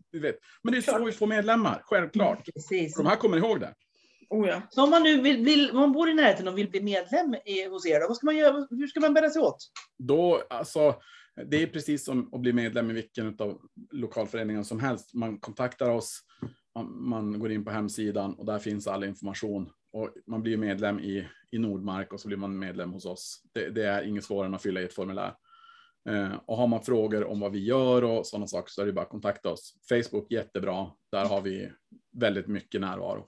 Men 0.64 0.72
det 0.72 0.78
är 0.78 0.82
så 0.82 1.06
vi 1.06 1.12
får 1.12 1.28
medlemmar, 1.28 1.82
självklart. 1.84 2.46
Precis. 2.54 2.96
De 2.96 3.06
här 3.06 3.16
kommer 3.16 3.38
ihåg 3.38 3.60
det. 3.60 3.74
Oh, 4.30 4.48
ja. 4.48 4.62
Så 4.70 4.84
om 4.84 4.90
man 4.90 5.04
nu 5.04 5.22
vill, 5.22 5.46
vill, 5.46 5.72
om 5.72 5.78
man 5.78 5.92
bor 5.92 6.10
i 6.10 6.14
närheten 6.14 6.48
och 6.48 6.58
vill 6.58 6.70
bli 6.70 6.82
medlem 6.82 7.36
i, 7.46 7.68
hos 7.70 7.86
er, 7.86 8.00
då, 8.00 8.08
vad 8.08 8.18
ska 8.18 8.26
man 8.26 8.38
göra? 8.38 8.68
hur 8.70 8.88
ska 8.88 9.00
man 9.00 9.14
bära 9.14 9.30
sig 9.30 9.42
åt? 9.42 9.58
Då, 9.98 10.44
alltså, 10.50 10.96
det 11.46 11.64
är 11.64 11.68
precis 11.68 12.06
som 12.06 12.34
att 12.34 12.42
bli 12.42 12.54
medlem 12.54 12.90
i 12.90 12.94
vilken 12.94 13.36
av 13.40 13.62
lokalföreningarna 13.92 14.64
som 14.64 14.80
helst. 14.80 15.14
Man 15.14 15.40
kontaktar 15.40 15.90
oss, 15.90 16.22
man, 16.76 17.08
man 17.08 17.40
går 17.40 17.52
in 17.52 17.66
på 17.66 17.72
hemsidan 17.72 18.34
och 18.34 18.46
där 18.46 18.60
finns 18.60 18.88
all 18.88 19.04
information. 19.04 19.70
Och 19.94 20.10
man 20.28 20.42
blir 20.42 20.58
medlem 20.58 21.00
i, 21.00 21.28
i 21.52 21.58
Nordmark 21.58 22.14
och 22.14 22.20
så 22.20 22.28
blir 22.28 22.38
man 22.38 22.60
medlem 22.60 22.92
hos 22.92 23.06
oss. 23.06 23.42
Det, 23.54 23.70
det 23.70 23.84
är 23.84 24.04
inget 24.04 24.24
svårare 24.24 24.48
än 24.48 24.56
att 24.56 24.62
fylla 24.62 24.82
i 24.82 24.84
ett 24.84 24.94
formulär. 24.94 25.34
Eh, 26.10 26.36
och 26.46 26.58
har 26.58 26.68
man 26.68 26.84
frågor 26.84 27.24
om 27.24 27.40
vad 27.40 27.52
vi 27.52 27.60
gör 27.60 28.04
och 28.04 28.28
sådana 28.28 28.48
saker 28.48 28.72
så 28.72 28.82
är 28.82 28.86
det 28.86 28.94
bara 28.94 29.02
att 29.02 29.10
kontakta 29.10 29.50
oss. 29.50 29.76
Facebook 29.90 30.32
jättebra. 30.32 30.92
Där 31.12 31.26
har 31.26 31.42
vi 31.42 31.72
väldigt 32.12 32.48
mycket 32.48 32.82
närvaro. 32.82 33.28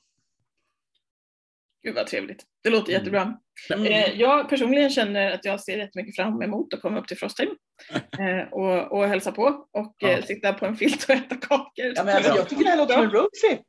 Gud 1.83 1.95
vad 1.95 2.07
trevligt. 2.07 2.45
Det 2.67 2.71
låter 2.71 2.91
Mm. 2.93 2.99
jättebra. 3.01 3.33
Mm. 3.73 3.85
Eh, 3.85 4.19
jag 4.21 4.49
personligen 4.49 4.89
känner 4.89 5.31
att 5.31 5.45
jag 5.45 5.59
ser 5.61 5.77
jättemycket 5.77 6.15
fram 6.15 6.41
emot 6.41 6.73
att 6.73 6.81
komma 6.81 6.99
upp 6.99 7.07
till 7.07 7.17
Frostheim 7.17 7.49
eh, 8.19 8.53
och, 8.53 8.91
och 8.91 9.07
hälsa 9.07 9.31
på 9.31 9.43
och 9.73 10.03
eh, 10.03 10.11
Ja. 10.11 10.21
sitta 10.21 10.53
på 10.53 10.65
en 10.65 10.75
filt 10.75 11.03
och 11.03 11.09
äta 11.09 11.35
kakor. 11.35 11.93
Ja, 11.95 12.03
men 12.03 12.15
alltså, 12.15 12.35
jag 12.35 12.49
tycker 12.49 12.63
det 12.63 12.69
här 12.69 12.77
låter 12.77 12.93
som 12.93 13.03
en 13.03 13.11
roadtrip, 13.11 13.61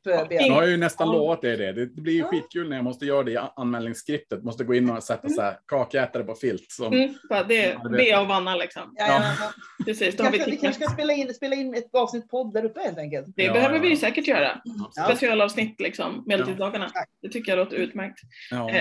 Jag 0.47 0.55
har 0.55 0.67
ju 0.67 0.77
nästan 0.77 1.07
Ja. 1.09 1.13
lovat 1.13 1.43
dig 1.43 1.57
det. 1.57 1.73
Det 1.73 1.87
blir 2.03 2.13
ju 2.13 2.19
Ja. 2.19 2.27
skitkul 2.29 2.69
när 2.69 2.77
jag 2.77 2.85
måste 2.85 3.07
göra 3.07 3.23
det 3.23 3.33
i 3.33 3.39
anmälningsskriptet. 3.57 4.45
Måste 4.45 4.65
gå 4.65 4.75
in 4.75 4.91
och 4.91 5.03
sätta 5.03 5.29
så 5.29 5.43
här 5.43 5.57
kakätare 5.67 6.23
på 6.25 6.35
filt. 6.35 6.71
Som, 6.71 6.87
Mm, 6.93 7.15
det, 7.29 7.45
det- 7.49 7.77
det 7.97 8.17
och 8.17 8.27
Vanna 8.29 8.57
liksom. 8.57 8.95
Ja, 8.97 9.07
ja, 9.07 9.23
ja. 9.41 9.53
Precis, 9.85 10.15
Vi 10.15 10.17
då 10.17 10.25
har 10.25 10.31
vi 10.33 10.39
kanske, 10.39 10.51
vi 10.51 10.57
kanske 10.57 10.83
ska 10.85 10.93
spela 10.93 11.13
in, 11.13 11.35
spela 11.35 11.57
in 11.57 11.75
ett 11.75 11.95
avsnitt 11.95 12.29
podd 12.31 12.55
där 12.55 12.65
uppe 12.65 12.81
helt 12.81 12.99
enkelt. 12.99 13.27
Det 13.37 13.43
Ja, 13.43 13.53
behöver 13.53 13.75
ja, 13.77 13.83
vi 13.83 13.97
säkert 13.97 14.27
göra. 14.27 14.61
Ja. 14.95 15.05
Specialavsnitt 15.05 15.81
liksom, 15.81 16.23
medeltidsdagarna. 16.27 16.91
Ja. 16.95 17.05
Det 17.23 17.29
tycker 17.29 17.53
jag 17.53 17.57
låter 17.59 17.77
utmärkt. 17.77 18.19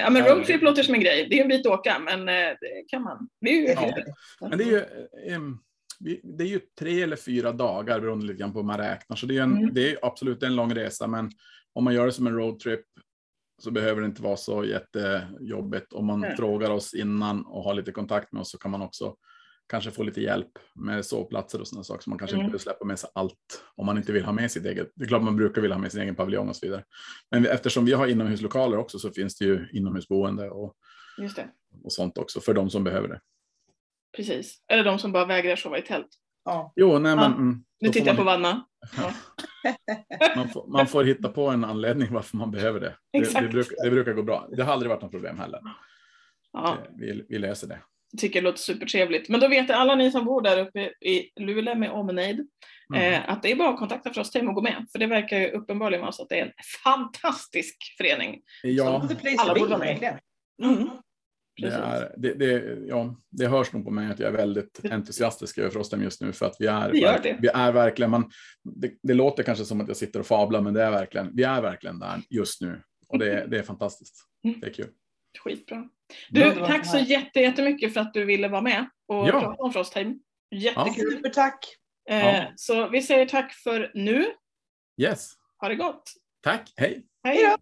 Ja, 0.07 0.11
men 0.11 0.25
roadtrip 0.25 0.61
låter 0.61 0.83
som 0.83 0.93
en 0.93 1.01
grej. 1.01 1.27
Det 1.29 1.39
är 1.39 1.41
en 1.41 1.47
bit 1.47 1.65
att 1.65 1.71
åka, 1.79 1.99
men 1.99 2.19
eh, 2.29 2.55
det 2.61 2.83
kan 2.87 3.01
man. 3.03 3.29
Det 3.41 3.49
är 3.49 3.61
ju 3.61 3.67
Ja. 3.67 4.47
Men 4.49 4.57
det 4.57 4.63
är 4.63 4.67
ju, 4.67 4.83
vi- 5.99 6.21
det 6.23 6.43
är 6.43 6.47
ju 6.47 6.59
tre 6.79 7.01
eller 7.01 7.15
fyra 7.15 7.51
dagar 7.51 7.99
beroende 7.99 8.25
lite 8.25 8.39
grann 8.39 8.53
på 8.53 8.59
hur 8.59 8.65
man 8.65 8.77
räknar. 8.77 9.17
Så 9.17 9.25
det 9.25 9.37
är, 9.37 9.41
en, 9.43 9.57
Mm. 9.57 9.73
det 9.73 9.91
är 9.91 9.97
absolut 10.01 10.43
en 10.43 10.55
lång 10.55 10.75
resa. 10.75 11.07
Men 11.07 11.31
om 11.73 11.83
man 11.83 11.93
gör 11.93 12.05
det 12.05 12.11
som 12.11 12.27
en 12.27 12.35
roadtrip 12.35 12.81
så 13.63 13.71
behöver 13.71 14.01
det 14.01 14.07
inte 14.07 14.21
vara 14.21 14.37
så 14.37 14.65
jättejobbigt. 14.65 15.93
Om 15.93 16.05
man 16.05 16.19
Nej. 16.19 16.35
frågar 16.37 16.69
oss 16.69 16.93
innan 16.93 17.45
och 17.45 17.63
har 17.63 17.73
lite 17.73 17.91
kontakt 17.91 18.31
med 18.33 18.41
oss 18.41 18.51
så 18.51 18.57
kan 18.57 18.71
man 18.71 18.81
också 18.81 19.15
kanske 19.69 19.91
få 19.91 20.03
lite 20.03 20.21
hjälp 20.21 20.51
med 20.75 21.05
sovplatser 21.05 21.61
och 21.61 21.67
sådana 21.67 21.83
saker. 21.83 22.03
Så 22.03 22.09
man 22.09 22.19
kanske 22.19 22.35
Mm. 22.35 22.45
inte 22.45 22.49
behöver 22.51 22.63
släppa 22.63 22.85
med 22.85 22.99
sig 22.99 23.09
allt 23.15 23.63
om 23.75 23.85
man 23.85 23.97
inte 23.97 24.11
vill 24.11 24.25
ha 24.25 24.31
med 24.31 24.51
sitt 24.51 24.65
eget. 24.65 24.91
Det 24.95 25.03
är 25.03 25.07
klart 25.07 25.23
man 25.23 25.35
brukar 25.35 25.61
vilja 25.61 25.75
ha 25.75 25.81
med 25.81 25.91
sin 25.91 26.01
egen 26.01 26.15
paviljong 26.15 26.49
och 26.49 26.55
så 26.55 26.65
vidare. 26.65 26.83
Men 27.31 27.45
eftersom 27.45 27.85
vi 27.85 27.93
har 27.93 28.07
inomhuslokaler 28.07 28.77
också 28.77 28.99
så 28.99 29.11
finns 29.11 29.37
det 29.37 29.45
ju 29.45 29.67
inomhusboende 29.73 30.49
och, 30.49 30.73
Just 31.17 31.35
det, 31.35 31.49
och 31.83 31.91
sånt 31.93 32.17
också 32.17 32.39
för 32.41 32.53
de 32.53 32.69
som 32.69 32.83
behöver 32.83 33.07
det. 33.07 33.19
precis. 34.17 34.63
Eller 34.71 34.83
de 34.83 34.99
som 34.99 35.11
bara 35.11 35.25
vägrar 35.25 35.55
sova 35.55 35.77
i 35.77 35.81
tält. 35.81 36.07
Ja. 36.45 36.73
Jo, 36.75 36.99
nej 36.99 37.15
men. 37.15 37.31
Ja. 37.31 37.37
mm, 37.37 37.63
Nu 37.81 37.89
tittar 37.89 38.07
jag 38.07 38.17
på 38.17 38.23
Vanna. 38.23 38.65
man, 40.35 40.49
får, 40.49 40.67
man 40.71 40.87
får 40.87 41.03
hitta 41.03 41.29
på 41.29 41.47
en 41.49 41.63
anledning 41.65 42.13
varför 42.13 42.37
man 42.37 42.51
behöver 42.51 42.79
det. 42.79 42.95
Det, 43.13 43.19
det, 43.41 43.47
brukar, 43.47 43.83
det 43.83 43.89
brukar 43.91 44.13
gå 44.13 44.23
bra. 44.23 44.47
Det 44.57 44.63
har 44.63 44.73
aldrig 44.73 44.89
varit 44.89 45.01
något 45.01 45.11
problem 45.11 45.37
heller. 45.39 45.59
Ja, 46.53 46.77
Vi, 46.97 47.25
vi 47.29 47.37
löser 47.39 47.67
det. 47.67 47.79
Tycker 48.17 48.41
det 48.41 48.45
låter 48.45 48.59
supertrevligt. 48.59 49.29
Men 49.29 49.39
då 49.39 49.47
vet 49.47 49.69
alla 49.71 49.95
ni 49.95 50.11
som 50.11 50.25
bor 50.25 50.41
där 50.41 50.57
uppe 50.67 50.79
i 51.01 51.31
Luleå 51.35 51.75
med 51.75 51.91
omnejd 51.91 52.47
Mm. 52.95 53.13
eh, 53.13 53.29
att 53.29 53.43
det 53.43 53.51
är 53.51 53.55
bara 53.55 53.69
att 53.69 53.79
kontakta 53.79 54.13
Frostheim 54.13 54.47
och 54.47 54.55
gå 54.55 54.61
med. 54.61 54.85
För 54.91 54.99
det 54.99 55.07
verkar 55.07 55.39
ju 55.39 55.47
uppenbarligen 55.51 56.01
vara 56.01 56.11
så 56.11 56.23
att 56.23 56.29
det 56.29 56.39
är 56.39 56.45
en 56.45 56.51
fantastisk 56.83 57.77
förening. 57.97 58.41
Ja, 58.63 59.09
alla 59.39 59.53
borde 59.53 59.69
vara 59.69 59.79
med. 59.79 59.87
verkligen. 59.87 60.17
Mm. 60.63 60.89
det, 61.61 61.67
är, 61.67 62.13
det, 62.17 62.33
det, 62.33 62.77
ja, 62.87 63.15
det 63.29 63.47
hörs 63.47 63.73
nog 63.73 63.85
på 63.85 63.91
mig 63.91 64.11
att 64.11 64.19
jag 64.19 64.27
är 64.33 64.37
väldigt 64.37 64.81
entusiastisk 64.91 65.57
över 65.57 65.69
Frostem 65.69 66.03
just 66.03 66.21
nu 66.21 66.31
för 66.33 66.45
att 66.45 66.55
vi 66.59 66.67
är, 66.67 66.91
Det 66.91 66.97
gör 66.97 67.19
det. 67.23 67.37
vi 67.41 67.47
är 67.47 67.71
verkligen, 67.71 68.11
man, 68.11 68.31
det, 68.63 68.91
det 69.03 69.13
låter 69.13 69.43
kanske 69.43 69.65
som 69.65 69.81
att 69.81 69.87
jag 69.87 69.97
sitter 69.97 70.19
och 70.19 70.27
fablar, 70.27 70.61
men 70.61 70.73
det 70.73 70.83
är 70.83 70.91
verkligen, 70.91 71.29
vi 71.35 71.43
är 71.43 71.61
verkligen 71.61 71.99
där 71.99 72.21
just 72.29 72.61
nu 72.61 72.81
och 73.07 73.19
det, 73.19 73.45
det 73.49 73.57
är 73.57 73.63
fantastiskt. 73.63 74.15
Mm. 74.43 74.59
Det 74.59 74.67
är 74.67 74.73
kul. 74.73 74.89
Skitbra. 75.39 75.89
Ja, 76.29 76.53
Du, 76.53 76.65
tack 76.65 76.85
så 76.85 76.97
jätte, 76.99 77.39
jättemycket 77.39 77.93
för 77.93 78.01
att 78.01 78.13
du 78.13 78.25
ville 78.25 78.47
vara 78.47 78.61
med 78.61 78.89
och 79.07 79.27
Ja. 79.27 79.31
prata 79.31 79.63
om 79.63 79.73
Frostheim. 79.73 80.19
Jättekul. 80.51 81.11
Supertack. 81.11 81.65
Eh, 82.09 82.25
Ja. 82.35 82.51
Så 82.55 82.89
vi 82.89 83.01
säger 83.01 83.25
tack 83.25 83.53
för 83.53 83.91
nu. 83.93 84.25
Yes, 85.01 85.29
Ha 85.61 85.69
det 85.69 85.75
gott. 85.75 86.13
tack, 86.43 86.73
hej. 86.77 87.05
Hej 87.23 87.37
då! 87.43 87.57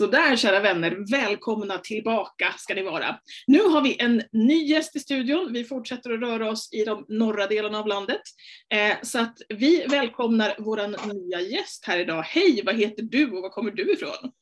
Så 0.00 0.06
där 0.06 0.36
kära 0.36 0.60
vänner, 0.60 1.10
välkomna 1.10 1.78
tillbaka 1.78 2.54
ska 2.58 2.74
ni 2.74 2.82
vara. 2.82 3.20
Nu 3.46 3.58
har 3.58 3.82
vi 3.82 3.96
en 4.00 4.22
ny 4.32 4.64
gäst 4.64 4.96
i 4.96 4.98
studion. 4.98 5.52
Vi 5.52 5.64
fortsätter 5.64 6.10
att 6.10 6.20
röra 6.20 6.50
oss 6.50 6.72
i 6.72 6.84
de 6.84 7.04
norra 7.08 7.46
delarna 7.46 7.78
av 7.78 7.86
landet. 7.86 8.20
Eh, 8.74 8.96
så 9.02 9.18
att 9.18 9.36
vi 9.48 9.86
välkomnar 9.90 10.54
vår 10.58 11.12
nya 11.14 11.40
gäst 11.40 11.84
här 11.86 11.98
idag. 11.98 12.22
Hej, 12.22 12.62
vad 12.64 12.76
heter 12.76 13.02
du 13.02 13.30
och 13.30 13.42
var 13.42 13.48
kommer 13.48 13.70
du 13.70 13.92
ifrån? 13.92 14.32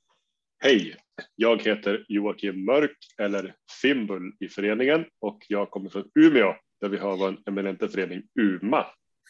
Hej, 0.58 0.96
jag 1.36 1.62
heter 1.62 2.04
Joakim 2.08 2.64
Mörk 2.64 2.96
eller 3.20 3.54
Fimbul 3.82 4.32
i 4.40 4.48
föreningen 4.48 5.04
och 5.20 5.38
jag 5.48 5.70
kommer 5.70 5.90
från 5.90 6.04
Umeå 6.18 6.54
där 6.80 6.88
vi 6.88 6.96
har 6.96 7.16
vår 7.16 7.38
eminenta 7.46 7.88
förening 7.88 8.22
UMA. 8.40 8.86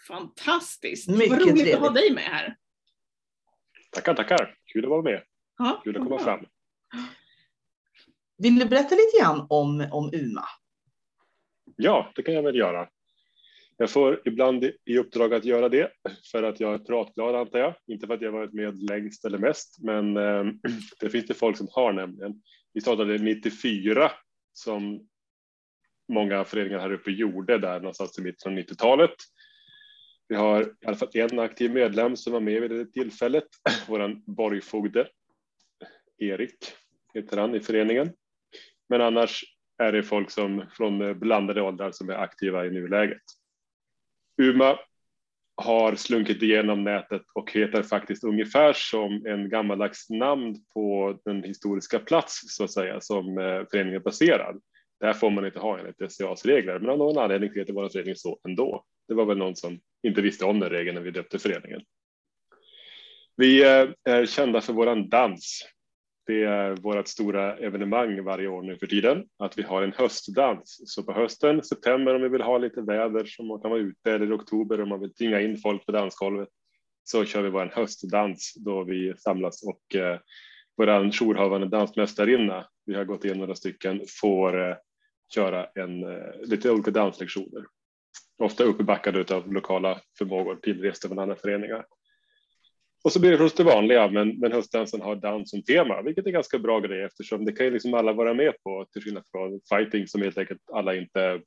Fantastiskt! 0.09 1.09
Mycket 1.09 1.31
vad 1.31 1.41
roligt 1.41 1.75
att 1.75 1.81
ha 1.81 1.93
trevligt. 1.93 1.95
dig 1.95 2.15
med 2.15 2.25
här. 2.25 2.57
Tackar, 3.91 4.15
tackar. 4.15 4.55
Kul 4.73 4.85
att 4.85 4.91
vara 4.91 5.03
med. 5.03 5.23
Ja, 5.59 5.81
Kul 5.85 5.97
att 5.97 6.03
komma 6.03 6.19
fram. 6.19 6.47
Vill 8.39 8.59
du 8.59 8.65
berätta 8.65 8.95
lite 8.95 9.19
grann 9.21 9.47
om, 9.49 9.89
om 9.93 10.11
UMA? 10.13 10.45
Ja, 11.77 12.13
det 12.15 12.23
kan 12.23 12.35
jag 12.35 12.43
väl 12.43 12.57
göra. 12.57 12.89
Jag 13.77 13.91
får 13.91 14.23
ibland 14.25 14.65
i 14.85 14.99
uppdrag 14.99 15.35
att 15.35 15.45
göra 15.45 15.69
det 15.69 15.91
för 16.33 16.43
att 16.43 16.61
jag 16.61 16.75
är 16.75 16.79
pratglad 16.79 17.35
antar 17.35 17.59
jag. 17.59 17.75
Inte 17.87 18.07
för 18.07 18.15
att 18.15 18.23
jag 18.23 18.33
varit 18.33 18.53
med 18.53 18.83
längst 18.91 19.25
eller 19.25 19.39
mest, 19.39 19.77
men 19.81 20.15
det 21.01 21.11
finns 21.11 21.27
det 21.27 21.35
folk 21.35 21.57
som 21.57 21.69
har 21.71 21.93
nämligen. 21.93 22.43
Vi 22.73 22.81
startade 22.81 23.19
94 23.19 24.11
som 24.53 25.09
många 26.13 26.45
föreningar 26.45 26.79
här 26.79 26.93
uppe 26.93 27.11
gjorde 27.11 27.59
där 27.59 27.81
någonstans 27.81 28.19
i 28.19 28.23
mitten 28.23 28.53
av 28.53 28.59
90-talet. 28.59 29.15
Vi 30.29 30.35
har 30.35 30.63
i 30.63 30.87
alla 30.87 30.97
fall 30.97 31.09
en 31.13 31.39
aktiv 31.39 31.71
medlem 31.71 32.17
som 32.17 32.33
var 32.33 32.41
med 32.41 32.61
vid 32.63 32.71
det 32.71 32.93
tillfället, 32.93 33.49
våran 33.89 34.23
borgfogde 34.27 35.09
Erik 36.19 36.73
heter 37.15 37.37
han 37.37 37.55
i 37.55 37.61
föreningen. 37.61 38.13
Men 38.89 39.01
annars 39.01 39.45
är 39.79 39.93
det 39.93 40.03
folk 40.03 40.31
som 40.31 40.65
från 40.71 41.19
blandade 41.19 41.63
åldrar 41.63 41.93
som 41.93 42.11
är 42.11 42.15
aktiva 42.15 42.67
i 42.67 42.71
nuläget. 42.71 43.23
Uma 44.43 44.79
har 45.57 45.95
slunkit 45.95 46.43
igenom 46.43 46.85
nätet 46.85 47.23
och 47.35 47.53
heter 47.53 47.83
faktiskt 47.83 48.25
ungefär 48.25 48.73
som 48.73 49.27
en 49.27 49.49
gammaldags 49.49 50.11
namn 50.11 50.57
på 50.75 51.19
den 51.25 51.43
historiska 51.43 51.99
plats 51.99 52.41
så 52.47 52.65
att 52.65 52.73
säga 52.73 53.01
som 53.01 53.39
eh, 53.39 53.65
föreningen 53.71 54.01
är 54.01 54.05
baserad. 54.05 54.61
Där 55.01 55.13
får 55.13 55.31
man 55.31 55.47
inte 55.47 55.59
ha 55.59 55.79
enligt 55.79 56.13
SCAs 56.13 56.47
regler, 56.47 56.79
men 56.79 56.91
av 56.91 56.99
någon 56.99 57.19
anledning 57.19 57.51
heter 57.55 57.73
vår 57.73 57.89
förening 57.89 58.17
så 58.17 58.41
ändå. 58.49 58.85
Det 59.09 59.15
var 59.15 59.25
väl 59.25 59.39
någon 59.39 59.57
som 59.57 59.81
inte 60.03 60.23
visste 60.23 60.45
om 60.45 60.61
den 60.61 60.71
regeln 60.71 60.95
när 60.95 61.03
vi 61.03 61.11
döpte 61.11 61.39
föreningen. 61.39 61.83
Vi 63.37 63.63
eh, 63.63 63.89
är 64.05 64.27
kända 64.27 64.61
för 64.61 64.73
våran 64.73 65.09
dans. 65.09 65.69
Det 66.29 66.45
är 66.45 66.77
vårt 66.77 67.09
stora 67.09 67.57
evenemang 67.57 68.25
varje 68.25 68.49
år 68.49 68.63
nu 68.63 68.77
för 68.77 68.87
tiden, 68.87 69.25
att 69.39 69.59
vi 69.59 69.63
har 69.63 69.83
en 69.83 69.93
höstdans. 69.93 70.81
Så 70.85 71.03
på 71.03 71.13
hösten, 71.13 71.63
september 71.63 72.15
om 72.15 72.23
vi 72.23 72.29
vill 72.29 72.43
ha 72.43 72.59
lite 72.59 72.81
väder 72.81 73.25
som 73.25 73.47
man 73.47 73.61
kan 73.61 73.71
vara 73.71 73.81
ute 73.81 74.13
eller 74.13 74.27
i 74.27 74.33
oktober 74.33 74.81
om 74.81 74.89
man 74.89 75.01
vill 75.01 75.15
tvinga 75.15 75.41
in 75.41 75.57
folk 75.59 75.87
på 75.87 75.93
dansgolvet 75.93 76.49
så 77.05 77.25
kör 77.25 77.43
vi 77.43 77.51
vår 77.51 77.73
höstdans 77.75 78.55
då 78.57 78.85
vi 78.85 79.15
samlas 79.19 79.63
och 79.63 79.97
eh, 79.97 80.19
vår 80.77 81.11
jourhavande 81.13 81.67
dansmästarinna, 81.67 82.67
vi 82.87 82.95
har 82.95 83.05
gått 83.05 83.25
igenom 83.25 83.41
några 83.41 83.55
stycken, 83.55 84.01
får 84.21 84.71
eh, 84.71 84.77
köra 85.35 85.67
en, 85.75 86.03
eh, 86.03 86.41
lite 86.43 86.71
olika 86.71 86.91
danslektioner. 86.91 87.65
Ofta 88.39 88.65
uppbackade 88.65 89.35
av 89.35 89.53
lokala 89.53 90.01
förmågor 90.19 90.57
tillresta 90.57 91.09
från 91.09 91.19
andra 91.19 91.37
föreningar. 91.37 91.85
Och 93.05 93.13
så 93.13 93.21
blir 93.21 93.31
det 93.31 93.39
förstås 93.39 93.57
det 93.57 93.65
vanliga, 93.65 94.09
men, 94.09 94.39
men 94.39 94.53
höstdansen 94.53 95.01
har 95.01 95.17
dans 95.17 95.51
som 95.51 95.63
tema, 95.63 96.03
vilket 96.03 96.27
är 96.27 96.31
ganska 96.31 96.59
bra 96.59 96.81
grej 96.81 97.03
eftersom 97.03 97.45
det 97.45 97.53
kan 97.53 97.67
ju 97.67 97.73
liksom 97.73 97.95
alla 97.95 98.13
vara 98.13 98.35
med 98.35 98.63
på, 98.63 98.87
till 98.93 99.03
skillnad 99.03 99.25
från 99.31 99.61
fighting 99.69 100.07
som 100.07 100.23
helt 100.23 100.39
enkelt 100.39 100.61
alla 100.73 100.95
inte... 100.95 101.41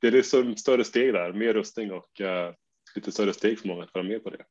Det 0.00 0.06
är 0.06 0.10
liksom 0.10 0.56
större 0.56 0.84
steg 0.84 1.12
där, 1.12 1.32
mer 1.32 1.52
rustning 1.52 1.92
och 1.92 2.20
uh, 2.20 2.54
lite 2.96 3.12
större 3.12 3.32
steg 3.32 3.58
för 3.58 3.68
många 3.68 3.82
att 3.82 3.94
vara 3.94 4.04
med 4.04 4.24
på 4.24 4.30
det. 4.30 4.44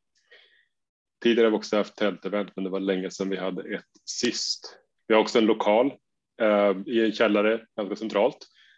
Tidigare 1.23 1.45
har 1.45 1.51
vi 1.51 1.57
också 1.57 1.77
haft 1.77 1.95
tältevent, 1.95 2.49
men 2.55 2.63
det 2.63 2.69
var 2.69 2.79
länge 2.79 3.11
sedan 3.11 3.29
vi 3.29 3.37
hade 3.37 3.75
ett 3.75 3.85
sist. 4.05 4.77
Vi 5.07 5.13
har 5.13 5.21
också 5.21 5.37
en 5.37 5.45
lokal 5.45 5.93
uh, 6.41 6.81
i 6.85 7.05
en 7.05 7.11
källare, 7.11 7.65
ganska 7.77 7.95
centralt, 7.95 8.37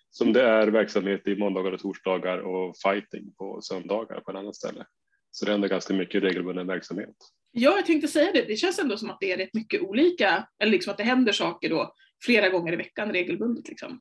som 0.09 0.33
det 0.33 0.43
är 0.43 0.67
verksamhet 0.67 1.27
i 1.27 1.35
måndagar 1.35 1.71
och 1.71 1.79
torsdagar 1.79 2.37
och 2.37 2.75
fighting 2.83 3.33
på 3.37 3.61
söndagar 3.61 4.21
på 4.21 4.31
ett 4.31 4.37
annat 4.37 4.55
ställe. 4.55 4.85
Så 5.31 5.45
det 5.45 5.51
händer 5.51 5.67
ganska 5.69 5.93
mycket 5.93 6.23
regelbunden 6.23 6.67
verksamhet. 6.67 7.15
Ja, 7.51 7.75
jag 7.75 7.85
tänkte 7.85 8.07
säga 8.07 8.31
det. 8.33 8.41
Det 8.47 8.55
känns 8.55 8.79
ändå 8.79 8.97
som 8.97 9.09
att 9.09 9.17
det 9.19 9.31
är 9.31 9.37
rätt 9.37 9.53
mycket 9.53 9.81
olika, 9.81 10.47
eller 10.59 10.71
liksom 10.71 10.91
att 10.91 10.97
det 10.97 11.03
händer 11.03 11.31
saker 11.31 11.69
då 11.69 11.93
flera 12.25 12.49
gånger 12.49 12.73
i 12.73 12.75
veckan 12.75 13.11
regelbundet. 13.11 13.67
Liksom. 13.69 13.99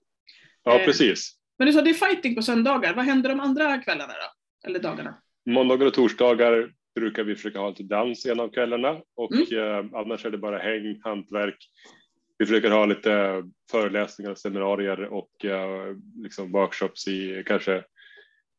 Ja, 0.63 0.79
Eh. 0.79 0.85
precis. 0.85 1.35
Men 1.59 1.67
du 1.67 1.73
sa 1.73 1.83
det 1.83 1.91
är 1.91 1.95
fighting 1.95 2.35
på 2.35 2.43
söndagar. 2.43 2.95
Vad 2.95 3.05
händer 3.05 3.29
de 3.29 3.41
andra 3.41 3.79
kvällarna 3.79 4.13
då? 4.13 4.69
Eller 4.69 4.79
dagarna? 4.81 5.23
Måndagar 5.51 5.87
och 5.87 5.95
torsdagar 5.95 6.71
brukar 6.95 7.25
vi 7.25 7.35
försöka 7.37 7.59
ha 7.59 7.69
lite 7.69 7.83
dans 7.83 8.27
en 8.27 8.41
av 8.41 8.49
kvällarna 8.49 9.01
och 9.17 9.33
Mm. 9.35 9.87
eh, 9.93 9.99
annars 10.01 10.25
är 10.25 10.31
det 10.31 10.39
bara 10.39 10.59
häng, 10.59 11.01
hantverk. 11.05 11.57
Vi 12.39 12.47
försöker 12.47 12.71
ha 12.71 12.87
lite 12.87 13.43
föreläsningar, 13.71 14.35
seminarier 14.35 15.01
och 15.05 15.45
eh, 15.45 15.97
liksom 16.23 16.53
workshops 16.53 17.09
i 17.09 17.43
kanske 17.47 17.85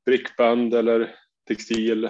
brickband 0.06 0.74
eller 0.74 1.16
textil, 1.48 2.10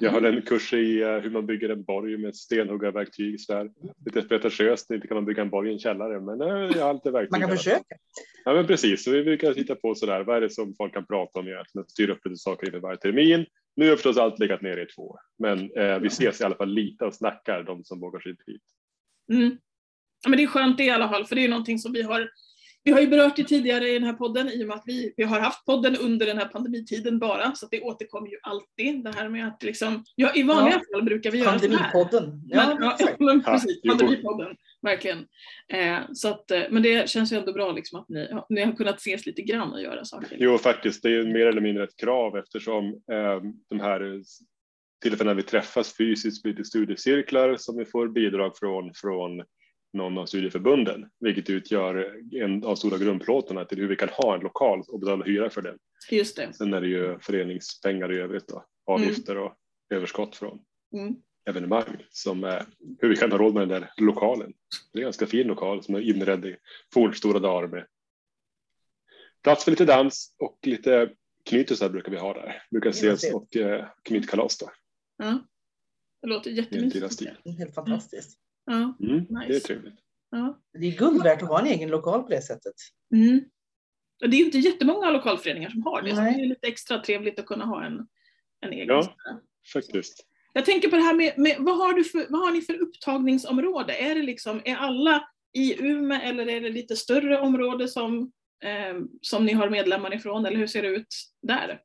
Jag 0.00 0.10
har 0.10 0.22
en 0.22 0.42
kurs 0.42 0.72
i 0.72 1.02
eh, 1.02 1.18
hur 1.18 1.30
man 1.30 1.46
bygger 1.46 1.68
en 1.68 1.84
borg 1.84 2.16
med 2.16 2.36
stenhuggarverktyg. 2.36 3.40
Så 3.40 3.52
där. 3.52 3.70
Lite 4.04 4.22
pretentiöst, 4.22 4.90
inte 4.90 5.08
kan 5.08 5.14
man 5.14 5.24
bygga 5.24 5.42
en 5.42 5.50
borg 5.50 5.70
i 5.70 5.72
en 5.72 5.78
källare, 5.78 6.20
men 6.20 6.40
eh, 6.40 6.76
jag 6.76 6.82
har 6.82 6.90
alltid 6.90 7.12
verktyg. 7.12 7.30
Man 7.30 7.40
kan 7.40 7.56
försöka. 7.56 7.96
Ja, 8.44 8.52
men 8.52 8.66
precis. 8.66 9.04
Så 9.04 9.10
vi 9.10 9.24
brukar 9.24 9.54
titta 9.54 9.74
på 9.74 9.94
sådär. 9.94 10.24
Vad 10.24 10.36
är 10.36 10.40
det 10.40 10.50
som 10.50 10.74
folk 10.74 10.94
kan 10.94 11.06
prata 11.06 11.40
om 11.40 11.48
egentligen? 11.48 11.88
Styra 11.88 12.12
upp 12.12 12.26
lite 12.26 12.36
saker 12.36 12.66
inför 12.66 12.80
varje 12.80 12.98
termin. 12.98 13.46
Nu 13.76 13.88
har 13.88 13.96
förstås 13.96 14.16
allt 14.16 14.38
legat 14.38 14.62
ner 14.62 14.76
i 14.76 14.86
två 14.86 15.02
år, 15.02 15.18
men 15.38 15.58
eh, 15.58 15.98
vi 15.98 16.06
ses 16.06 16.40
i 16.40 16.44
alla 16.44 16.56
fall 16.56 16.68
lite 16.68 17.04
och 17.04 17.14
snackar, 17.14 17.62
de 17.62 17.84
som 17.84 18.00
vågar 18.00 18.20
sig 18.20 18.32
dit. 18.46 18.62
Mm. 19.32 19.58
Men 20.28 20.36
det 20.36 20.42
är 20.42 20.46
skönt 20.46 20.78
det 20.78 20.84
i 20.84 20.90
alla 20.90 21.08
fall, 21.08 21.24
för 21.24 21.36
det 21.36 21.44
är 21.44 21.48
någonting 21.48 21.78
som 21.78 21.92
vi 21.92 22.02
har 22.02 22.30
vi 22.86 22.92
har 22.92 23.00
ju 23.00 23.06
berört 23.06 23.36
det 23.36 23.44
tidigare 23.44 23.88
i 23.88 23.92
den 23.92 24.02
här 24.02 24.12
podden 24.12 24.48
i 24.48 24.62
och 24.62 24.66
med 24.66 24.76
att 24.76 24.82
vi, 24.86 25.14
vi 25.16 25.24
har 25.24 25.40
haft 25.40 25.64
podden 25.64 25.96
under 25.96 26.26
den 26.26 26.38
här 26.38 26.46
pandemitiden 26.46 27.18
bara, 27.18 27.54
så 27.54 27.64
att 27.66 27.70
det 27.70 27.80
återkommer 27.80 28.28
ju 28.28 28.36
alltid. 28.42 29.04
Det 29.04 29.12
här 29.16 29.28
med 29.28 29.48
att 29.48 29.62
liksom, 29.62 30.04
ja 30.14 30.34
i 30.34 30.42
vanliga 30.42 30.74
Ja. 30.74 30.96
fall 30.96 31.04
brukar 31.04 31.30
vi 31.30 31.38
göra. 31.38 31.50
Pandemipodden. 31.50 32.42
Ja, 32.48 32.76
Men, 32.78 32.94
ja, 32.98 33.08
men 33.18 33.42
precis, 33.42 33.82
pandemipodden, 33.82 34.56
verkligen. 34.82 35.18
Eh, 35.68 35.98
så 36.12 36.28
att, 36.28 36.50
eh, 36.50 36.62
men 36.70 36.82
det 36.82 37.08
känns 37.08 37.32
ju 37.32 37.36
ändå 37.36 37.52
bra 37.52 37.72
liksom 37.72 38.00
att 38.00 38.08
ni, 38.08 38.28
ni 38.48 38.64
har 38.64 38.72
kunnat 38.72 38.96
ses 38.96 39.26
lite 39.26 39.42
grann 39.42 39.72
och 39.72 39.82
göra 39.82 40.04
saker. 40.04 40.36
Jo, 40.40 40.58
faktiskt, 40.58 41.02
det 41.02 41.16
är 41.16 41.24
mer 41.24 41.46
eller 41.46 41.60
mindre 41.60 41.84
ett 41.84 41.96
krav 41.96 42.38
eftersom 42.38 42.84
eh, 42.86 43.40
de 43.70 43.80
här 43.80 44.22
tillfällena 45.02 45.34
vi 45.34 45.42
träffas 45.42 45.96
fysiskt 45.96 46.42
blir 46.42 46.52
det 46.54 46.64
studiecirklar 46.64 47.56
som 47.56 47.76
vi 47.76 47.84
får 47.84 48.08
bidrag 48.08 48.56
från, 48.58 48.94
från 48.94 49.42
någon 49.96 50.18
av 50.18 50.26
studieförbunden, 50.26 51.10
vilket 51.20 51.50
utgör 51.50 52.16
en 52.32 52.64
av 52.64 52.76
stora 52.76 52.98
grundplåtarna 52.98 53.64
till 53.64 53.78
hur 53.78 53.88
vi 53.88 53.96
kan 53.96 54.08
ha 54.08 54.34
en 54.34 54.40
lokal 54.40 54.82
och 54.88 55.00
betala 55.00 55.24
hyra 55.24 55.50
för 55.50 55.62
den. 55.62 55.78
Just 56.10 56.36
det. 56.36 56.52
Sen 56.52 56.74
är 56.74 56.80
det 56.80 56.88
ju 56.88 57.18
föreningspengar 57.18 58.12
i 58.12 58.18
övrigt, 58.18 58.48
då, 58.48 58.64
avgifter 58.86 59.38
och 59.38 59.54
överskott 59.90 60.36
från 60.36 60.58
Mm. 60.94 61.14
evenemang 61.44 62.04
som 62.10 62.44
är 62.44 62.66
hur 62.98 63.08
vi 63.08 63.16
kan 63.16 63.30
ha 63.32 63.38
råd 63.38 63.54
med 63.54 63.68
den 63.68 63.80
där 63.80 63.90
lokalen. 63.96 64.52
Det 64.92 64.98
är 64.98 65.02
en 65.02 65.06
ganska 65.06 65.26
fin 65.26 65.46
lokal 65.46 65.82
som 65.82 65.94
är 65.94 66.00
inredd 66.00 66.44
i 66.44 66.56
fornstora 66.94 67.38
dagar 67.38 67.68
med 67.68 67.86
plats 69.42 69.64
för 69.64 69.70
lite 69.70 69.84
dans 69.84 70.34
och 70.38 70.58
lite 70.62 71.10
knytisar 71.44 71.88
brukar 71.88 72.12
vi 72.12 72.18
ha 72.18 72.34
där. 72.34 72.62
Brukar 72.70 72.90
ses 72.90 73.34
och 73.34 73.56
eh, 73.56 73.86
knytkalas 74.02 74.58
då. 74.58 74.70
Ja. 75.16 75.38
Det 76.22 76.28
låter 76.28 76.50
jättemysigt. 76.50 77.32
Helt 77.58 77.74
fantastiskt. 77.74 78.38
Ja. 78.66 78.96
Mm, 79.00 79.24
Det 79.28 79.44
är 79.44 79.48
Nice. 79.48 79.66
trevligt. 79.66 79.94
Ja. 80.30 80.60
Det 80.78 80.86
är 80.86 80.98
guld 80.98 81.22
värt 81.22 81.42
att 81.42 81.48
ha 81.48 81.60
en 81.60 81.66
egen 81.66 81.88
lokal 81.90 82.22
på 82.22 82.28
det 82.28 82.42
sättet. 82.42 82.74
Mm. 83.14 83.40
Och 84.24 84.30
det 84.30 84.36
är 84.36 84.38
ju 84.38 84.44
inte 84.44 84.58
jättemånga 84.58 85.10
lokalföreningar 85.10 85.70
som 85.70 85.82
har 85.82 86.02
det, 86.02 86.10
så 86.10 86.20
det 86.20 86.28
är 86.28 86.46
lite 86.48 86.66
extra 86.66 86.98
trevligt 86.98 87.38
att 87.38 87.46
kunna 87.46 87.64
ha 87.64 87.84
en, 87.84 88.06
en 88.60 88.72
egen. 88.72 88.88
Ja. 88.88 89.16
Faktiskt. 89.72 90.26
Jag 90.52 90.64
tänker 90.64 90.88
på 90.88 90.96
det 90.96 91.02
här 91.02 91.14
med, 91.14 91.32
med 91.38 91.56
vad, 91.58 91.76
har 91.78 91.92
du 91.94 92.04
för, 92.04 92.26
vad 92.30 92.40
har 92.40 92.50
ni 92.52 92.60
för 92.60 92.74
upptagningsområde? 92.82 93.92
Är 93.94 94.14
det 94.14 94.22
liksom, 94.22 94.60
är 94.64 94.76
alla 94.76 95.28
i 95.52 95.84
Umeå 95.86 96.20
eller 96.22 96.48
är 96.48 96.60
det 96.60 96.70
lite 96.70 96.96
större 96.96 97.40
område 97.40 97.88
som, 97.88 98.32
eh, 98.64 99.00
som 99.20 99.46
ni 99.46 99.52
har 99.52 99.70
medlemmar 99.70 100.14
ifrån 100.14 100.46
eller 100.46 100.56
hur 100.56 100.66
ser 100.66 100.82
det 100.82 100.88
ut 100.88 101.06
där? 101.42 101.80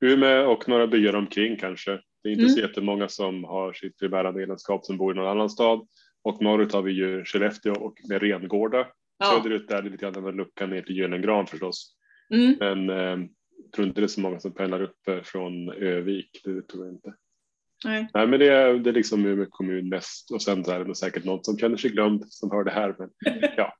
Umeå 0.00 0.50
och 0.52 0.68
några 0.68 0.86
byar 0.86 1.14
omkring 1.16 1.56
kanske. 1.56 1.90
Det 2.22 2.28
är 2.28 2.32
inte 2.32 2.42
Mm. 2.44 2.54
så 2.54 2.60
jättemånga 2.60 3.08
som 3.08 3.44
har 3.44 3.72
sitt 3.72 3.98
primära 3.98 4.32
medlemskap 4.32 4.84
som 4.86 4.96
bor 4.96 5.12
i 5.12 5.16
någon 5.16 5.28
annan 5.30 5.50
stad. 5.50 5.86
Och 6.26 6.42
norrut 6.42 6.72
har 6.72 6.82
vi 6.82 6.92
ju 6.92 7.24
Skellefteå 7.24 7.72
och 7.72 7.98
med 8.08 8.22
Rengårda. 8.22 8.86
Ja. 9.18 9.26
Söderut 9.26 9.70
är 9.70 9.82
det 9.82 9.90
lite 9.90 10.10
grann 10.10 10.26
en 10.26 10.36
lucka 10.36 10.66
ner 10.66 10.82
till 10.82 10.96
Gylengran 10.96 11.46
förstås. 11.46 11.96
Mm. 12.34 12.56
Men 12.60 12.90
eh, 12.90 13.28
tror 13.74 13.86
inte 13.86 14.00
det 14.00 14.04
är 14.04 14.08
så 14.08 14.20
många 14.20 14.40
som 14.40 14.54
pendlar 14.54 14.82
upp 14.82 15.00
från 15.22 15.72
Övik. 15.72 16.40
Det 16.44 16.62
tror 16.62 16.86
jag 16.86 16.94
inte. 16.94 17.14
Nej. 17.84 18.08
Nej, 18.14 18.26
men 18.26 18.40
det 18.40 18.48
är, 18.48 18.74
det 18.74 18.90
är 18.90 18.94
liksom 18.94 19.26
Umeå 19.26 19.46
kommun 19.50 19.88
mest 19.88 20.30
och 20.30 20.42
sen 20.42 20.64
så 20.64 20.72
är 20.72 20.78
det 20.78 20.84
nog 20.84 20.96
säkert 20.96 21.24
någon 21.24 21.44
som 21.44 21.58
känner 21.58 21.76
sig 21.76 21.90
glömd 21.90 22.24
som 22.28 22.50
hör 22.50 22.64
det 22.64 22.70
här. 22.70 22.96
Men 22.98 23.10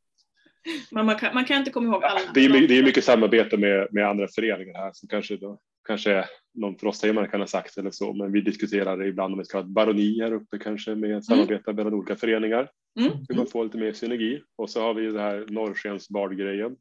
Men 0.90 1.06
man 1.06 1.16
kan, 1.16 1.34
man 1.34 1.44
kan 1.44 1.58
inte 1.58 1.70
komma 1.70 1.86
ihåg 1.86 2.04
alla. 2.04 2.20
det 2.34 2.44
är, 2.44 2.68
det 2.68 2.78
är 2.78 2.82
mycket 2.82 3.04
samarbete 3.04 3.56
med, 3.56 3.88
med 3.90 4.08
andra 4.08 4.28
föreningar 4.34 4.74
här 4.74 4.90
som 4.92 5.08
kanske 5.08 5.36
då 5.36 5.58
kanske 5.86 6.24
någon 6.54 6.78
frosthejmare 6.78 7.28
kan 7.28 7.40
ha 7.40 7.46
sagt 7.46 7.78
eller 7.78 7.90
så. 7.90 8.12
Men 8.12 8.32
vi 8.32 8.40
diskuterar 8.40 9.06
ibland 9.06 9.34
om 9.34 9.40
ett 9.40 9.50
kallat 9.50 9.66
baroni 9.66 10.20
här 10.20 10.32
uppe 10.32 10.58
kanske 10.58 10.94
med 10.94 11.24
samarbete 11.24 11.72
mellan 11.72 11.94
olika 11.94 12.16
föreningar. 12.16 12.70
Mm. 13.00 13.12
Hur 13.28 13.36
man 13.36 13.46
får 13.46 13.64
lite 13.64 13.78
mer 13.78 13.92
synergi. 13.92 14.42
Och 14.56 14.70
så 14.70 14.80
har 14.80 14.94
vi 14.94 15.06
det 15.06 15.20
här 15.20 15.46
Norrskens 15.48 16.08
grejen 16.36 16.76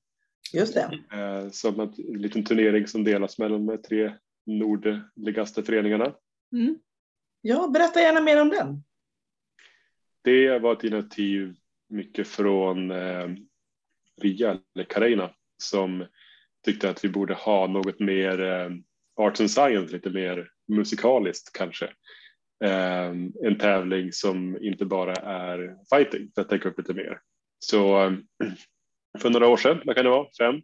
Just 0.53 0.73
det. 0.73 0.99
eh, 1.11 1.49
som 1.49 1.79
en 1.79 1.93
liten 1.97 2.43
turnering 2.43 2.87
som 2.87 3.03
delas 3.03 3.37
mellan 3.39 3.65
de 3.65 3.77
tre 3.77 4.13
nordligaste 4.45 5.63
föreningarna. 5.63 6.13
Mm. 6.53 6.75
Ja, 7.41 7.67
berätta 7.73 7.99
gärna 7.99 8.21
mer 8.21 8.41
om 8.41 8.49
den. 8.49 8.83
Det 10.21 10.59
var 10.59 10.73
ett 10.73 10.83
initiativ 10.83 11.55
mycket 11.89 12.27
från 12.27 12.91
eh, 12.91 13.27
Ria, 14.21 14.59
eller 14.75 14.85
Karina, 14.85 15.31
som 15.57 16.05
tyckte 16.65 16.89
att 16.89 17.05
vi 17.05 17.09
borde 17.09 17.33
ha 17.33 17.67
något 17.67 17.99
mer 17.99 18.41
eh, 18.41 18.69
arts 19.15 19.39
and 19.39 19.51
science, 19.51 19.93
lite 19.93 20.09
mer 20.09 20.49
musikaliskt 20.67 21.53
kanske. 21.53 21.85
Eh, 22.63 23.09
en 23.43 23.57
tävling 23.59 24.11
som 24.11 24.57
inte 24.61 24.85
bara 24.85 25.13
är 25.15 25.77
fighting, 25.95 26.31
för 26.35 26.41
att 26.41 26.49
tänka 26.49 26.69
upp 26.69 26.77
lite 26.77 26.93
mer. 26.93 27.19
Så 27.59 28.11
för 29.19 29.29
några 29.29 29.47
år 29.47 29.57
sedan, 29.57 29.81
vad 29.85 29.95
kan 29.95 30.05
det 30.05 30.11
vara, 30.11 30.27
fem, 30.39 30.61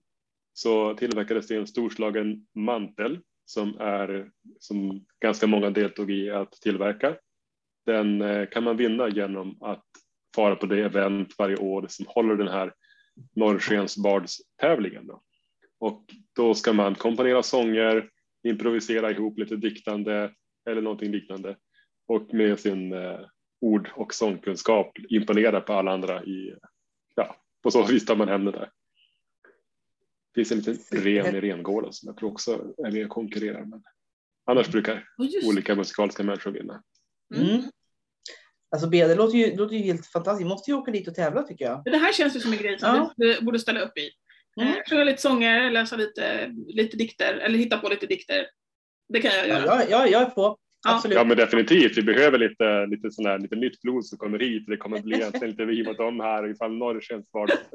så 0.53 0.93
tillverkades 0.93 1.47
det 1.47 1.55
en 1.55 1.67
storslagen 1.67 2.45
mantel 2.55 3.19
som, 3.45 3.79
är, 3.79 4.31
som 4.59 5.05
ganska 5.19 5.47
många 5.47 5.69
deltog 5.69 6.11
i 6.11 6.31
att 6.31 6.51
tillverka. 6.51 7.15
Den 7.85 8.21
eh, 8.21 8.45
kan 8.49 8.63
man 8.63 8.77
vinna 8.77 9.09
genom 9.09 9.61
att 9.61 9.85
fara 10.35 10.55
på 10.55 10.65
det 10.65 10.83
event 10.83 11.35
varje 11.37 11.57
år 11.57 11.85
som 11.89 12.05
håller 12.09 12.35
den 12.35 12.47
här 12.47 12.73
Norrskensbardstävlingen. 13.35 15.07
Då. 15.07 15.21
Och 15.79 16.05
då 16.35 16.53
ska 16.53 16.73
man 16.73 16.95
komponera 16.95 17.43
sånger, 17.43 18.09
improvisera 18.43 19.11
ihop 19.11 19.39
lite 19.39 19.55
diktande 19.55 20.31
eller 20.69 20.81
någonting 20.81 21.11
liknande 21.11 21.57
och 22.07 22.33
med 22.33 22.59
sin 22.59 22.93
eh, 22.93 23.19
ord 23.61 23.89
och 23.95 24.13
sångkunskap 24.13 24.91
imponera 25.09 25.61
på 25.61 25.73
alla 25.73 25.91
andra 25.91 26.23
i, 26.23 26.55
ja, 27.15 27.35
på 27.63 27.71
så 27.71 27.83
vis 27.85 28.05
tar 28.05 28.15
man 28.15 28.27
hem 28.27 28.45
det 28.45 28.51
där. 28.51 28.71
Det 30.33 30.45
finns 30.45 30.67
en 30.67 30.73
liten 30.73 31.01
ren 31.01 31.35
i 31.35 31.41
Rengården 31.41 31.93
som 31.93 32.07
jag 32.07 32.17
tror 32.17 32.31
också 32.31 32.73
är 32.77 32.91
med 32.91 33.03
och 33.05 33.09
konkurrerar. 33.11 33.65
Men 33.65 33.83
annars 34.45 34.67
brukar 34.67 35.07
Och 35.17 35.25
just, 35.25 35.47
olika 35.47 35.75
musikaliska 35.75 36.23
människor 36.23 36.51
vinna. 36.51 36.83
Mm. 37.35 37.49
Mm. 37.49 37.61
Alltså 38.71 38.89
B, 38.89 39.07
det 39.07 39.15
låter 39.15 39.37
ju, 39.37 39.55
låter 39.55 39.75
ju 39.75 39.81
helt 39.81 40.05
fantastiskt. 40.05 40.47
Måste 40.47 40.71
ju 40.71 40.77
åka 40.77 40.91
dit 40.91 41.07
och 41.07 41.15
tävla 41.15 41.43
tycker 41.43 41.65
jag. 41.65 41.83
det 41.83 41.97
här 41.97 42.13
känns 42.13 42.35
ju 42.35 42.39
som 42.39 42.51
en 42.51 42.57
grej 42.57 42.79
som 42.79 42.95
Ja. 42.95 43.13
vi 43.17 43.41
borde 43.41 43.59
ställa 43.59 43.81
upp 43.81 43.97
i. 43.97 44.09
Mm. 44.61 44.73
Eh, 44.73 44.75
Sjunga 44.89 45.03
lite 45.03 45.21
sånger, 45.21 45.71
läsa 45.71 45.95
lite, 45.95 46.51
lite 46.67 46.97
dikter 46.97 47.33
eller 47.33 47.57
hitta 47.57 47.77
på 47.77 47.89
lite 47.89 48.05
dikter. 48.05 48.45
Det 49.13 49.21
kan 49.21 49.31
jag 49.31 49.47
Ja, 49.47 49.59
göra. 49.59 49.65
jag, 49.65 49.89
jag, 49.89 50.11
jag 50.11 50.21
är 50.21 50.25
på. 50.25 50.41
Ja. 50.85 50.95
Absolut. 50.95 51.15
Ja 51.17 51.23
men 51.23 51.37
definitivt, 51.37 51.97
vi 51.97 52.01
behöver 52.01 52.37
lite, 52.37 52.85
lite, 52.85 53.11
sån 53.11 53.25
här, 53.25 53.39
lite 53.39 53.55
nytt 53.55 53.81
blod 53.81 54.05
som 54.05 54.17
kommer 54.17 54.39
hit. 54.39 54.63
Det 54.67 54.77
kommer 54.77 54.99
bli 55.01 55.15
egentligen 55.19 55.49
lite 55.49 55.65
vi 55.65 55.83
mot 55.83 55.97
dem 55.97 56.19
här 56.19 56.51
ifall 56.51 56.77
Norrskens 56.77 57.25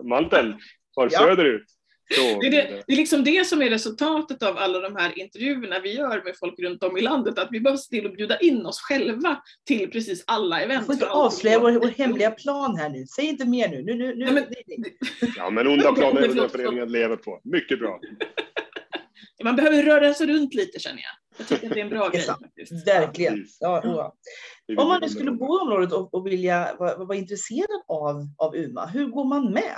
mantel 0.04 0.54
far 0.94 1.08
Ja. 1.12 1.18
söderut. 1.18 1.64
Det 2.08 2.46
är, 2.46 2.50
det, 2.50 2.82
det 2.86 2.92
är 2.92 2.96
liksom 2.96 3.24
det 3.24 3.46
som 3.46 3.62
är 3.62 3.70
resultatet 3.70 4.42
av 4.42 4.58
alla 4.58 4.80
de 4.80 4.96
här 4.96 5.18
intervjuerna 5.18 5.80
vi 5.80 5.94
gör 5.94 6.24
med 6.24 6.34
folk 6.38 6.58
runt 6.58 6.82
om 6.82 6.96
i 6.96 7.00
landet, 7.00 7.38
att 7.38 7.48
vi 7.50 7.60
behöver 7.60 7.78
se 7.78 7.90
till 7.90 8.06
att 8.06 8.16
bjuda 8.16 8.38
in 8.38 8.66
oss 8.66 8.80
själva 8.80 9.42
till 9.66 9.90
precis 9.90 10.24
alla 10.26 10.56
Du 10.56 10.62
event. 10.62 10.86
får 10.86 10.92
inte 10.92 11.08
avslöja 11.08 11.58
vår, 11.58 11.72
vår 11.72 11.88
hemliga 11.88 12.30
plan 12.30 12.76
här 12.76 12.88
nu. 12.88 13.06
Säg 13.06 13.24
inte 13.24 13.44
mer 13.44 13.68
nu. 13.68 13.82
nu, 13.82 13.94
nu, 13.94 14.14
nu. 14.14 14.24
Nej, 14.24 14.34
men-. 14.34 14.84
Ja 15.36 15.50
men 15.50 15.66
onda 15.66 15.92
planer 15.92 16.22
är 16.22 16.34
det 16.34 16.48
föreningen 16.48 16.92
lever 16.92 17.16
på. 17.16 17.40
Mycket 17.44 17.78
bra. 17.78 18.00
Man 19.44 19.56
behöver 19.56 19.82
röra 19.82 20.14
sig 20.14 20.26
runt 20.26 20.54
lite 20.54 20.80
känner 20.80 20.98
jag. 21.02 21.38
Jag 21.38 21.48
tycker 21.48 21.66
att 21.66 21.74
det 21.74 21.80
är 21.80 21.84
en 21.84 21.90
bra 21.90 22.08
grej 22.12 22.22
faktiskt. 22.22 22.86
Verkligen. 22.88 23.46
Ja, 23.60 23.80
ja. 23.84 24.14
Är 24.68 24.80
Om 24.80 24.88
man 24.88 25.00
nu 25.00 25.08
skulle 25.08 25.30
bo 25.30 25.44
i 25.44 25.60
området 25.60 25.92
och, 25.92 26.14
och 26.14 26.26
vilja 26.26 26.76
vara, 26.78 27.04
vara 27.04 27.18
intresserad 27.18 27.82
av, 27.88 28.28
av 28.38 28.56
UMA, 28.56 28.86
hur 28.86 29.06
går 29.06 29.24
man 29.24 29.52
med? 29.52 29.76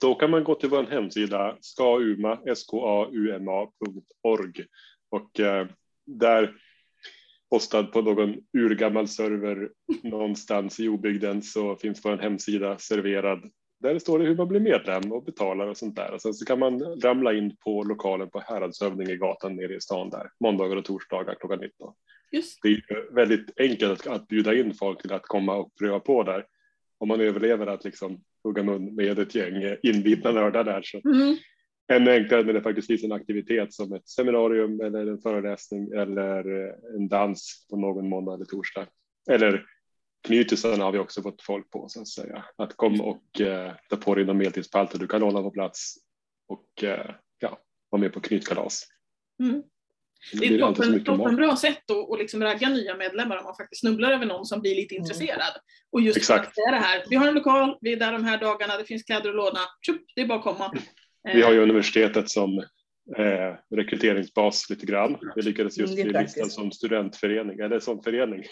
Då 0.00 0.14
kan 0.14 0.30
man 0.30 0.44
gå 0.44 0.54
till 0.54 0.68
vår 0.68 0.84
hemsida 0.84 1.56
skauma, 1.60 2.54
skauma.org 2.54 4.64
och 5.10 5.40
eh, 5.40 5.66
där 6.06 6.54
postad 7.50 7.84
på 7.84 8.02
någon 8.02 8.36
urgammal 8.52 9.08
server 9.08 9.70
någonstans 10.02 10.80
i 10.80 10.88
obygden 10.88 11.42
så 11.42 11.76
finns 11.76 12.04
vår 12.04 12.16
hemsida 12.16 12.78
serverad. 12.78 13.50
Där 13.80 13.98
står 13.98 14.18
det 14.18 14.24
hur 14.24 14.36
man 14.36 14.48
blir 14.48 14.60
medlem 14.60 15.12
och 15.12 15.24
betalar 15.24 15.66
och 15.66 15.76
sånt 15.76 15.96
där. 15.96 16.14
Och 16.14 16.22
sen 16.22 16.34
så 16.34 16.44
kan 16.44 16.58
man 16.58 17.00
ramla 17.00 17.32
in 17.32 17.56
på 17.56 17.82
lokalen 17.82 18.30
på 18.30 18.40
Häradshövdingegatan 18.40 19.56
nere 19.56 19.74
i 19.74 19.80
stan 19.80 20.10
där, 20.10 20.30
måndagar 20.40 20.76
och 20.76 20.84
torsdagar 20.84 21.34
klockan 21.34 21.60
19. 21.60 21.94
Just. 22.32 22.58
Det 22.62 22.68
är 22.68 23.14
väldigt 23.14 23.60
enkelt 23.60 23.92
att, 23.92 24.06
att 24.06 24.28
bjuda 24.28 24.54
in 24.54 24.74
folk 24.74 25.02
till 25.02 25.12
att 25.12 25.22
komma 25.22 25.56
och 25.56 25.76
pröva 25.78 26.00
på 26.00 26.22
där. 26.22 26.46
Om 26.98 27.08
man 27.08 27.20
överlever 27.20 27.66
att 27.66 27.84
liksom 27.84 28.20
hugga 28.44 28.62
mun 28.62 28.94
med 28.94 29.18
ett 29.18 29.34
gäng 29.34 29.76
inbitna 29.82 30.32
nördar 30.32 30.64
där 30.64 30.82
så 30.82 31.00
Mm. 31.08 31.36
ännu 31.92 32.10
enklare 32.10 32.42
när 32.42 32.52
det 32.52 32.62
faktiskt 32.62 32.86
finns 32.86 33.04
en 33.04 33.12
aktivitet 33.12 33.72
som 33.72 33.92
ett 33.92 34.08
seminarium 34.08 34.80
eller 34.80 35.06
en 35.06 35.20
föreläsning 35.20 35.92
eller 35.92 36.64
eh, 36.64 36.74
en 36.94 37.08
dans 37.08 37.66
på 37.70 37.76
någon 37.76 38.08
måndag 38.08 38.34
eller 38.34 38.44
torsdag. 38.44 38.86
Eller 39.30 39.64
knytisarna 40.26 40.84
har 40.84 40.92
vi 40.92 40.98
också 40.98 41.22
fått 41.22 41.42
folk 41.42 41.70
på 41.70 41.88
så 41.88 42.00
att 42.00 42.08
säga. 42.08 42.44
Att 42.56 42.76
kom 42.76 43.00
och 43.00 43.40
eh, 43.40 43.72
ta 43.88 43.96
på 43.96 44.14
dig 44.14 44.24
någon 44.24 44.38
medeltidspalter 44.38 44.98
du 44.98 45.06
kan 45.06 45.20
låna 45.20 45.42
på 45.42 45.50
plats 45.50 45.94
och 46.48 46.84
eh, 46.84 47.10
ja, 47.38 47.58
vara 47.90 48.00
med 48.00 48.12
på 48.12 48.20
knytkalas. 48.20 48.86
Mm. 49.42 49.62
Det 50.32 50.46
är 50.46 50.54
ett 50.54 50.60
toppen, 50.60 50.92
mycket 50.92 51.06
mat. 51.08 51.18
toppen 51.18 51.36
bra 51.36 51.56
sätt 51.56 51.90
att, 51.90 52.10
att 52.12 52.18
liksom 52.18 52.42
ragga 52.42 52.68
nya 52.68 52.96
medlemmar 52.96 53.36
om 53.36 53.44
man 53.44 53.56
faktiskt 53.56 53.80
snubblar 53.80 54.10
över 54.12 54.26
någon 54.26 54.44
som 54.46 54.60
blir 54.60 54.74
lite 54.76 54.94
Mm. 54.94 55.02
intresserad. 55.04 55.52
Och 55.92 56.00
just 56.00 56.16
Exakt. 56.16 56.48
att 56.48 56.54
det 56.54 56.60
är 56.60 56.72
det 56.72 56.78
här, 56.78 57.04
vi 57.10 57.16
har 57.16 57.28
en 57.28 57.34
lokal, 57.34 57.78
vi 57.80 57.92
är 57.92 57.96
där 57.96 58.12
de 58.12 58.24
här 58.24 58.38
dagarna, 58.40 58.76
det 58.78 58.84
finns 58.84 59.02
kläder 59.02 59.30
att 59.30 59.36
låna, 59.36 59.58
Tjup, 59.86 60.02
det 60.14 60.20
är 60.22 60.26
bara 60.26 60.38
att 60.38 60.44
komma. 60.44 60.72
Vi 61.34 61.42
har 61.42 61.52
ju 61.52 61.58
universitetet 61.60 62.30
som 62.30 62.58
eh, 63.18 63.54
rekryteringsbas 63.76 64.70
lite 64.70 64.86
grann. 64.86 65.16
Vi 65.36 65.42
lyckades 65.42 65.78
just 65.78 65.92
Mm, 65.98 66.02
bli 66.12 66.20
listad 66.20 66.34
praktiskt. 66.40 66.52
som 66.56 66.72
studentförening 66.72 67.58
eller 67.60 67.80
som 67.80 68.02
förening 68.02 68.44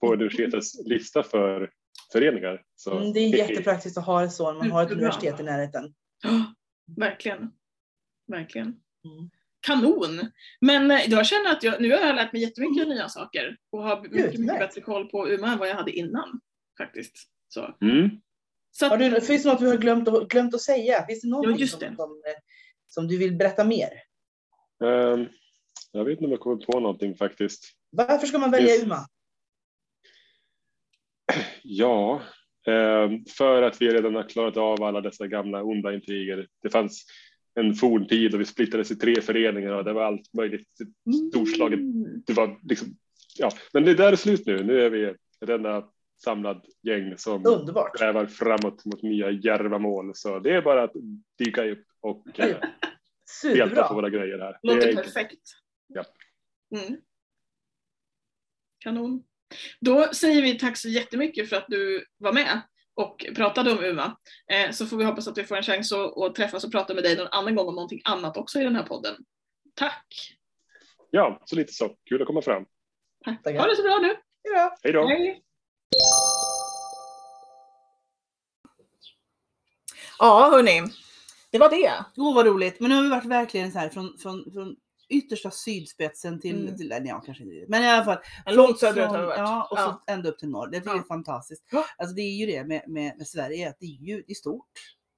på 0.00 0.12
universitetets 0.12 0.86
lista 0.86 1.22
för 1.22 1.70
föreningar. 2.12 2.62
Så 2.76 2.98
Mm, 2.98 3.12
det 3.12 3.20
är 3.20 3.28
jättepraktiskt 3.36 3.98
att 3.98 4.06
ha 4.06 4.20
det 4.20 4.30
så 4.30 4.52
när 4.52 4.58
man 4.58 4.70
har 4.70 4.82
ett 4.82 4.90
universitet 4.92 5.40
i 5.40 5.42
närheten. 5.42 5.94
ja, 6.22 6.54
verkligen. 6.96 7.50
Verkligen. 8.26 8.66
Mm. 8.66 9.30
Kanon! 9.68 10.30
Men 10.60 10.90
eh, 10.90 11.00
jag 11.10 11.26
känner 11.26 11.50
att 11.52 11.62
jag, 11.62 11.80
nu 11.82 11.90
har 11.90 11.98
jag 12.06 12.16
lärt 12.16 12.32
mig 12.32 12.42
jättemycket 12.42 12.88
nya 12.88 13.08
saker 13.08 13.56
och 13.70 13.82
har 13.82 14.00
mycket, 14.02 14.40
mycket 14.40 14.58
bättre 14.58 14.80
koll 14.80 15.08
på 15.08 15.28
Umeå 15.28 15.46
än 15.46 15.58
vad 15.58 15.68
jag 15.68 15.74
hade 15.74 15.92
innan. 15.92 16.40
Faktiskt. 16.78 17.14
Så. 17.48 17.74
Mm. 17.82 18.10
Så 18.70 18.84
att, 18.86 18.90
Har 18.90 18.98
du, 18.98 19.20
finns 19.20 19.42
det 19.42 19.48
något 19.48 19.60
du 19.60 19.66
har 19.66 19.76
glömt, 19.76 20.08
att- 20.08 20.28
glömt 20.28 20.54
att 20.54 20.60
säga? 20.60 21.06
Finns 21.06 21.20
det 21.22 21.28
någonting 21.28 21.52
Ja, 21.54 21.58
just 21.58 21.72
som, 21.72 21.80
det. 21.80 21.96
som, 21.96 22.10
eh, 22.26 22.40
som 22.86 23.08
du 23.08 23.18
vill 23.18 23.36
berätta 23.36 23.64
mer? 23.64 23.88
Ehm, 24.84 25.26
jag 25.92 26.04
vet 26.04 26.12
inte 26.12 26.24
om 26.24 26.30
jag 26.30 26.40
kommer 26.40 26.56
på 26.64 26.80
någonting 26.80 27.14
faktiskt. 27.16 27.64
Varför 27.90 28.26
ska 28.26 28.38
man 28.38 28.50
välja. 28.50 28.82
Umeå? 28.82 28.98
Ja, 31.62 32.22
ehm, 32.66 33.24
för 33.24 33.62
att 33.62 33.80
vi 33.80 33.88
redan 33.88 34.14
har 34.14 34.28
klarat 34.28 34.56
av 34.56 34.82
alla 34.82 35.00
dessa 35.00 35.26
gamla 35.26 35.62
onda 35.62 35.94
intriger. 35.94 36.48
Det 36.62 36.70
fanns 36.70 37.04
en 37.58 37.74
forntid 37.74 38.34
och 38.34 38.40
vi 38.40 38.44
splittrades 38.44 38.90
i 38.90 38.96
tre 38.96 39.20
föreningar 39.20 39.72
och 39.72 39.84
det 39.84 39.92
var 39.92 40.02
allt 40.02 40.32
möjligt 40.32 40.68
storslaget. 41.32 41.78
Mm. 41.78 42.22
Det 42.26 42.32
var 42.32 42.58
liksom, 42.62 42.88
ja, 43.38 43.50
men 43.72 43.84
det 43.84 43.94
där 43.94 44.12
är 44.12 44.16
slut 44.16 44.46
nu. 44.46 44.64
Nu 44.64 44.80
är 44.80 44.90
vi 44.90 45.14
enda 45.52 45.88
samlad 46.24 46.64
gäng 46.82 47.18
som 47.18 47.46
Underbart. 47.46 47.96
strävar 47.96 48.26
framåt 48.26 48.84
mot 48.84 49.02
nya 49.02 49.30
djärva 49.30 49.78
mål. 49.78 50.12
Så 50.14 50.38
det 50.38 50.50
är 50.54 50.62
bara 50.62 50.82
att 50.82 50.92
dyka 51.38 51.64
upp 51.64 51.84
och 52.00 52.40
eh, 52.40 52.56
delta 53.42 53.88
på 53.88 53.94
våra 53.94 54.10
grejer 54.10 54.38
här. 54.38 54.58
Det 54.62 54.74
Låter 54.74 54.88
är- 54.88 54.94
perfekt. 54.94 55.42
Ja. 55.86 56.04
Mm. 56.76 57.00
Kanon. 58.78 59.22
Då 59.80 60.08
säger 60.12 60.42
vi 60.42 60.58
tack 60.58 60.76
så 60.76 60.88
jättemycket 60.88 61.48
för 61.48 61.56
att 61.56 61.66
du 61.68 62.04
var 62.16 62.32
med 62.32 62.60
och 62.98 63.26
pratade 63.34 63.72
om 63.72 63.84
UMA. 63.84 64.16
Eh, 64.50 64.70
så 64.70 64.86
får 64.86 64.96
vi 64.96 65.04
hoppas 65.04 65.28
att 65.28 65.38
vi 65.38 65.44
får 65.44 65.56
en 65.56 65.62
chans 65.62 65.92
att, 65.92 66.18
att 66.18 66.34
träffas 66.34 66.64
och 66.64 66.72
prata 66.72 66.94
med 66.94 67.02
dig 67.02 67.16
någon 67.16 67.28
annan 67.30 67.54
gång 67.54 67.68
om 67.68 67.74
någonting 67.74 68.00
annat 68.04 68.36
också 68.36 68.60
i 68.60 68.64
den 68.64 68.76
här 68.76 68.82
podden. 68.82 69.16
Tack! 69.74 70.36
Ja, 71.10 71.42
så 71.44 71.56
lite 71.56 71.72
så. 71.72 71.96
Kul 72.08 72.22
att 72.22 72.26
komma 72.26 72.42
fram. 72.42 72.64
Tack. 73.24 73.44
Ha 73.44 73.66
det 73.66 73.76
så 73.76 73.82
bra 73.82 73.98
nu! 74.02 74.16
Ja. 74.42 74.76
Hej 74.82 74.92
då! 74.92 75.08
Hej! 75.08 75.42
Ja 80.18 80.50
hörni, 80.50 80.82
det 81.50 81.58
var 81.58 81.70
det. 81.70 82.04
Åh 82.16 82.34
vad 82.34 82.46
roligt. 82.46 82.80
Men 82.80 82.90
nu 82.90 82.96
har 82.96 83.02
vi 83.02 83.08
varit 83.08 83.24
verkligen 83.24 83.72
så 83.72 83.78
här 83.78 83.88
från, 83.88 84.18
från, 84.18 84.52
från 84.52 84.76
yttersta 85.08 85.50
sydspetsen 85.50 86.40
till, 86.40 86.62
Mm. 86.62 86.76
till 86.76 86.88
nej, 86.88 87.14
kanske 87.26 87.44
inte 87.44 87.64
Men 87.68 87.82
i 87.82 87.88
alla 87.88 88.04
fall. 88.04 88.18
Långt 88.46 88.78
söderut 88.78 89.08
har 89.08 89.20
vi 89.20 89.26
varit. 89.26 89.38
Ja, 89.38 89.68
och 89.70 89.78
Ja. 89.78 90.00
så 90.06 90.12
ända 90.12 90.28
upp 90.28 90.38
till 90.38 90.48
norr. 90.48 90.66
Det 90.66 90.76
tycker 90.78 90.90
jag 90.90 90.98
är 90.98 91.02
fantastiskt. 91.02 91.64
Alltså 91.98 92.14
det 92.14 92.22
är 92.22 92.36
ju 92.36 92.46
det 92.46 92.64
med, 92.64 92.82
med, 92.88 93.18
med 93.18 93.26
Sverige, 93.28 93.68
att 93.68 93.76
det 93.80 93.86
är 93.86 94.06
ju 94.06 94.22
det 94.26 94.32
är 94.32 94.34
stort. 94.34 94.66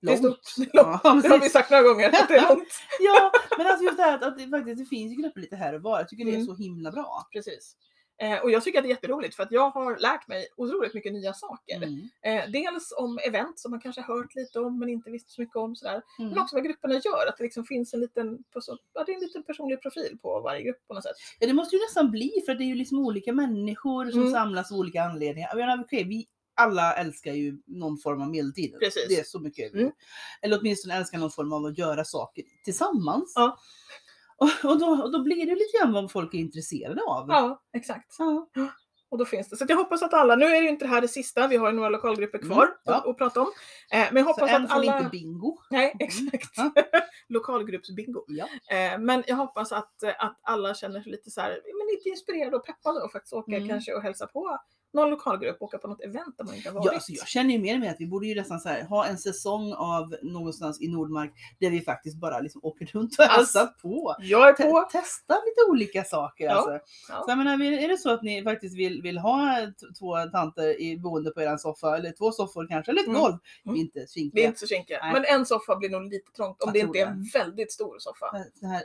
Det 0.03 0.13
är 0.13 0.23
Långt. 0.23 0.45
stort. 0.47 0.67
Det 0.73 0.79
är 0.79 0.85
långt. 0.85 1.01
Ja, 1.05 1.21
Det 1.23 1.29
har 1.29 1.41
vi 1.41 1.49
sagt 1.49 1.71
några 1.71 1.83
gånger, 1.83 2.09
att 2.09 2.29
det 2.29 2.35
är 2.37 2.49
långt. 2.49 2.69
ja, 3.01 3.33
men 3.59 3.67
alltså 3.67 3.85
just 3.85 3.97
det 3.97 4.03
här 4.03 4.15
att, 4.15 4.23
att 4.25 4.39
det, 4.39 4.49
faktiskt, 4.49 4.79
det 4.79 4.85
finns 4.85 5.13
ju 5.13 5.23
grupper 5.23 5.41
lite 5.41 5.57
här 5.57 5.75
och 5.75 5.83
var. 5.83 5.99
Jag 5.99 6.09
tycker 6.09 6.25
det 6.25 6.31
är 6.31 6.35
Mm. 6.35 6.47
så 6.47 6.55
himla 6.55 6.91
bra. 6.91 7.29
Precis. 7.33 7.77
Eh, 8.21 8.39
och 8.39 8.51
jag 8.51 8.65
tycker 8.65 8.79
att 8.79 8.85
det 8.85 8.89
är 8.89 8.95
jätteroligt 8.95 9.35
för 9.37 9.43
att 9.43 9.53
jag 9.53 9.71
har 9.71 9.97
lärt 9.99 10.29
mig 10.29 10.47
otroligt 10.57 10.95
mycket 10.95 11.13
nya 11.13 11.35
saker. 11.35 11.77
Mm. 11.77 12.09
Eh, 12.23 12.51
dels 12.51 12.93
om 12.97 13.19
event 13.19 13.59
som 13.59 13.71
man 13.71 13.81
kanske 13.81 14.03
hört 14.03 14.35
lite 14.35 14.61
om 14.61 14.79
men 14.79 14.89
inte 14.89 15.11
visste 15.11 15.31
så 15.33 15.41
mycket 15.41 15.57
om. 15.57 15.77
Sådär. 15.77 16.03
Mm. 16.19 16.31
Men 16.31 16.39
också 16.39 16.57
vad 16.57 16.65
grupperna 16.65 16.95
gör, 16.95 17.27
att 17.29 17.37
det 17.37 17.45
liksom 17.45 17.65
finns 17.65 17.95
en 17.95 18.01
liten, 18.01 18.39
ja, 18.93 19.05
det 19.05 19.13
är 19.13 19.15
en 19.17 19.21
liten 19.21 19.43
personlig 19.43 19.83
profil 19.83 20.19
på 20.23 20.41
varje 20.41 20.63
grupp 20.63 20.87
på 20.89 20.95
något 20.95 21.03
sätt. 21.03 21.17
Ja, 21.39 21.47
det 21.47 21.53
måste 21.53 21.77
ju 21.77 21.83
nästan 21.83 22.11
bli 22.11 22.43
för 22.47 22.55
det 22.55 22.65
är 22.65 22.67
ju 22.67 22.75
liksom 22.75 22.99
olika 22.99 23.33
människor 23.33 24.11
som 24.11 24.21
Mm. 24.21 24.33
samlas 24.33 24.73
av 24.73 24.79
olika 24.79 25.03
anledningar. 25.03 25.49
Jag 25.49 25.59
menar, 25.59 25.85
okej, 25.85 26.05
vi 26.05 26.27
alla 26.55 26.95
älskar 26.95 27.33
ju 27.33 27.59
någon 27.67 27.99
form 27.99 28.23
av 28.23 28.31
medeltid. 28.31 28.77
Precis. 28.81 29.07
Det 29.09 29.21
är 29.21 29.25
så 29.25 29.39
mycket. 29.39 29.75
Mm. 29.75 29.91
Eller 30.43 30.59
åtminstone 30.61 30.95
älskar 30.95 31.19
någon 31.19 31.31
form 31.31 31.53
av 31.53 31.65
att 31.65 31.79
göra 31.79 32.05
saker 32.05 32.45
tillsammans. 32.65 33.33
Ja. 33.37 33.59
Och, 34.41 34.71
och, 34.71 34.79
då, 34.79 34.87
och 34.87 35.13
då 35.13 35.23
blir 35.23 35.47
det 35.47 35.55
lite 35.55 35.79
grann 35.81 35.93
vad 35.93 36.13
folk 36.13 36.35
är 36.35 36.39
intresserade 36.39 37.03
av. 37.03 37.27
Ja, 37.29 37.63
exakt. 37.77 38.17
Ja. 38.19 38.49
Och 39.11 39.19
då 39.19 39.25
finns 39.25 39.49
det. 39.49 39.57
Så 39.57 39.65
jag 39.69 39.77
hoppas 39.77 40.03
att 40.03 40.15
alla, 40.15 40.37
nu 40.37 40.45
är 40.47 40.51
det 40.51 40.59
ju 40.63 40.69
inte 40.69 40.85
det 40.85 40.89
här 40.89 41.01
det 41.01 41.09
sista, 41.09 41.47
vi 41.47 41.57
har 41.57 41.71
ju 41.71 41.77
några 41.77 41.89
lokalgrupper 41.89 42.39
kvar 42.39 42.63
Mm, 42.65 42.75
ja. 42.85 42.95
att, 42.95 43.07
att 43.07 43.19
prata 43.19 43.41
om. 43.41 43.47
Eh, 43.93 44.07
men 44.13 44.17
jag 44.17 44.25
Så 44.25 44.41
hoppas 44.41 44.51
än 44.51 44.65
att 44.65 44.71
alla... 44.71 44.99
inte 44.99 45.11
bingo. 45.11 45.59
Nej, 45.71 45.93
Mm. 45.95 46.31
exakt. 46.33 46.51
Ja. 46.57 46.73
Lokalgruppsbingo. 47.29 48.25
Ja. 48.29 48.47
Eh, 48.77 48.99
men 48.99 49.25
jag 49.27 49.37
hoppas 49.37 49.73
att, 49.73 50.03
att 50.19 50.39
alla 50.43 50.75
känner 50.75 51.01
sig 51.01 51.13
lite 51.13 51.31
så 51.31 51.41
här, 51.41 51.51
men 51.51 51.87
lite 51.97 52.09
inspirerade 52.09 52.57
och 52.57 52.67
peppade 52.67 53.01
och 53.01 53.13
faktiskt 53.13 53.33
åka 53.33 53.57
Mm. 53.57 53.69
kanske 53.69 53.95
och 53.95 54.03
hälsa 54.03 54.27
på 54.27 54.59
någon 54.93 55.11
lokalgrupp, 55.11 55.63
åka 55.63 55.79
på 55.79 55.89
något 55.89 56.01
event 56.01 56.35
där 56.39 56.45
man 56.45 56.55
inte 56.55 56.69
har 56.69 56.75
varit. 56.75 56.87
Ja, 56.87 56.93
alltså 56.93 57.13
jag 57.13 57.29
känner 57.29 57.51
ju 57.55 57.59
mer 57.61 57.75
och 57.75 57.81
mer 57.81 57.91
att 57.91 58.01
vi 58.01 58.07
borde 58.07 58.27
ju 58.27 58.35
nästan 58.35 58.61
så 58.61 58.69
här, 58.69 58.83
ha 58.83 59.07
en 59.07 59.19
säsong 59.19 59.73
av 59.73 60.17
någonstans 60.23 60.81
i 60.81 60.89
Nordmark 60.89 61.33
där 61.61 61.71
vi 61.71 61.81
faktiskt 61.81 62.17
bara 62.17 62.41
liksom 62.41 62.61
åker 62.65 62.87
runt 62.87 63.19
och 63.19 63.25
Alltså, 63.25 63.59
hälsar 63.59 63.67
på. 63.83 64.17
Jag 64.21 64.49
är 64.49 64.53
på! 64.53 64.89
testa 64.93 65.35
lite 65.35 65.71
olika 65.71 66.05
saker. 66.05 66.45
Ja, 66.45 66.53
Alltså. 66.55 66.73
ja. 67.09 67.23
Så 67.25 67.31
jag 67.31 67.39
menar, 67.39 67.63
är 67.65 67.89
det 67.89 67.97
så 67.99 68.11
att 68.11 68.23
ni 68.23 68.43
faktiskt 68.43 68.77
vill, 68.77 69.03
vill 69.03 69.19
ha 69.19 69.57
t- 69.81 69.87
två 69.99 70.17
tanter 70.33 70.81
i 70.81 70.99
boende 70.99 71.31
på 71.31 71.41
er 71.43 71.57
soffa, 71.57 71.97
eller 71.97 72.11
två 72.13 72.33
soffor 72.33 72.67
kanske, 72.69 72.93
eller 72.93 73.01
ett 73.01 73.07
Mm. 73.09 73.21
golv. 73.21 73.35
Mm. 73.65 73.75
Vi 73.75 73.81
är 73.81 73.85
inte 73.85 73.99
Det 73.99 74.03
är 74.03 74.07
svinkiga. 74.07 74.47
inte 74.47 74.59
så 74.61 74.67
kinkiga. 74.67 74.99
Men 75.13 75.25
en 75.25 75.47
soffa 75.47 75.77
blir 75.77 75.91
nog 75.91 76.03
lite 76.13 76.33
trångt 76.33 76.63
om 76.63 76.67
Jag 76.67 76.75
det 76.75 76.79
inte 76.79 76.99
är 76.99 77.07
en 77.07 77.25
väldigt 77.35 77.73
stor 77.73 77.97
soffa. 77.99 78.27
Det 78.61 78.67
här 78.67 78.83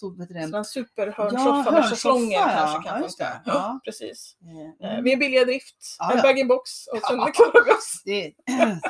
vad 0.00 0.20
heter 0.20 0.40
Så 0.40 0.50
det? 0.50 0.56
en 0.58 0.64
superhörnsoffa 0.64 1.40
Ja, 1.48 1.54
med 1.54 1.64
hörnsoffa, 1.64 1.82
schäslongen 1.90 2.30
ja. 2.30 2.50
kanske 2.54 2.88
kan 2.88 2.98
funka. 3.00 3.40
Ja. 3.44 3.80
Precis. 3.84 4.36
Eh, 4.42 4.96
Eh, 4.96 5.00
Vi 5.02 5.12
är 5.12 5.16
billiga 5.16 5.39
i 5.40 5.44
drift, 5.44 5.76
Ja, 5.98 6.10
en 6.12 6.16
ja. 6.16 6.22
bag-in-box 6.22 6.86
och 6.86 6.98
sen 6.98 7.16
Ja. 7.18 7.26
klarar 7.26 7.64
vi 7.64 7.70
oss. 7.70 8.02
Det, 8.04 8.34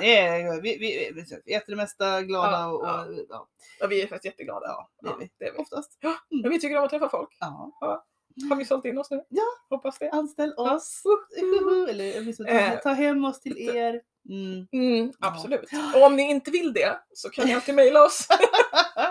det 0.00 0.16
är, 0.18 0.60
vi, 0.62 0.78
vi, 0.78 1.12
vi, 1.44 1.54
äter 1.54 1.70
det 1.72 1.76
mesta 1.76 2.22
glada 2.22 2.50
Ja, 2.50 2.66
och, 2.72 2.86
ja. 2.86 3.04
och 3.06 3.14
ja, 3.28 3.48
Ja, 3.80 3.86
vi 3.86 4.02
är 4.02 4.06
faktiskt 4.06 4.24
jätteglada. 4.24 4.66
ja, 4.66 4.90
det 5.02 5.08
är 5.08 5.16
vi. 5.18 5.30
det 5.38 5.44
är 5.44 5.52
vi. 5.52 5.58
Oftast. 5.58 5.98
Men 6.42 6.50
vi 6.50 6.60
tycker 6.60 6.76
om 6.78 6.84
att 6.84 6.90
träffa 6.90 7.08
folk. 7.08 7.36
Ja. 7.40 8.04
Har 8.50 8.56
vi 8.56 8.64
sålt 8.64 8.84
in 8.84 8.98
oss 8.98 9.10
nu? 9.10 9.24
Ja. 9.28 9.42
Hoppas 9.70 9.98
det. 9.98 10.10
Anställ 10.10 10.54
Ja. 10.56 10.74
oss. 10.76 11.02
Uhuhu. 11.42 11.88
Eller 11.88 12.48
Eh. 12.48 12.78
ta 12.78 12.88
hem 12.90 13.24
oss 13.24 13.40
till 13.40 13.58
er. 13.58 14.00
Mm. 14.28 14.66
Mm, 14.72 15.12
Ja. 15.20 15.28
absolut. 15.28 15.70
Och 15.94 16.02
om 16.02 16.16
ni 16.16 16.30
inte 16.30 16.50
vill 16.50 16.72
det 16.72 16.98
så 17.14 17.30
kan 17.30 17.46
ni 17.46 17.54
alltid 17.54 17.74
mejla 17.74 18.04
oss 18.04 18.26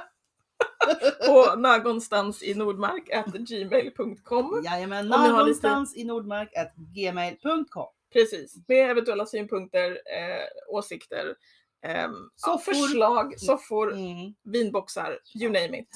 på 1.26 1.56
någonstans 1.56 2.44
i 2.44 2.54
Nordmark 2.56 3.10
at 3.10 3.26
gmail.com. 3.26 4.62
Jajamän, 4.66 5.08
någonstans 5.08 5.98
i 5.98 6.04
Nordmark 6.04 6.56
at 6.58 6.74
gmail.com. 6.76 7.88
Precis, 8.14 8.56
med 8.68 8.92
eventuella 8.92 9.26
synpunkter, 9.26 9.92
eh, 9.92 10.74
åsikter, 10.76 11.36
ja, 11.82 12.10
Soffor. 12.36 12.74
förslag, 12.74 13.40
soffor, 13.40 13.92
Mm. 13.94 14.34
vinboxar, 14.44 15.20
you 15.42 15.52
name 15.52 15.80
it. 15.80 15.90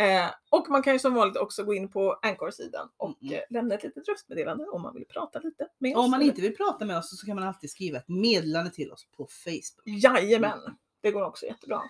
Eh, 0.00 0.26
och 0.50 0.70
man 0.70 0.82
kan 0.82 0.92
ju 0.92 0.98
som 0.98 1.14
vanligt 1.14 1.36
också 1.36 1.64
gå 1.64 1.74
in 1.74 1.88
på 1.90 2.18
Anchor-sidan 2.22 2.88
och 2.96 3.22
Mm. 3.22 3.34
eh, 3.34 3.40
lämna 3.50 3.74
ett 3.74 3.82
litet 3.82 4.08
röstmeddelande 4.08 4.64
om 4.64 4.82
man 4.82 4.94
vill 4.94 5.04
prata 5.06 5.38
lite 5.38 5.68
med 5.78 5.96
oss. 5.96 6.04
Om 6.04 6.10
man 6.10 6.22
inte 6.22 6.40
vill 6.40 6.56
prata 6.56 6.84
med 6.84 6.98
oss 6.98 7.20
så 7.20 7.26
kan 7.26 7.34
man 7.36 7.44
alltid 7.48 7.70
skriva 7.70 7.98
ett 7.98 8.08
meddelande 8.08 8.70
till 8.70 8.92
oss 8.92 9.06
på 9.16 9.26
Facebook. 9.26 9.82
Jajamän, 10.04 10.58
Mm. 10.60 10.74
det 11.00 11.10
går 11.10 11.24
också 11.24 11.46
jättebra. 11.46 11.82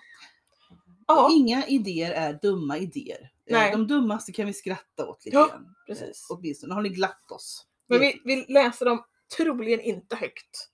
Ja, 1.15 1.29
Inga 1.31 1.67
idéer 1.67 2.11
är 2.11 2.39
dumma 2.41 2.77
idéer. 2.77 3.21
Eh, 3.21 3.53
Nej. 3.53 3.71
De 3.71 3.87
dummaste 3.87 4.31
kan 4.31 4.45
vi 4.47 4.53
skratta 4.53 5.07
åt 5.07 5.25
lite 5.25 5.37
Ja, 5.37 5.47
grann. 5.47 5.75
precis. 5.87 6.27
Eh, 6.29 6.35
Åtminstone 6.37 6.73
har 6.73 6.81
ni 6.81 6.89
glatt 6.89 7.31
oss. 7.31 7.65
Men 7.89 7.99
vi, 7.99 8.21
vi 8.25 8.45
läser 8.47 8.85
dem 8.85 9.03
troligen 9.37 9.79
inte 9.81 10.15
högt. 10.15 10.69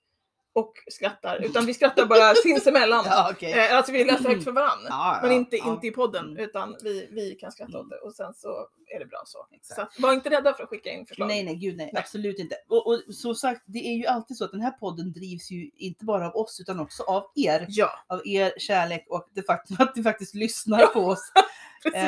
Och 0.52 0.72
skrattar, 0.90 1.36
utan 1.44 1.66
vi 1.66 1.74
skrattar 1.74 2.06
bara 2.06 2.34
sinsemellan. 2.34 3.04
Ja, 3.06 3.30
okej. 3.32 3.52
Eh, 3.52 3.76
alltså 3.76 3.92
vi 3.92 4.04
läser 4.04 4.28
högt 4.28 4.44
för 4.44 4.52
varandra. 4.52 4.86
Ja, 4.88 5.18
Men 5.22 5.30
ja, 5.30 5.36
inte, 5.36 5.56
ja. 5.56 5.72
inte 5.72 5.86
i 5.86 5.90
podden, 5.90 6.24
Mm. 6.24 6.44
utan 6.44 6.76
vi, 6.82 7.08
vi 7.12 7.34
kan 7.34 7.52
skratta 7.52 7.72
Mm. 7.72 7.80
åt 7.80 7.90
det 7.90 7.96
och 7.96 8.14
sen 8.14 8.34
så 8.34 8.66
är 8.94 8.98
det 8.98 9.06
bra 9.06 9.22
så. 9.26 9.46
Exakt. 9.52 9.94
Så 9.94 10.02
var 10.02 10.12
inte 10.12 10.30
rädda 10.30 10.54
för 10.54 10.62
att 10.62 10.68
skicka 10.68 10.90
in 10.90 11.06
förslag. 11.06 11.28
Nej, 11.28 11.44
nej, 11.44 11.54
gud 11.56 11.76
nej, 11.76 11.90
Nej. 11.92 12.00
absolut 12.02 12.38
inte. 12.38 12.56
Och, 12.68 12.86
och 12.86 13.14
som 13.14 13.34
sagt, 13.34 13.62
det 13.66 13.78
är 13.78 13.92
ju 13.96 14.06
alltid 14.06 14.36
så 14.36 14.44
att 14.44 14.50
den 14.52 14.60
här 14.60 14.70
podden 14.70 15.12
drivs 15.12 15.50
ju 15.50 15.70
inte 15.76 16.04
bara 16.04 16.26
av 16.26 16.36
oss 16.36 16.60
utan 16.60 16.80
också 16.80 17.02
av 17.02 17.24
er. 17.36 17.66
Ja, 17.68 17.90
Av 18.08 18.26
er 18.26 18.52
kärlek 18.58 19.06
och 19.08 19.28
det 19.34 19.42
faktum 19.42 19.76
att 19.80 19.96
ni 19.96 20.02
faktiskt 20.02 20.34
lyssnar 20.34 20.86
på 20.86 21.00
oss. 21.00 21.32
precis. 21.82 22.00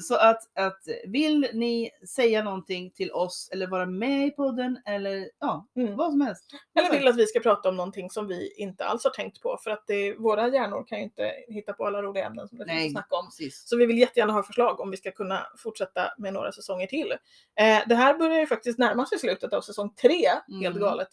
Så 0.00 0.14
att, 0.16 0.58
att 0.58 0.80
vill 1.06 1.48
ni 1.52 1.90
säga 2.08 2.44
någonting 2.44 2.90
till 2.90 3.12
oss 3.12 3.48
eller 3.52 3.66
vara 3.66 3.86
med 3.86 4.26
i 4.26 4.30
podden 4.30 4.78
eller 4.86 5.30
ja, 5.40 5.66
Mm. 5.76 5.96
vad 5.96 6.10
som 6.10 6.20
helst. 6.20 6.44
Eller 6.78 6.90
vill 6.98 7.08
att 7.08 7.16
vi 7.16 7.26
ska 7.26 7.40
prata 7.40 7.68
om 7.68 7.76
någonting 7.76 8.10
som 8.10 8.26
vi 8.26 8.54
inte 8.56 8.84
alls 8.84 9.04
har 9.04 9.10
tänkt 9.10 9.40
på 9.42 9.58
för 9.64 9.70
att 9.70 9.84
det, 9.86 10.14
våra 10.14 10.48
hjärnor 10.48 10.84
kan 10.86 10.98
ju 10.98 11.04
inte 11.04 11.32
hitta 11.48 11.72
på 11.72 11.86
alla 11.86 12.02
roliga 12.02 12.26
ämnen 12.26 12.48
som 12.48 12.58
det 12.58 12.64
finns 12.68 12.84
att 12.86 12.90
snacka 12.92 13.16
om. 13.16 13.26
Precis. 13.26 13.68
Så 13.68 13.76
vi 13.76 13.86
vill 13.86 13.98
jättegärna 13.98 14.32
ha 14.32 14.42
förslag 14.42 14.80
om 14.80 14.90
vi 14.90 14.96
ska 14.96 15.10
kunna 15.12 15.46
fortsätta 15.58 16.14
med 16.18 16.32
några 16.32 16.52
säsonger 16.52 16.86
till. 16.86 17.12
Eh, 17.60 17.78
det 17.88 17.94
här 17.94 18.18
börjar 18.18 18.38
ju 18.40 18.46
faktiskt 18.46 18.78
närma 18.78 19.06
sig 19.06 19.18
slutet 19.18 19.52
av 19.52 19.60
säsong 19.60 19.94
tre, 19.94 20.28
helt 20.62 20.76
Mm. 20.76 20.78
galet. 20.78 21.08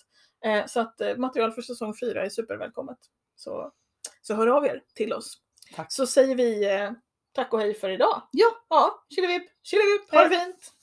Eh, 0.46 0.66
så 0.66 0.80
att 0.80 1.02
eh, 1.02 1.16
material 1.18 1.52
för 1.52 1.62
säsong 1.62 1.94
fyra 2.00 2.26
är 2.26 2.30
supervälkommet. 2.30 2.98
Så, 3.36 3.72
så 4.22 4.34
hör 4.34 4.48
av 4.48 4.66
er 4.66 4.82
till 4.96 5.14
oss. 5.14 5.38
Tack. 5.76 5.92
Så 5.94 6.08
säger 6.08 6.36
vi 6.36 6.74
eh, 6.76 6.92
tack 7.34 7.54
och 7.54 7.60
hej 7.60 7.74
för 7.74 7.90
idag. 7.90 8.22
Ja, 8.32 8.48
ja. 8.70 9.04
Tjillevipp, 9.16 9.50
tjillevipp, 9.64 10.12
ha 10.12 10.24
det 10.24 10.30
fint! 10.30 10.74